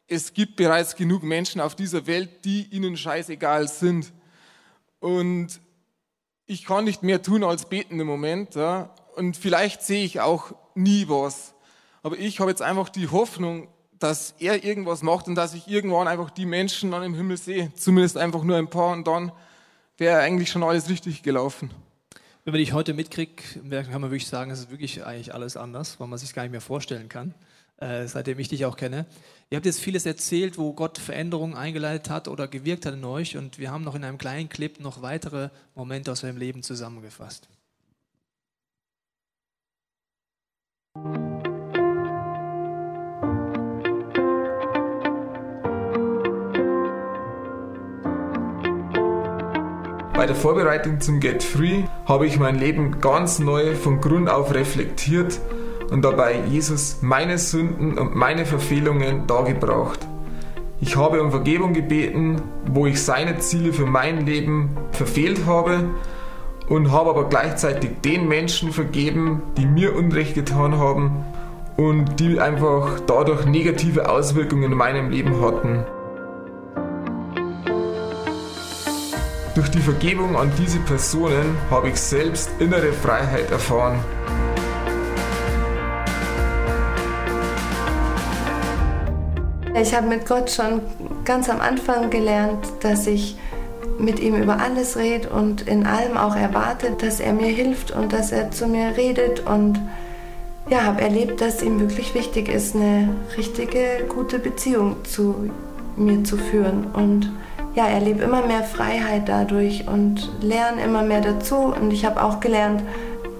es 0.10 0.34
gibt 0.34 0.56
bereits 0.56 0.96
genug 0.96 1.24
Menschen 1.24 1.62
auf 1.62 1.76
dieser 1.76 2.08
Welt, 2.08 2.44
die 2.44 2.64
ihnen 2.72 2.98
scheißegal 2.98 3.68
sind. 3.68 4.12
Und 5.00 5.62
ich 6.48 6.66
kann 6.66 6.84
nicht 6.84 7.04
mehr 7.04 7.22
tun 7.22 7.44
als 7.44 7.70
beten 7.70 8.00
im 8.00 8.08
Moment. 8.08 8.56
Ja? 8.56 8.94
Und 9.16 9.38
vielleicht 9.38 9.84
sehe 9.84 10.04
ich 10.04 10.20
auch 10.20 10.54
nie 10.74 11.08
was. 11.08 11.54
Aber 12.02 12.18
ich 12.18 12.40
habe 12.40 12.50
jetzt 12.50 12.64
einfach 12.64 12.90
die 12.90 13.10
Hoffnung, 13.10 13.68
dass 14.00 14.34
er 14.40 14.64
irgendwas 14.64 15.04
macht 15.04 15.28
und 15.28 15.36
dass 15.36 15.54
ich 15.54 15.68
irgendwann 15.68 16.08
einfach 16.08 16.32
die 16.32 16.46
Menschen 16.46 16.92
dann 16.92 17.04
im 17.04 17.14
Himmel 17.14 17.38
sehe. 17.38 17.72
Zumindest 17.76 18.18
einfach 18.18 18.44
nur 18.44 18.58
ein 18.58 18.70
paar 18.70 18.94
und 18.94 19.06
dann 19.06 19.32
wäre 19.98 20.20
eigentlich 20.20 20.50
schon 20.50 20.64
alles 20.64 20.90
richtig 20.90 21.22
gelaufen. 21.22 21.70
Wenn 22.46 22.54
man 22.54 22.60
dich 22.60 22.74
heute 22.74 22.94
mitkriegt, 22.94 23.60
kann 23.70 24.02
man 24.02 24.10
wirklich 24.10 24.28
sagen, 24.28 24.50
es 24.50 24.60
ist 24.60 24.72
wirklich 24.72 25.06
eigentlich 25.06 25.34
alles 25.36 25.56
anders, 25.56 26.00
weil 26.00 26.08
man 26.08 26.18
sich 26.18 26.34
gar 26.34 26.44
nicht 26.44 26.52
mehr 26.52 26.62
vorstellen 26.62 27.10
kann 27.10 27.36
äh, 27.80 28.08
seitdem 28.08 28.40
ich 28.40 28.50
dich 28.50 28.66
auch 28.66 28.78
kenne. 28.78 29.06
Ihr 29.50 29.56
habt 29.56 29.66
jetzt 29.66 29.80
vieles 29.80 30.06
erzählt, 30.06 30.58
wo 30.58 30.74
Gott 30.74 30.98
Veränderungen 30.98 31.56
eingeleitet 31.56 32.10
hat 32.10 32.28
oder 32.28 32.48
gewirkt 32.48 32.86
hat 32.86 32.94
in 32.94 33.04
euch 33.04 33.38
und 33.38 33.58
wir 33.58 33.72
haben 33.72 33.84
noch 33.84 33.96
in 33.96 34.04
einem 34.04 34.18
kleinen 34.18 34.50
Clip 34.50 34.80
noch 34.80 35.02
weitere 35.02 35.50
Momente 35.76 36.12
aus 36.12 36.24
eurem 36.24 36.38
Leben 36.38 36.62
zusammengefasst. 36.62 37.48
Bei 50.14 50.26
der 50.26 50.36
Vorbereitung 50.36 51.00
zum 51.00 51.22
Get 51.22 51.42
Free 51.42 51.86
habe 52.06 52.28
ich 52.28 52.38
mein 52.38 52.60
Leben 52.60 53.00
ganz 53.00 53.40
neu 53.40 53.74
von 53.76 54.02
Grund 54.02 54.30
auf 54.30 54.54
reflektiert 54.54 55.40
und 55.90 56.04
dabei 56.04 56.40
Jesus 56.48 57.00
meine 57.02 57.38
Sünden 57.38 57.98
und 57.98 58.16
meine 58.16 58.46
Verfehlungen 58.46 59.28
dargebracht. 59.28 60.00
Ich 60.82 60.96
habe 60.96 61.22
um 61.22 61.32
Vergebung 61.32 61.74
gebeten, 61.74 62.42
wo 62.66 62.86
ich 62.86 63.04
seine 63.04 63.40
Ziele 63.40 63.74
für 63.74 63.86
mein 63.86 64.26
Leben 64.26 64.78
verfehlt 64.92 65.46
habe 65.46 65.84
und 66.70 66.92
habe 66.92 67.10
aber 67.10 67.28
gleichzeitig 67.28 68.02
den 68.06 68.28
Menschen 68.28 68.72
vergeben, 68.72 69.42
die 69.58 69.66
mir 69.66 69.96
Unrecht 69.96 70.36
getan 70.36 70.78
haben 70.78 71.26
und 71.76 72.20
die 72.20 72.40
einfach 72.40 73.00
dadurch 73.08 73.46
negative 73.46 74.10
Auswirkungen 74.10 74.72
in 74.72 74.78
meinem 74.78 75.10
Leben 75.10 75.42
hatten. 75.42 75.86
Durch 79.56 79.72
die 79.72 79.80
Vergebung 79.80 80.38
an 80.38 80.52
diese 80.58 80.80
Personen 80.80 81.58
habe 81.70 81.90
ich 81.90 82.00
selbst 82.00 82.50
innere 82.60 82.94
Freiheit 82.94 83.52
erfahren. 83.52 84.00
Ich 89.82 89.96
habe 89.96 90.08
mit 90.08 90.28
Gott 90.28 90.52
schon 90.52 90.82
ganz 91.24 91.50
am 91.50 91.62
Anfang 91.62 92.10
gelernt, 92.10 92.68
dass 92.82 93.08
ich 93.08 93.38
mit 93.98 94.20
ihm 94.20 94.36
über 94.36 94.60
alles 94.60 94.98
rede 94.98 95.30
und 95.30 95.62
in 95.62 95.86
allem 95.86 96.18
auch 96.18 96.36
erwartet, 96.36 97.02
dass 97.02 97.22
er 97.22 97.32
mir 97.32 97.48
hilft 97.48 97.92
und 97.92 98.12
dass 98.12 98.34
er 98.34 98.52
zu 98.52 98.68
mir 98.68 98.98
redet. 98.98 99.46
Und 99.46 99.80
ja, 100.70 100.84
habe 100.84 101.02
erlebt, 101.02 101.40
dass 101.40 101.62
ihm 101.62 101.80
wirklich 101.80 102.14
wichtig 102.14 102.50
ist, 102.50 102.76
eine 102.76 103.10
richtige, 103.38 104.06
gute 104.10 104.40
Beziehung 104.40 104.98
zu 105.06 105.50
mir 105.96 106.26
zu 106.26 106.36
führen. 106.36 106.88
Und 106.92 107.32
ja, 107.74 107.88
erlebe 107.88 108.24
immer 108.24 108.46
mehr 108.46 108.64
Freiheit 108.64 109.30
dadurch 109.30 109.88
und 109.88 110.30
lerne 110.42 110.84
immer 110.84 111.04
mehr 111.04 111.22
dazu. 111.22 111.56
Und 111.56 111.92
ich 111.92 112.04
habe 112.04 112.22
auch 112.22 112.42
gelernt, 112.42 112.84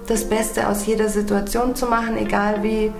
das 0.06 0.24
Beste 0.24 0.68
aus 0.68 0.86
jeder 0.86 1.10
Situation 1.10 1.74
zu 1.74 1.84
machen, 1.86 2.16
egal 2.16 2.62
wie 2.62 2.92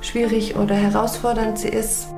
schwierig 0.00 0.56
oder 0.56 0.74
herausfordernd 0.74 1.58
sie 1.58 1.68
ist. 1.68 2.08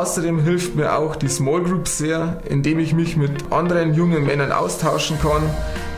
Außerdem 0.00 0.42
hilft 0.42 0.76
mir 0.76 0.96
auch 0.96 1.14
die 1.14 1.28
Small 1.28 1.62
Group 1.62 1.86
sehr, 1.86 2.38
indem 2.48 2.78
ich 2.78 2.94
mich 2.94 3.18
mit 3.18 3.52
anderen 3.52 3.92
jungen 3.92 4.24
Männern 4.24 4.50
austauschen 4.50 5.18
kann, 5.20 5.42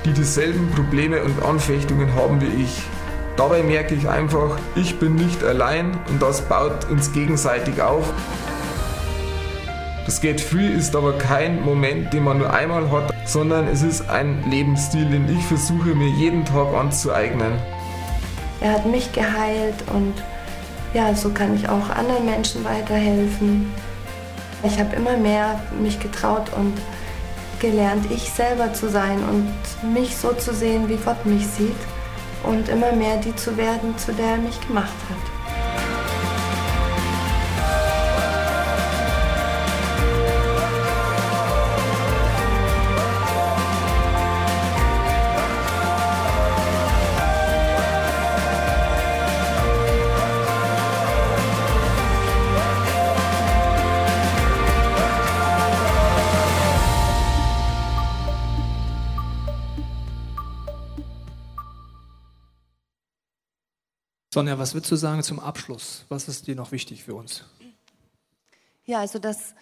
die 0.04 0.12
dieselben 0.12 0.72
Probleme 0.72 1.22
und 1.22 1.40
Anfechtungen 1.44 2.12
haben 2.16 2.40
wie 2.40 2.64
ich. 2.64 2.82
Dabei 3.36 3.62
merke 3.62 3.94
ich 3.94 4.08
einfach, 4.08 4.58
ich 4.74 4.98
bin 4.98 5.14
nicht 5.14 5.44
allein 5.44 5.96
und 6.08 6.20
das 6.20 6.40
baut 6.40 6.90
uns 6.90 7.12
gegenseitig 7.12 7.80
auf. 7.80 8.12
Das 10.04 10.20
Get 10.20 10.40
Free 10.40 10.66
ist 10.66 10.96
aber 10.96 11.12
kein 11.12 11.64
Moment, 11.64 12.12
den 12.12 12.24
man 12.24 12.38
nur 12.38 12.52
einmal 12.52 12.90
hat, 12.90 13.14
sondern 13.24 13.68
es 13.68 13.82
ist 13.82 14.10
ein 14.10 14.42
Lebensstil, 14.50 15.04
den 15.04 15.32
ich 15.32 15.44
versuche 15.44 15.94
mir 15.94 16.08
jeden 16.08 16.44
Tag 16.44 16.74
anzueignen. 16.74 17.52
Er 18.60 18.72
hat 18.72 18.84
mich 18.84 19.12
geheilt 19.12 19.76
und 19.94 20.14
ja, 20.92 21.14
so 21.14 21.30
kann 21.30 21.54
ich 21.54 21.68
auch 21.68 21.88
anderen 21.88 22.24
Menschen 22.24 22.64
weiterhelfen. 22.64 23.72
Ich 24.64 24.78
habe 24.78 24.94
immer 24.94 25.16
mehr 25.16 25.60
mich 25.80 25.98
getraut 25.98 26.52
und 26.56 26.74
gelernt, 27.58 28.10
ich 28.10 28.30
selber 28.30 28.72
zu 28.72 28.88
sein 28.88 29.18
und 29.24 29.92
mich 29.94 30.16
so 30.16 30.32
zu 30.32 30.54
sehen, 30.54 30.88
wie 30.88 30.96
Gott 30.96 31.24
mich 31.26 31.46
sieht 31.46 31.76
und 32.44 32.68
immer 32.68 32.92
mehr 32.92 33.16
die 33.16 33.34
zu 33.36 33.56
werden, 33.56 33.96
zu 33.98 34.12
der 34.12 34.26
er 34.26 34.36
mich 34.38 34.60
gemacht 34.66 34.88
hat. 35.08 35.31
Sonja, 64.34 64.58
was 64.58 64.72
würdest 64.72 64.90
du 64.90 64.96
sagen 64.96 65.22
zum 65.22 65.40
Abschluss? 65.40 66.06
Was 66.08 66.26
ist 66.26 66.46
dir 66.46 66.56
noch 66.56 66.72
wichtig 66.72 67.04
für 67.04 67.14
uns? 67.14 67.44
Ja, 68.86 69.00
also 69.00 69.18
dass 69.18 69.54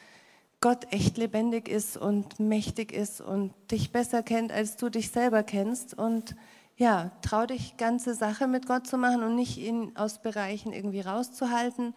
Gott 0.60 0.86
echt 0.92 1.16
lebendig 1.16 1.66
ist 1.66 1.96
und 1.96 2.38
mächtig 2.38 2.92
ist 2.92 3.20
und 3.20 3.52
dich 3.72 3.90
besser 3.90 4.22
kennt, 4.22 4.52
als 4.52 4.76
du 4.76 4.88
dich 4.88 5.10
selber 5.10 5.42
kennst. 5.42 5.94
Und 5.94 6.36
ja, 6.76 7.10
trau 7.22 7.46
dich, 7.46 7.78
ganze 7.78 8.14
Sache 8.14 8.46
mit 8.46 8.68
Gott 8.68 8.86
zu 8.86 8.96
machen 8.96 9.24
und 9.24 9.34
nicht 9.34 9.58
ihn 9.58 9.96
aus 9.96 10.22
Bereichen 10.22 10.72
irgendwie 10.72 11.00
rauszuhalten. 11.00 11.92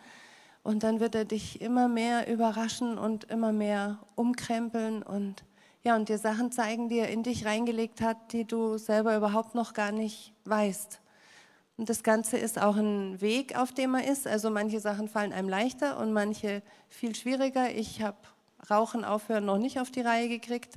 Und 0.64 0.82
dann 0.82 1.00
wird 1.00 1.14
er 1.14 1.26
dich 1.26 1.62
immer 1.62 1.88
mehr 1.88 2.28
überraschen 2.28 2.98
und 2.98 3.26
immer 3.26 3.52
mehr 3.52 4.00
umkrempeln 4.16 5.04
und 5.04 5.44
ja, 5.84 5.96
und 5.96 6.10
dir 6.10 6.18
Sachen 6.18 6.52
zeigen, 6.52 6.90
die 6.90 6.98
er 6.98 7.10
in 7.10 7.22
dich 7.22 7.46
reingelegt 7.46 8.02
hat, 8.02 8.34
die 8.34 8.46
du 8.46 8.80
selber 8.80 9.16
überhaupt 9.16 9.54
noch 9.54 9.74
gar 9.74 9.92
nicht 9.92 10.34
weißt. 10.46 11.03
Und 11.78 11.90
das 11.90 12.04
Ganze 12.04 12.38
ist 12.38 12.60
auch 12.60 12.76
ein 12.76 13.20
Weg, 13.20 13.58
auf 13.58 13.72
dem 13.72 13.92
man 13.92 14.04
ist. 14.04 14.28
Also 14.28 14.50
manche 14.50 14.80
Sachen 14.80 15.08
fallen 15.08 15.34
einem 15.34 15.50
leichter 15.50 15.98
und 15.98 16.14
manche 16.14 16.62
viel 16.88 17.16
schwieriger. 17.16 17.72
Ich 17.72 18.02
habe 18.02 18.18
Rauchen 18.70 19.04
aufhören 19.04 19.46
noch 19.46 19.58
nicht 19.58 19.80
auf 19.80 19.90
die 19.90 20.02
Reihe 20.02 20.30
gekriegt. 20.30 20.76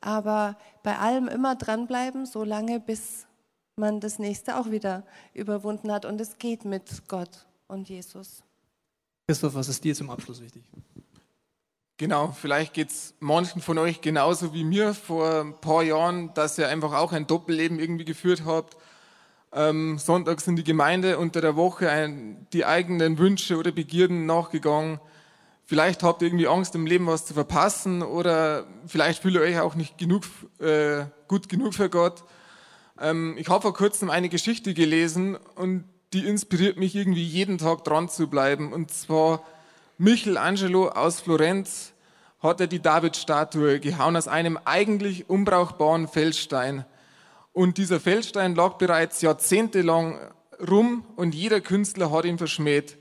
Aber 0.00 0.58
bei 0.82 0.98
allem 0.98 1.28
immer 1.28 1.54
dranbleiben, 1.54 2.26
so 2.26 2.42
lange, 2.42 2.80
bis 2.80 3.26
man 3.76 4.00
das 4.00 4.18
nächste 4.18 4.58
auch 4.58 4.70
wieder 4.70 5.04
überwunden 5.32 5.92
hat. 5.92 6.04
Und 6.04 6.20
es 6.20 6.38
geht 6.38 6.64
mit 6.64 7.08
Gott 7.08 7.46
und 7.68 7.88
Jesus. 7.88 8.42
Christoph, 9.28 9.54
was 9.54 9.68
ist 9.68 9.82
dir 9.84 9.94
zum 9.94 10.10
Abschluss 10.10 10.40
wichtig? 10.42 10.64
Genau, 11.98 12.32
vielleicht 12.32 12.74
geht 12.74 12.90
es 12.90 13.14
manchen 13.20 13.62
von 13.62 13.78
euch 13.78 14.00
genauso 14.00 14.52
wie 14.52 14.64
mir 14.64 14.92
vor 14.92 15.42
ein 15.42 15.60
paar 15.60 15.84
Jahren, 15.84 16.34
dass 16.34 16.58
ihr 16.58 16.66
einfach 16.66 16.92
auch 16.94 17.12
ein 17.12 17.28
Doppelleben 17.28 17.78
irgendwie 17.78 18.04
geführt 18.04 18.44
habt 18.44 18.76
ähm, 19.54 19.98
sonntags 19.98 20.46
in 20.46 20.56
die 20.56 20.64
Gemeinde, 20.64 21.18
unter 21.18 21.40
der 21.40 21.56
Woche 21.56 21.90
ein, 21.90 22.46
die 22.52 22.64
eigenen 22.64 23.18
Wünsche 23.18 23.56
oder 23.56 23.72
Begierden 23.72 24.26
nachgegangen. 24.26 25.00
Vielleicht 25.64 26.02
habt 26.02 26.22
ihr 26.22 26.28
irgendwie 26.28 26.48
Angst, 26.48 26.74
im 26.74 26.86
Leben 26.86 27.06
was 27.06 27.26
zu 27.26 27.34
verpassen 27.34 28.02
oder 28.02 28.66
vielleicht 28.86 29.22
fühlt 29.22 29.34
ihr 29.34 29.40
euch 29.42 29.60
auch 29.60 29.74
nicht 29.74 29.98
genug, 29.98 30.24
äh, 30.58 31.04
gut 31.28 31.48
genug 31.48 31.74
für 31.74 31.88
Gott. 31.88 32.24
Ähm, 33.00 33.36
ich 33.38 33.48
habe 33.48 33.62
vor 33.62 33.74
kurzem 33.74 34.10
eine 34.10 34.28
Geschichte 34.28 34.74
gelesen 34.74 35.36
und 35.54 35.84
die 36.12 36.26
inspiriert 36.26 36.76
mich 36.76 36.94
irgendwie 36.94 37.24
jeden 37.24 37.58
Tag 37.58 37.84
dran 37.84 38.08
zu 38.08 38.28
bleiben. 38.28 38.72
Und 38.72 38.90
zwar 38.90 39.42
Michelangelo 39.98 40.88
aus 40.88 41.20
Florenz 41.20 41.92
hat 42.40 42.60
er 42.60 42.66
die 42.66 42.82
David-Statue 42.82 43.80
gehauen 43.80 44.16
aus 44.16 44.28
einem 44.28 44.58
eigentlich 44.64 45.30
unbrauchbaren 45.30 46.08
Feldstein. 46.08 46.84
Und 47.52 47.76
dieser 47.78 48.00
Feldstein 48.00 48.54
lag 48.54 48.74
bereits 48.74 49.20
jahrzehntelang 49.20 50.18
rum 50.68 51.04
und 51.16 51.34
jeder 51.34 51.60
Künstler 51.60 52.10
hat 52.10 52.24
ihn 52.24 52.38
verschmäht. 52.38 52.96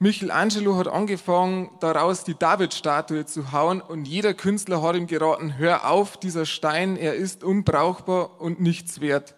Michelangelo 0.00 0.76
hat 0.76 0.88
angefangen, 0.88 1.70
daraus 1.80 2.24
die 2.24 2.34
David-Statue 2.34 3.26
zu 3.26 3.52
hauen 3.52 3.80
und 3.80 4.06
jeder 4.06 4.34
Künstler 4.34 4.82
hat 4.82 4.96
ihm 4.96 5.06
geraten, 5.06 5.56
hör 5.56 5.88
auf, 5.88 6.16
dieser 6.16 6.44
Stein, 6.44 6.96
er 6.96 7.14
ist 7.14 7.44
unbrauchbar 7.44 8.40
und 8.40 8.60
nichts 8.60 9.00
wert. 9.00 9.34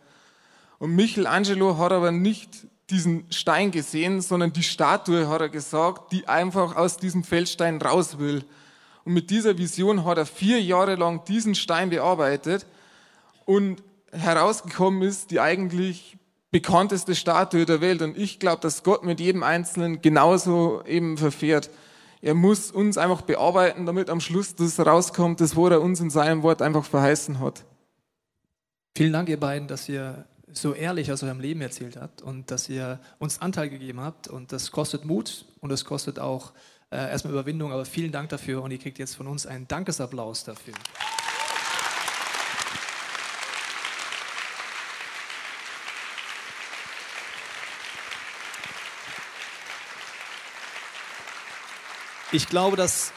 Und 0.78 0.96
Michelangelo 0.96 1.76
hat 1.76 1.92
aber 1.92 2.10
nicht 2.10 2.66
diesen 2.88 3.30
Stein 3.30 3.70
gesehen, 3.70 4.22
sondern 4.22 4.52
die 4.52 4.62
Statue, 4.62 5.28
hat 5.28 5.40
er 5.40 5.48
gesagt, 5.50 6.12
die 6.12 6.26
einfach 6.28 6.76
aus 6.76 6.96
diesem 6.96 7.24
Feldstein 7.24 7.80
raus 7.82 8.18
will. 8.18 8.44
Und 9.04 9.12
mit 9.12 9.28
dieser 9.30 9.58
Vision 9.58 10.04
hat 10.04 10.18
er 10.18 10.26
vier 10.26 10.60
Jahre 10.62 10.94
lang 10.94 11.24
diesen 11.24 11.54
Stein 11.54 11.90
bearbeitet 11.90 12.66
und 13.44 13.82
herausgekommen 14.12 15.02
ist, 15.02 15.30
die 15.30 15.40
eigentlich 15.40 16.18
bekannteste 16.50 17.14
Statue 17.14 17.66
der 17.66 17.80
Welt. 17.80 18.02
Und 18.02 18.16
ich 18.16 18.38
glaube, 18.38 18.60
dass 18.60 18.82
Gott 18.82 19.04
mit 19.04 19.20
jedem 19.20 19.42
Einzelnen 19.42 20.00
genauso 20.00 20.82
eben 20.86 21.18
verfährt. 21.18 21.70
Er 22.22 22.34
muss 22.34 22.70
uns 22.70 22.98
einfach 22.98 23.22
bearbeiten, 23.22 23.86
damit 23.86 24.10
am 24.10 24.20
Schluss 24.20 24.54
das 24.54 24.80
rauskommt, 24.80 25.40
das, 25.40 25.54
wo 25.54 25.68
er 25.68 25.80
uns 25.80 26.00
in 26.00 26.10
seinem 26.10 26.42
Wort 26.42 26.62
einfach 26.62 26.84
verheißen 26.84 27.40
hat. 27.40 27.64
Vielen 28.96 29.12
Dank, 29.12 29.28
ihr 29.28 29.38
beiden, 29.38 29.68
dass 29.68 29.88
ihr 29.88 30.24
so 30.50 30.72
ehrlich 30.72 31.12
aus 31.12 31.22
eurem 31.22 31.40
Leben 31.40 31.60
erzählt 31.60 31.96
habt 31.96 32.22
und 32.22 32.50
dass 32.50 32.68
ihr 32.68 33.00
uns 33.18 33.42
Anteil 33.42 33.68
gegeben 33.68 34.00
habt. 34.00 34.28
Und 34.28 34.52
das 34.52 34.70
kostet 34.70 35.04
Mut 35.04 35.44
und 35.60 35.70
das 35.70 35.84
kostet 35.84 36.18
auch 36.18 36.52
äh, 36.90 36.96
erstmal 36.96 37.34
Überwindung. 37.34 37.72
Aber 37.72 37.84
vielen 37.84 38.12
Dank 38.12 38.30
dafür 38.30 38.62
und 38.62 38.70
ihr 38.70 38.78
kriegt 38.78 38.98
jetzt 38.98 39.14
von 39.14 39.26
uns 39.26 39.46
einen 39.46 39.68
Dankesapplaus 39.68 40.44
dafür. 40.44 40.74
Ich 52.36 52.48
glaube, 52.48 52.76
dass 52.76 53.14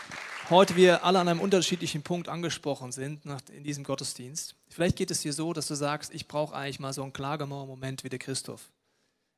heute 0.50 0.78
wir 0.78 1.04
alle 1.04 1.20
an 1.20 1.28
einem 1.28 1.42
unterschiedlichen 1.42 2.04
Punkt 2.04 2.30
angesprochen 2.30 2.94
sind 2.94 3.24
in 3.52 3.66
diesem 3.66 3.84
Gottesdienst. 3.84 4.56
Vielleicht 4.70 4.96
geht 4.96 5.12
es 5.12 5.20
dir 5.20 5.34
so, 5.34 5.52
dass 5.52 5.68
du 5.68 5.76
sagst, 5.76 6.14
ich 6.14 6.30
brauche 6.30 6.56
eigentlich 6.56 6.80
mal 6.80 6.94
so 6.94 7.04
einen 7.04 7.12
Klagemauer-Moment 7.12 8.06
wie 8.06 8.10
der 8.10 8.18
Christoph. 8.18 8.72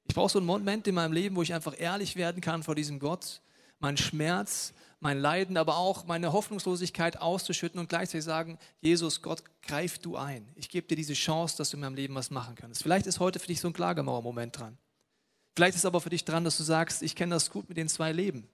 Ich 0.08 0.14
brauche 0.14 0.30
so 0.30 0.38
einen 0.38 0.46
Moment 0.46 0.86
in 0.86 0.94
meinem 0.94 1.14
Leben, 1.14 1.36
wo 1.36 1.42
ich 1.42 1.56
einfach 1.56 1.74
ehrlich 1.76 2.16
werden 2.16 2.42
kann 2.44 2.62
vor 2.62 2.76
diesem 2.76 3.00
Gott, 3.00 3.42
meinen 3.80 3.98
Schmerz, 3.98 4.76
mein 5.00 5.18
Leiden, 5.18 5.58
aber 5.58 5.78
auch 5.78 6.06
meine 6.06 6.32
Hoffnungslosigkeit 6.32 7.20
auszuschütten 7.20 7.80
und 7.80 7.90
gleichzeitig 7.90 8.24
sagen, 8.26 8.60
Jesus, 8.82 9.24
Gott, 9.24 9.42
greif 9.64 9.98
du 9.98 10.16
ein. 10.16 10.48
Ich 10.54 10.70
gebe 10.70 10.86
dir 10.86 10.96
diese 10.96 11.16
Chance, 11.16 11.58
dass 11.58 11.72
du 11.72 11.78
in 11.78 11.82
meinem 11.82 11.96
Leben 11.96 12.14
was 12.14 12.30
machen 12.30 12.54
kannst. 12.54 12.84
Vielleicht 12.84 13.08
ist 13.08 13.20
heute 13.20 13.40
für 13.40 13.48
dich 13.48 13.60
so 13.60 13.68
ein 13.70 13.74
Klagemauer-Moment 13.74 14.60
dran. 14.60 14.78
Vielleicht 15.56 15.76
ist 15.76 15.86
aber 15.86 16.02
für 16.02 16.12
dich 16.12 16.24
dran, 16.24 16.44
dass 16.44 16.58
du 16.58 16.64
sagst, 16.64 17.02
ich 17.02 17.16
kenne 17.16 17.34
das 17.34 17.50
gut 17.50 17.68
mit 17.68 17.80
den 17.80 17.90
zwei 17.90 18.12
Leben. 18.12 18.48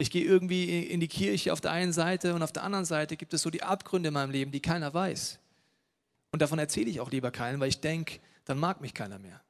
Ich 0.00 0.10
gehe 0.10 0.24
irgendwie 0.24 0.80
in 0.80 0.98
die 0.98 1.08
Kirche 1.08 1.52
auf 1.52 1.60
der 1.60 1.72
einen 1.72 1.92
Seite 1.92 2.34
und 2.34 2.42
auf 2.42 2.52
der 2.52 2.62
anderen 2.62 2.86
Seite 2.86 3.18
gibt 3.18 3.34
es 3.34 3.42
so 3.42 3.50
die 3.50 3.62
Abgründe 3.62 4.08
in 4.08 4.14
meinem 4.14 4.30
Leben, 4.30 4.50
die 4.50 4.60
keiner 4.60 4.94
weiß. 4.94 5.38
Und 6.32 6.40
davon 6.40 6.58
erzähle 6.58 6.88
ich 6.88 7.00
auch 7.00 7.10
lieber 7.10 7.30
keinen, 7.30 7.60
weil 7.60 7.68
ich 7.68 7.82
denke, 7.82 8.18
dann 8.46 8.58
mag 8.58 8.80
mich 8.80 8.94
keiner 8.94 9.18
mehr. 9.18 9.42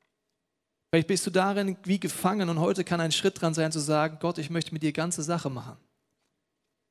Vielleicht 0.91 1.07
bist 1.07 1.25
du 1.25 1.31
darin 1.31 1.77
wie 1.85 2.01
gefangen 2.01 2.49
und 2.49 2.59
heute 2.59 2.83
kann 2.83 3.01
ein 3.01 3.13
Schritt 3.13 3.41
dran 3.41 3.55
sein 3.55 3.71
zu 3.71 3.79
sagen, 3.79 4.19
Gott, 4.19 4.39
ich 4.39 4.51
möchte 4.51 4.73
mit 4.73 4.83
dir 4.83 4.93
ganze 4.93 5.23
Sache 5.23 5.51
machen. 5.51 5.77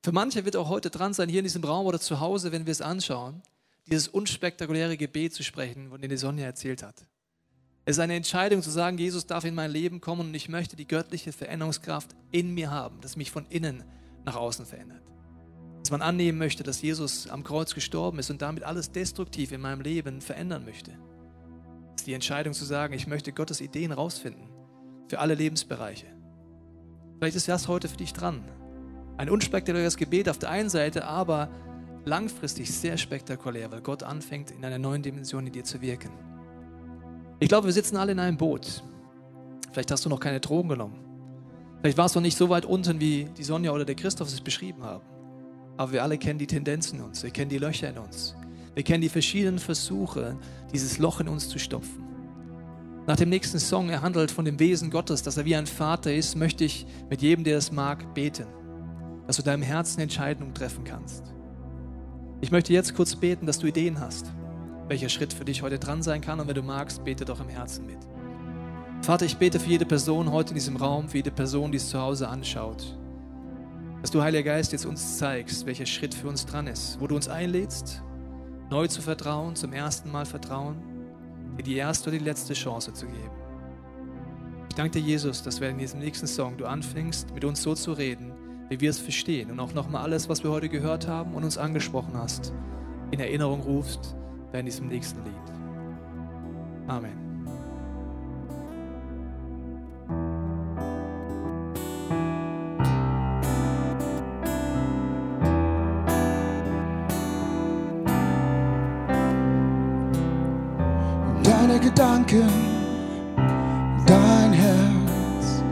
Für 0.06 0.14
manche 0.14 0.46
wird 0.46 0.56
auch 0.56 0.70
heute 0.70 0.90
dran 0.90 1.14
sein, 1.14 1.28
hier 1.28 1.40
in 1.40 1.46
diesem 1.46 1.66
Raum 1.66 1.86
oder 1.86 2.00
zu 2.00 2.22
Hause, 2.22 2.54
wenn 2.54 2.66
wir 2.66 2.72
es 2.72 2.80
anschauen, 2.80 3.42
dieses 3.88 4.08
unspektakuläre 4.08 4.96
Gebet 4.96 5.34
zu 5.34 5.44
sprechen, 5.44 5.90
von 5.90 6.00
dem 6.00 6.10
die 6.10 6.16
Sonja 6.16 6.46
erzählt 6.46 6.82
hat. 6.82 7.06
Es 7.90 7.96
ist 7.96 8.02
eine 8.02 8.14
Entscheidung 8.14 8.62
zu 8.62 8.70
sagen, 8.70 9.00
Jesus 9.00 9.26
darf 9.26 9.46
in 9.46 9.56
mein 9.56 9.72
Leben 9.72 10.00
kommen 10.00 10.28
und 10.28 10.36
ich 10.36 10.48
möchte 10.48 10.76
die 10.76 10.86
göttliche 10.86 11.32
Veränderungskraft 11.32 12.16
in 12.30 12.54
mir 12.54 12.70
haben, 12.70 13.02
das 13.02 13.16
mich 13.16 13.32
von 13.32 13.48
innen 13.50 13.84
nach 14.26 14.36
außen 14.36 14.68
verändert. 14.68 15.02
Dass 15.80 15.90
man 15.90 16.04
annehmen 16.04 16.38
möchte, 16.38 16.62
dass 16.62 16.84
Jesus 16.84 17.28
am 17.28 17.44
Kreuz 17.44 17.74
gestorben 17.74 18.20
ist 18.20 18.30
und 18.30 18.44
damit 18.44 18.62
alles 18.62 18.92
destruktiv 18.92 19.52
in 19.52 19.62
meinem 19.62 19.82
Leben 19.82 20.22
verändern 20.22 20.66
möchte. 20.66 20.92
Es 21.96 22.02
ist 22.02 22.06
die 22.06 22.14
Entscheidung 22.14 22.54
zu 22.54 22.64
sagen, 22.64 22.94
ich 22.94 23.08
möchte 23.08 23.34
Gottes 23.34 23.60
Ideen 23.60 23.92
rausfinden 23.92 24.52
für 25.08 25.18
alle 25.18 25.34
Lebensbereiche. 25.34 26.06
Vielleicht 27.18 27.38
ist 27.38 27.48
das 27.48 27.68
heute 27.68 27.90
für 27.90 27.98
dich 27.98 28.14
dran. 28.14 28.44
Ein 29.18 29.32
unspektakuläres 29.32 29.98
Gebet 29.98 30.30
auf 30.30 30.38
der 30.38 30.52
einen 30.52 30.70
Seite, 30.70 31.06
aber 31.06 31.50
langfristig 32.06 32.72
sehr 32.72 33.00
spektakulär, 33.00 33.72
weil 33.72 33.82
Gott 33.82 34.04
anfängt, 34.04 34.52
in 34.52 34.64
einer 34.64 34.78
neuen 34.78 35.02
Dimension 35.02 35.48
in 35.48 35.54
dir 35.54 35.64
zu 35.64 35.82
wirken. 35.82 36.29
Ich 37.42 37.48
glaube, 37.48 37.68
wir 37.68 37.74
sitzen 37.74 37.96
alle 37.96 38.12
in 38.12 38.20
einem 38.20 38.38
Boot. 38.38 38.84
Vielleicht 39.72 39.92
hast 39.92 40.06
du 40.06 40.10
noch 40.10 40.20
keine 40.20 40.40
Drogen 40.42 40.70
genommen. 40.70 41.00
Vielleicht 41.80 41.98
warst 41.98 42.16
du 42.16 42.20
nicht 42.20 42.38
so 42.38 42.50
weit 42.50 42.66
unten, 42.66 43.00
wie 43.00 43.30
die 43.38 43.44
Sonja 43.44 43.72
oder 43.72 43.86
der 43.86 43.96
Christoph 43.96 44.28
es 44.28 44.42
beschrieben 44.42 44.84
haben. 44.84 45.06
Aber 45.78 45.94
wir 45.94 46.04
alle 46.04 46.18
kennen 46.18 46.38
die 46.38 46.48
Tendenzen 46.48 47.00
in 47.00 47.06
uns, 47.06 47.24
wir 47.24 47.32
kennen 47.32 47.50
die 47.50 47.58
Löcher 47.58 47.90
in 47.90 47.98
uns. 47.98 48.36
Wir 48.76 48.84
kennen 48.84 49.02
die 49.02 49.10
verschiedenen 49.10 49.60
Versuche, 49.60 50.38
dieses 50.74 50.98
Loch 50.98 51.22
in 51.22 51.30
uns 51.30 51.48
zu 51.48 51.58
stopfen. 51.58 52.04
Nach 53.08 53.16
dem 53.16 53.30
nächsten 53.30 53.60
Song, 53.60 53.90
er 53.90 54.02
handelt 54.02 54.30
von 54.30 54.44
dem 54.44 54.60
Wesen 54.60 54.92
Gottes, 54.92 55.24
dass 55.24 55.38
er 55.38 55.46
wie 55.46 55.56
ein 55.56 55.66
Vater 55.66 56.14
ist, 56.14 56.36
möchte 56.36 56.66
ich 56.66 56.86
mit 57.10 57.22
jedem, 57.22 57.46
der 57.46 57.58
es 57.58 57.72
mag, 57.72 58.14
beten, 58.14 58.48
dass 59.26 59.38
du 59.38 59.44
deinem 59.44 59.64
Herzen 59.64 60.02
Entscheidungen 60.02 60.54
treffen 60.54 60.84
kannst. 60.84 61.34
Ich 62.42 62.52
möchte 62.52 62.74
jetzt 62.74 62.96
kurz 62.96 63.16
beten, 63.16 63.46
dass 63.46 63.60
du 63.60 63.68
Ideen 63.68 64.00
hast, 64.00 64.32
welcher 64.90 65.08
Schritt 65.08 65.32
für 65.32 65.46
dich 65.46 65.62
heute 65.62 65.78
dran 65.78 66.02
sein 66.02 66.20
kann 66.20 66.40
und 66.40 66.48
wenn 66.48 66.56
du 66.56 66.64
magst, 66.64 67.04
bete 67.04 67.24
doch 67.24 67.40
im 67.40 67.48
Herzen 67.48 67.86
mit. 67.86 68.00
Vater, 69.04 69.26
ich 69.26 69.38
bete 69.38 69.60
für 69.60 69.70
jede 69.70 69.86
Person 69.86 70.32
heute 70.32 70.50
in 70.50 70.56
diesem 70.56 70.76
Raum, 70.76 71.08
für 71.08 71.18
jede 71.18 71.32
Person, 71.32 71.72
die 71.72 71.78
es 71.78 71.90
zu 71.90 72.00
Hause 72.00 72.28
anschaut, 72.28 72.98
dass 74.02 74.12
du, 74.12 74.22
Heiliger 74.22 74.52
Geist, 74.52 74.72
jetzt 74.72 74.86
uns 74.86 75.18
zeigst, 75.18 75.66
welcher 75.66 75.86
Schritt 75.86 76.14
für 76.14 76.28
uns 76.28 76.46
dran 76.46 76.68
ist, 76.68 77.00
wo 77.00 77.08
du 77.08 77.16
uns 77.16 77.28
einlädst, 77.28 78.04
neu 78.72 78.88
zu 78.88 79.02
vertrauen, 79.02 79.56
zum 79.56 79.74
ersten 79.74 80.12
Mal 80.12 80.26
vertrauen, 80.26 80.78
dir 81.58 81.64
die 81.64 81.76
erste 81.76 82.10
oder 82.10 82.18
die 82.18 82.26
letzte 82.26 82.54
Chance 82.54 82.92
zu 82.94 83.06
geben. 83.06 83.32
Ich 84.70 84.76
danke 84.76 85.00
dir, 85.00 85.06
Jesus, 85.06 85.44
dass 85.44 85.62
wir 85.62 85.70
in 85.70 85.78
diesem 85.78 86.00
nächsten 86.00 86.28
Song 86.28 86.58
du 86.58 86.66
anfängst, 86.66 87.34
mit 87.34 87.46
uns 87.46 87.62
so 87.62 87.76
zu 87.76 87.94
reden, 87.94 88.32
wie 88.70 88.80
wir 88.80 88.90
es 88.90 89.00
verstehen 89.00 89.52
und 89.52 89.60
auch 89.60 89.74
nochmal 89.74 90.04
alles, 90.04 90.30
was 90.30 90.44
wir 90.44 90.52
heute 90.52 90.70
gehört 90.70 91.08
haben 91.08 91.36
und 91.36 91.44
uns 91.44 91.58
angesprochen 91.58 92.14
hast, 92.16 92.54
in 93.12 93.20
Erinnerung 93.20 93.62
rufst 93.62 94.16
bei 94.52 94.62
diesem 94.62 94.88
nächsten 94.88 95.24
Lied. 95.24 95.36
Amen. 96.88 97.18
Deine 111.44 111.80
Gedanken, 111.80 112.50
dein 114.06 114.54
Herz, 114.54 115.64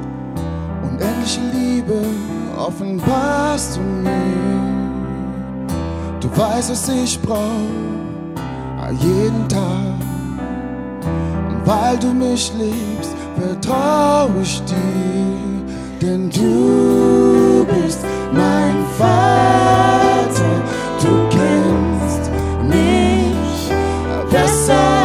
unendliche 0.84 1.42
Liebe 1.54 2.00
offenbarst 2.58 3.78
du 3.78 3.82
mir. 3.82 4.58
Du 6.20 6.30
weißt, 6.38 6.72
was 6.72 6.90
ich 6.90 7.20
jeden 8.92 9.48
Tag. 9.48 9.98
Und 11.50 11.66
weil 11.66 11.98
du 11.98 12.14
mich 12.14 12.52
liebst, 12.54 13.12
vertrau 13.40 14.30
ich 14.42 14.62
dir, 14.64 16.02
denn 16.02 16.30
du 16.30 17.66
bist 17.66 18.00
mein 18.32 18.76
Vater. 18.98 20.62
Du 21.02 21.28
kennst 21.30 22.32
mich 22.64 23.72
besser 24.32 24.97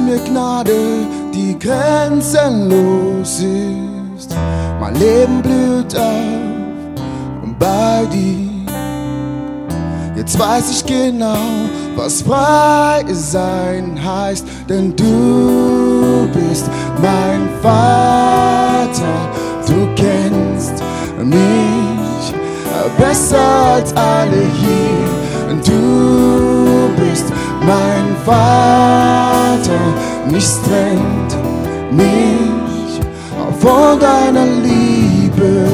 mir 0.00 0.18
Gnade, 0.18 1.06
die 1.34 1.58
grenzenlos 1.58 3.40
ist. 3.40 4.34
Mein 4.80 4.94
Leben 4.94 5.42
blüht 5.42 5.96
auf 5.96 6.46
bei 7.58 8.06
dir. 8.12 8.46
Jetzt 10.16 10.38
weiß 10.38 10.70
ich 10.70 10.86
genau, 10.86 11.36
was 11.94 12.22
frei 12.22 13.04
sein 13.12 13.98
heißt, 14.02 14.46
denn 14.68 14.94
du 14.96 16.28
bist 16.32 16.66
mein 17.02 17.48
Vater. 17.62 19.30
Du 19.66 19.86
kennst 19.94 20.82
mich 21.22 22.34
besser 22.98 23.74
als 23.74 23.94
alle 23.94 24.42
hier. 24.60 25.06
Du 25.64 26.25
mein 27.66 28.16
Vater, 28.24 29.80
nichts 30.30 30.60
trennt 30.62 31.36
mich 31.90 33.00
von 33.60 33.98
deiner 33.98 34.46
Liebe. 34.62 35.66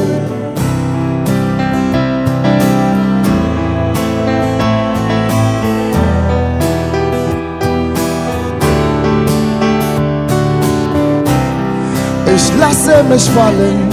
Ich 12.35 12.51
lasse 12.59 13.03
mich 13.03 13.29
fallen, 13.29 13.89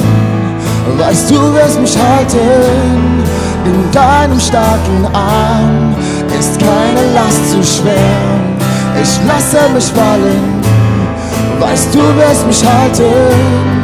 weißt 0.97 1.31
du 1.31 1.55
wirst 1.55 1.81
mich 1.81 1.97
halten. 1.97 3.21
In 3.63 3.91
deinem 3.93 4.41
starken 4.41 5.07
Arm 5.13 5.90
ist 6.39 6.59
keine 6.59 7.13
Last 7.15 7.51
zu 7.51 7.63
schwer. 7.63 8.51
Ich 9.03 9.19
lasse 9.27 9.73
mich 9.73 9.85
fallen, 9.85 10.63
weißt 11.59 11.95
du 11.95 12.01
wirst 12.19 12.47
mich 12.47 12.65
halten. 12.65 13.81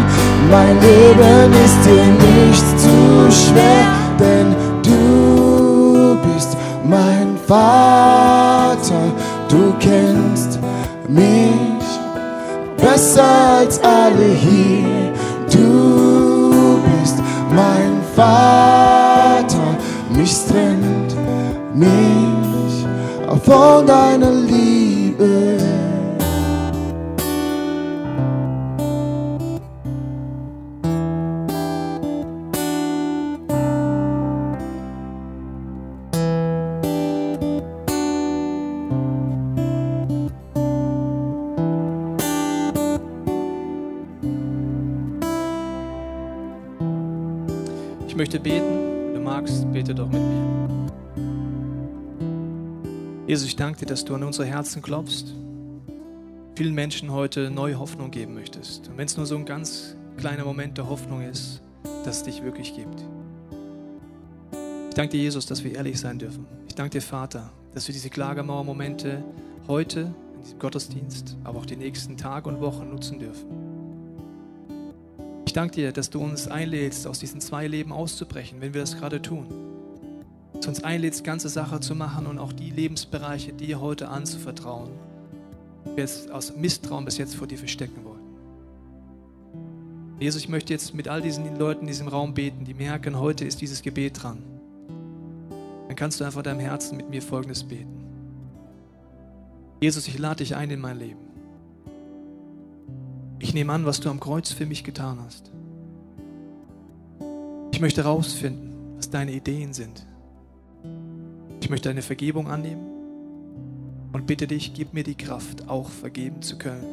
Mein 0.50 0.80
Leben 0.80 1.52
ist 1.64 1.84
dir 1.84 2.06
nicht 2.28 2.80
zu 2.80 3.30
schwer, 3.30 3.86
denn 4.18 4.54
du 4.82 6.16
bist 6.28 6.56
mein 6.84 7.36
Vater. 7.46 9.12
Du 9.48 9.74
kennst 9.78 10.60
mich 11.08 11.86
besser 12.76 13.58
als 13.58 13.80
alle 13.82 14.32
hier. 14.34 15.12
Du 15.50 16.80
bist 17.00 17.16
mein 17.54 18.00
Vater, 18.14 19.76
nichts 20.10 20.46
trennt 20.46 21.16
mich 21.74 22.25
von 23.46 23.86
deiner 23.86 24.32
Liebe. 24.32 25.65
Jesus, 53.46 53.52
ich 53.52 53.56
danke 53.56 53.78
dir, 53.78 53.86
dass 53.86 54.04
du 54.04 54.12
an 54.12 54.24
unsere 54.24 54.48
Herzen 54.48 54.82
klopfst. 54.82 55.26
Vielen 56.56 56.74
Menschen 56.74 57.12
heute 57.12 57.48
neue 57.48 57.78
Hoffnung 57.78 58.10
geben 58.10 58.34
möchtest. 58.34 58.88
Und 58.88 58.98
wenn 58.98 59.06
es 59.06 59.16
nur 59.16 59.24
so 59.24 59.36
ein 59.36 59.44
ganz 59.44 59.94
kleiner 60.16 60.44
Moment 60.44 60.78
der 60.78 60.88
Hoffnung 60.88 61.22
ist, 61.22 61.62
dass 62.04 62.16
es 62.16 62.22
dich 62.24 62.42
wirklich 62.42 62.74
gibt. 62.74 63.04
Ich 64.88 64.94
danke 64.96 65.12
dir, 65.12 65.22
Jesus, 65.22 65.46
dass 65.46 65.62
wir 65.62 65.76
ehrlich 65.76 66.00
sein 66.00 66.18
dürfen. 66.18 66.44
Ich 66.66 66.74
danke 66.74 66.98
dir, 66.98 67.02
Vater, 67.02 67.52
dass 67.72 67.86
wir 67.86 67.92
diese 67.92 68.10
Klagemauer-Momente 68.10 69.22
heute 69.68 70.12
in 70.34 70.42
diesem 70.42 70.58
Gottesdienst, 70.58 71.36
aber 71.44 71.60
auch 71.60 71.66
die 71.66 71.76
nächsten 71.76 72.16
Tage 72.16 72.48
und 72.48 72.60
Wochen 72.60 72.90
nutzen 72.90 73.20
dürfen. 73.20 73.46
Ich 75.46 75.52
danke 75.52 75.76
dir, 75.76 75.92
dass 75.92 76.10
du 76.10 76.20
uns 76.20 76.48
einlädst, 76.48 77.06
aus 77.06 77.20
diesen 77.20 77.40
zwei 77.40 77.68
Leben 77.68 77.92
auszubrechen, 77.92 78.60
wenn 78.60 78.74
wir 78.74 78.80
das 78.80 78.96
gerade 78.96 79.22
tun. 79.22 79.75
Dass 80.56 80.66
uns 80.66 80.84
einlädst, 80.84 81.24
ganze 81.24 81.48
Sache 81.48 81.80
zu 81.80 81.94
machen 81.94 82.26
und 82.26 82.38
auch 82.38 82.52
die 82.52 82.70
Lebensbereiche 82.70 83.52
dir 83.52 83.80
heute 83.80 84.08
anzuvertrauen, 84.08 84.90
die 85.84 85.96
wir 85.96 86.04
es 86.04 86.30
aus 86.30 86.56
Misstrauen 86.56 87.04
bis 87.04 87.18
jetzt 87.18 87.36
vor 87.36 87.46
dir 87.46 87.58
verstecken 87.58 88.04
wollten. 88.04 88.26
Jesus, 90.18 90.42
ich 90.42 90.48
möchte 90.48 90.72
jetzt 90.72 90.94
mit 90.94 91.08
all 91.08 91.20
diesen 91.20 91.58
Leuten 91.58 91.82
in 91.82 91.88
diesem 91.88 92.08
Raum 92.08 92.32
beten, 92.32 92.64
die 92.64 92.72
merken, 92.72 93.18
heute 93.18 93.44
ist 93.44 93.60
dieses 93.60 93.82
Gebet 93.82 94.22
dran. 94.22 94.38
Dann 95.88 95.96
kannst 95.96 96.20
du 96.20 96.24
einfach 96.24 96.42
deinem 96.42 96.60
Herzen 96.60 96.96
mit 96.96 97.10
mir 97.10 97.20
Folgendes 97.20 97.64
beten. 97.64 98.02
Jesus, 99.80 100.08
ich 100.08 100.18
lade 100.18 100.36
dich 100.36 100.56
ein 100.56 100.70
in 100.70 100.80
mein 100.80 100.98
Leben. 100.98 101.20
Ich 103.38 103.52
nehme 103.52 103.72
an, 103.72 103.84
was 103.84 104.00
du 104.00 104.08
am 104.08 104.18
Kreuz 104.18 104.50
für 104.50 104.64
mich 104.64 104.84
getan 104.84 105.18
hast. 105.24 105.52
Ich 107.72 107.80
möchte 107.80 108.02
herausfinden, 108.02 108.74
was 108.96 109.10
deine 109.10 109.32
Ideen 109.32 109.74
sind. 109.74 110.06
Ich 111.66 111.70
möchte 111.70 111.88
deine 111.88 112.02
Vergebung 112.02 112.46
annehmen 112.46 112.86
und 114.12 114.28
bitte 114.28 114.46
dich, 114.46 114.72
gib 114.72 114.94
mir 114.94 115.02
die 115.02 115.16
Kraft, 115.16 115.68
auch 115.68 115.90
vergeben 115.90 116.40
zu 116.40 116.58
können. 116.58 116.86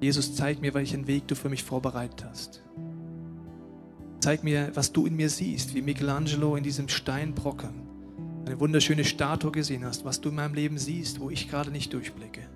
Jesus, 0.00 0.34
zeig 0.34 0.60
mir, 0.60 0.74
welchen 0.74 1.06
Weg 1.06 1.28
du 1.28 1.36
für 1.36 1.48
mich 1.48 1.62
vorbereitet 1.62 2.24
hast. 2.28 2.60
Zeig 4.18 4.42
mir, 4.42 4.72
was 4.74 4.90
du 4.90 5.06
in 5.06 5.14
mir 5.14 5.30
siehst, 5.30 5.76
wie 5.76 5.80
Michelangelo 5.80 6.56
in 6.56 6.64
diesem 6.64 6.88
Steinbrocken 6.88 7.86
eine 8.44 8.58
wunderschöne 8.58 9.04
Statue 9.04 9.52
gesehen 9.52 9.84
hast, 9.84 10.04
was 10.04 10.20
du 10.20 10.30
in 10.30 10.34
meinem 10.34 10.54
Leben 10.54 10.76
siehst, 10.76 11.20
wo 11.20 11.30
ich 11.30 11.48
gerade 11.48 11.70
nicht 11.70 11.92
durchblicke. 11.92 12.48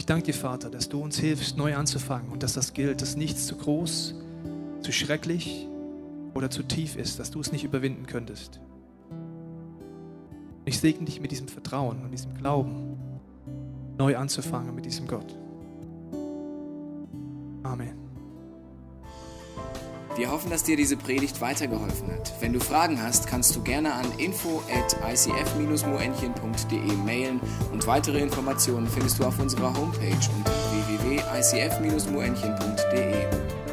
Ich 0.00 0.06
danke 0.06 0.24
dir, 0.24 0.34
Vater, 0.34 0.68
dass 0.68 0.88
du 0.88 1.00
uns 1.00 1.16
hilfst, 1.16 1.56
neu 1.56 1.76
anzufangen 1.76 2.32
und 2.32 2.42
dass 2.42 2.54
das 2.54 2.74
gilt, 2.74 3.02
dass 3.02 3.14
nichts 3.14 3.46
zu 3.46 3.54
groß, 3.54 4.16
zu 4.80 4.90
schrecklich 4.90 5.68
oder 6.34 6.50
zu 6.50 6.62
tief 6.62 6.96
ist, 6.96 7.18
dass 7.18 7.30
du 7.30 7.40
es 7.40 7.52
nicht 7.52 7.64
überwinden 7.64 8.06
könntest. 8.06 8.60
Ich 10.64 10.80
segne 10.80 11.04
dich 11.04 11.20
mit 11.20 11.30
diesem 11.30 11.48
Vertrauen 11.48 12.02
und 12.02 12.10
diesem 12.10 12.32
Glauben, 12.34 12.96
neu 13.98 14.16
anzufangen 14.16 14.74
mit 14.74 14.86
diesem 14.86 15.06
Gott. 15.06 15.36
Amen. 17.62 18.04
Wir 20.16 20.30
hoffen, 20.30 20.48
dass 20.48 20.62
dir 20.62 20.76
diese 20.76 20.96
Predigt 20.96 21.40
weitergeholfen 21.40 22.08
hat. 22.12 22.32
Wenn 22.40 22.52
du 22.52 22.60
Fragen 22.60 23.02
hast, 23.02 23.26
kannst 23.26 23.56
du 23.56 23.62
gerne 23.62 23.94
an 23.94 24.06
info 24.18 24.62
at 24.72 24.96
icf-moenchen.de 25.12 26.92
mailen 27.04 27.40
und 27.72 27.88
weitere 27.88 28.20
Informationen 28.20 28.86
findest 28.86 29.18
du 29.18 29.24
auf 29.24 29.40
unserer 29.40 29.76
Homepage 29.76 30.30
unter 30.36 30.52
www.icf-moenchen.de. 30.88 33.63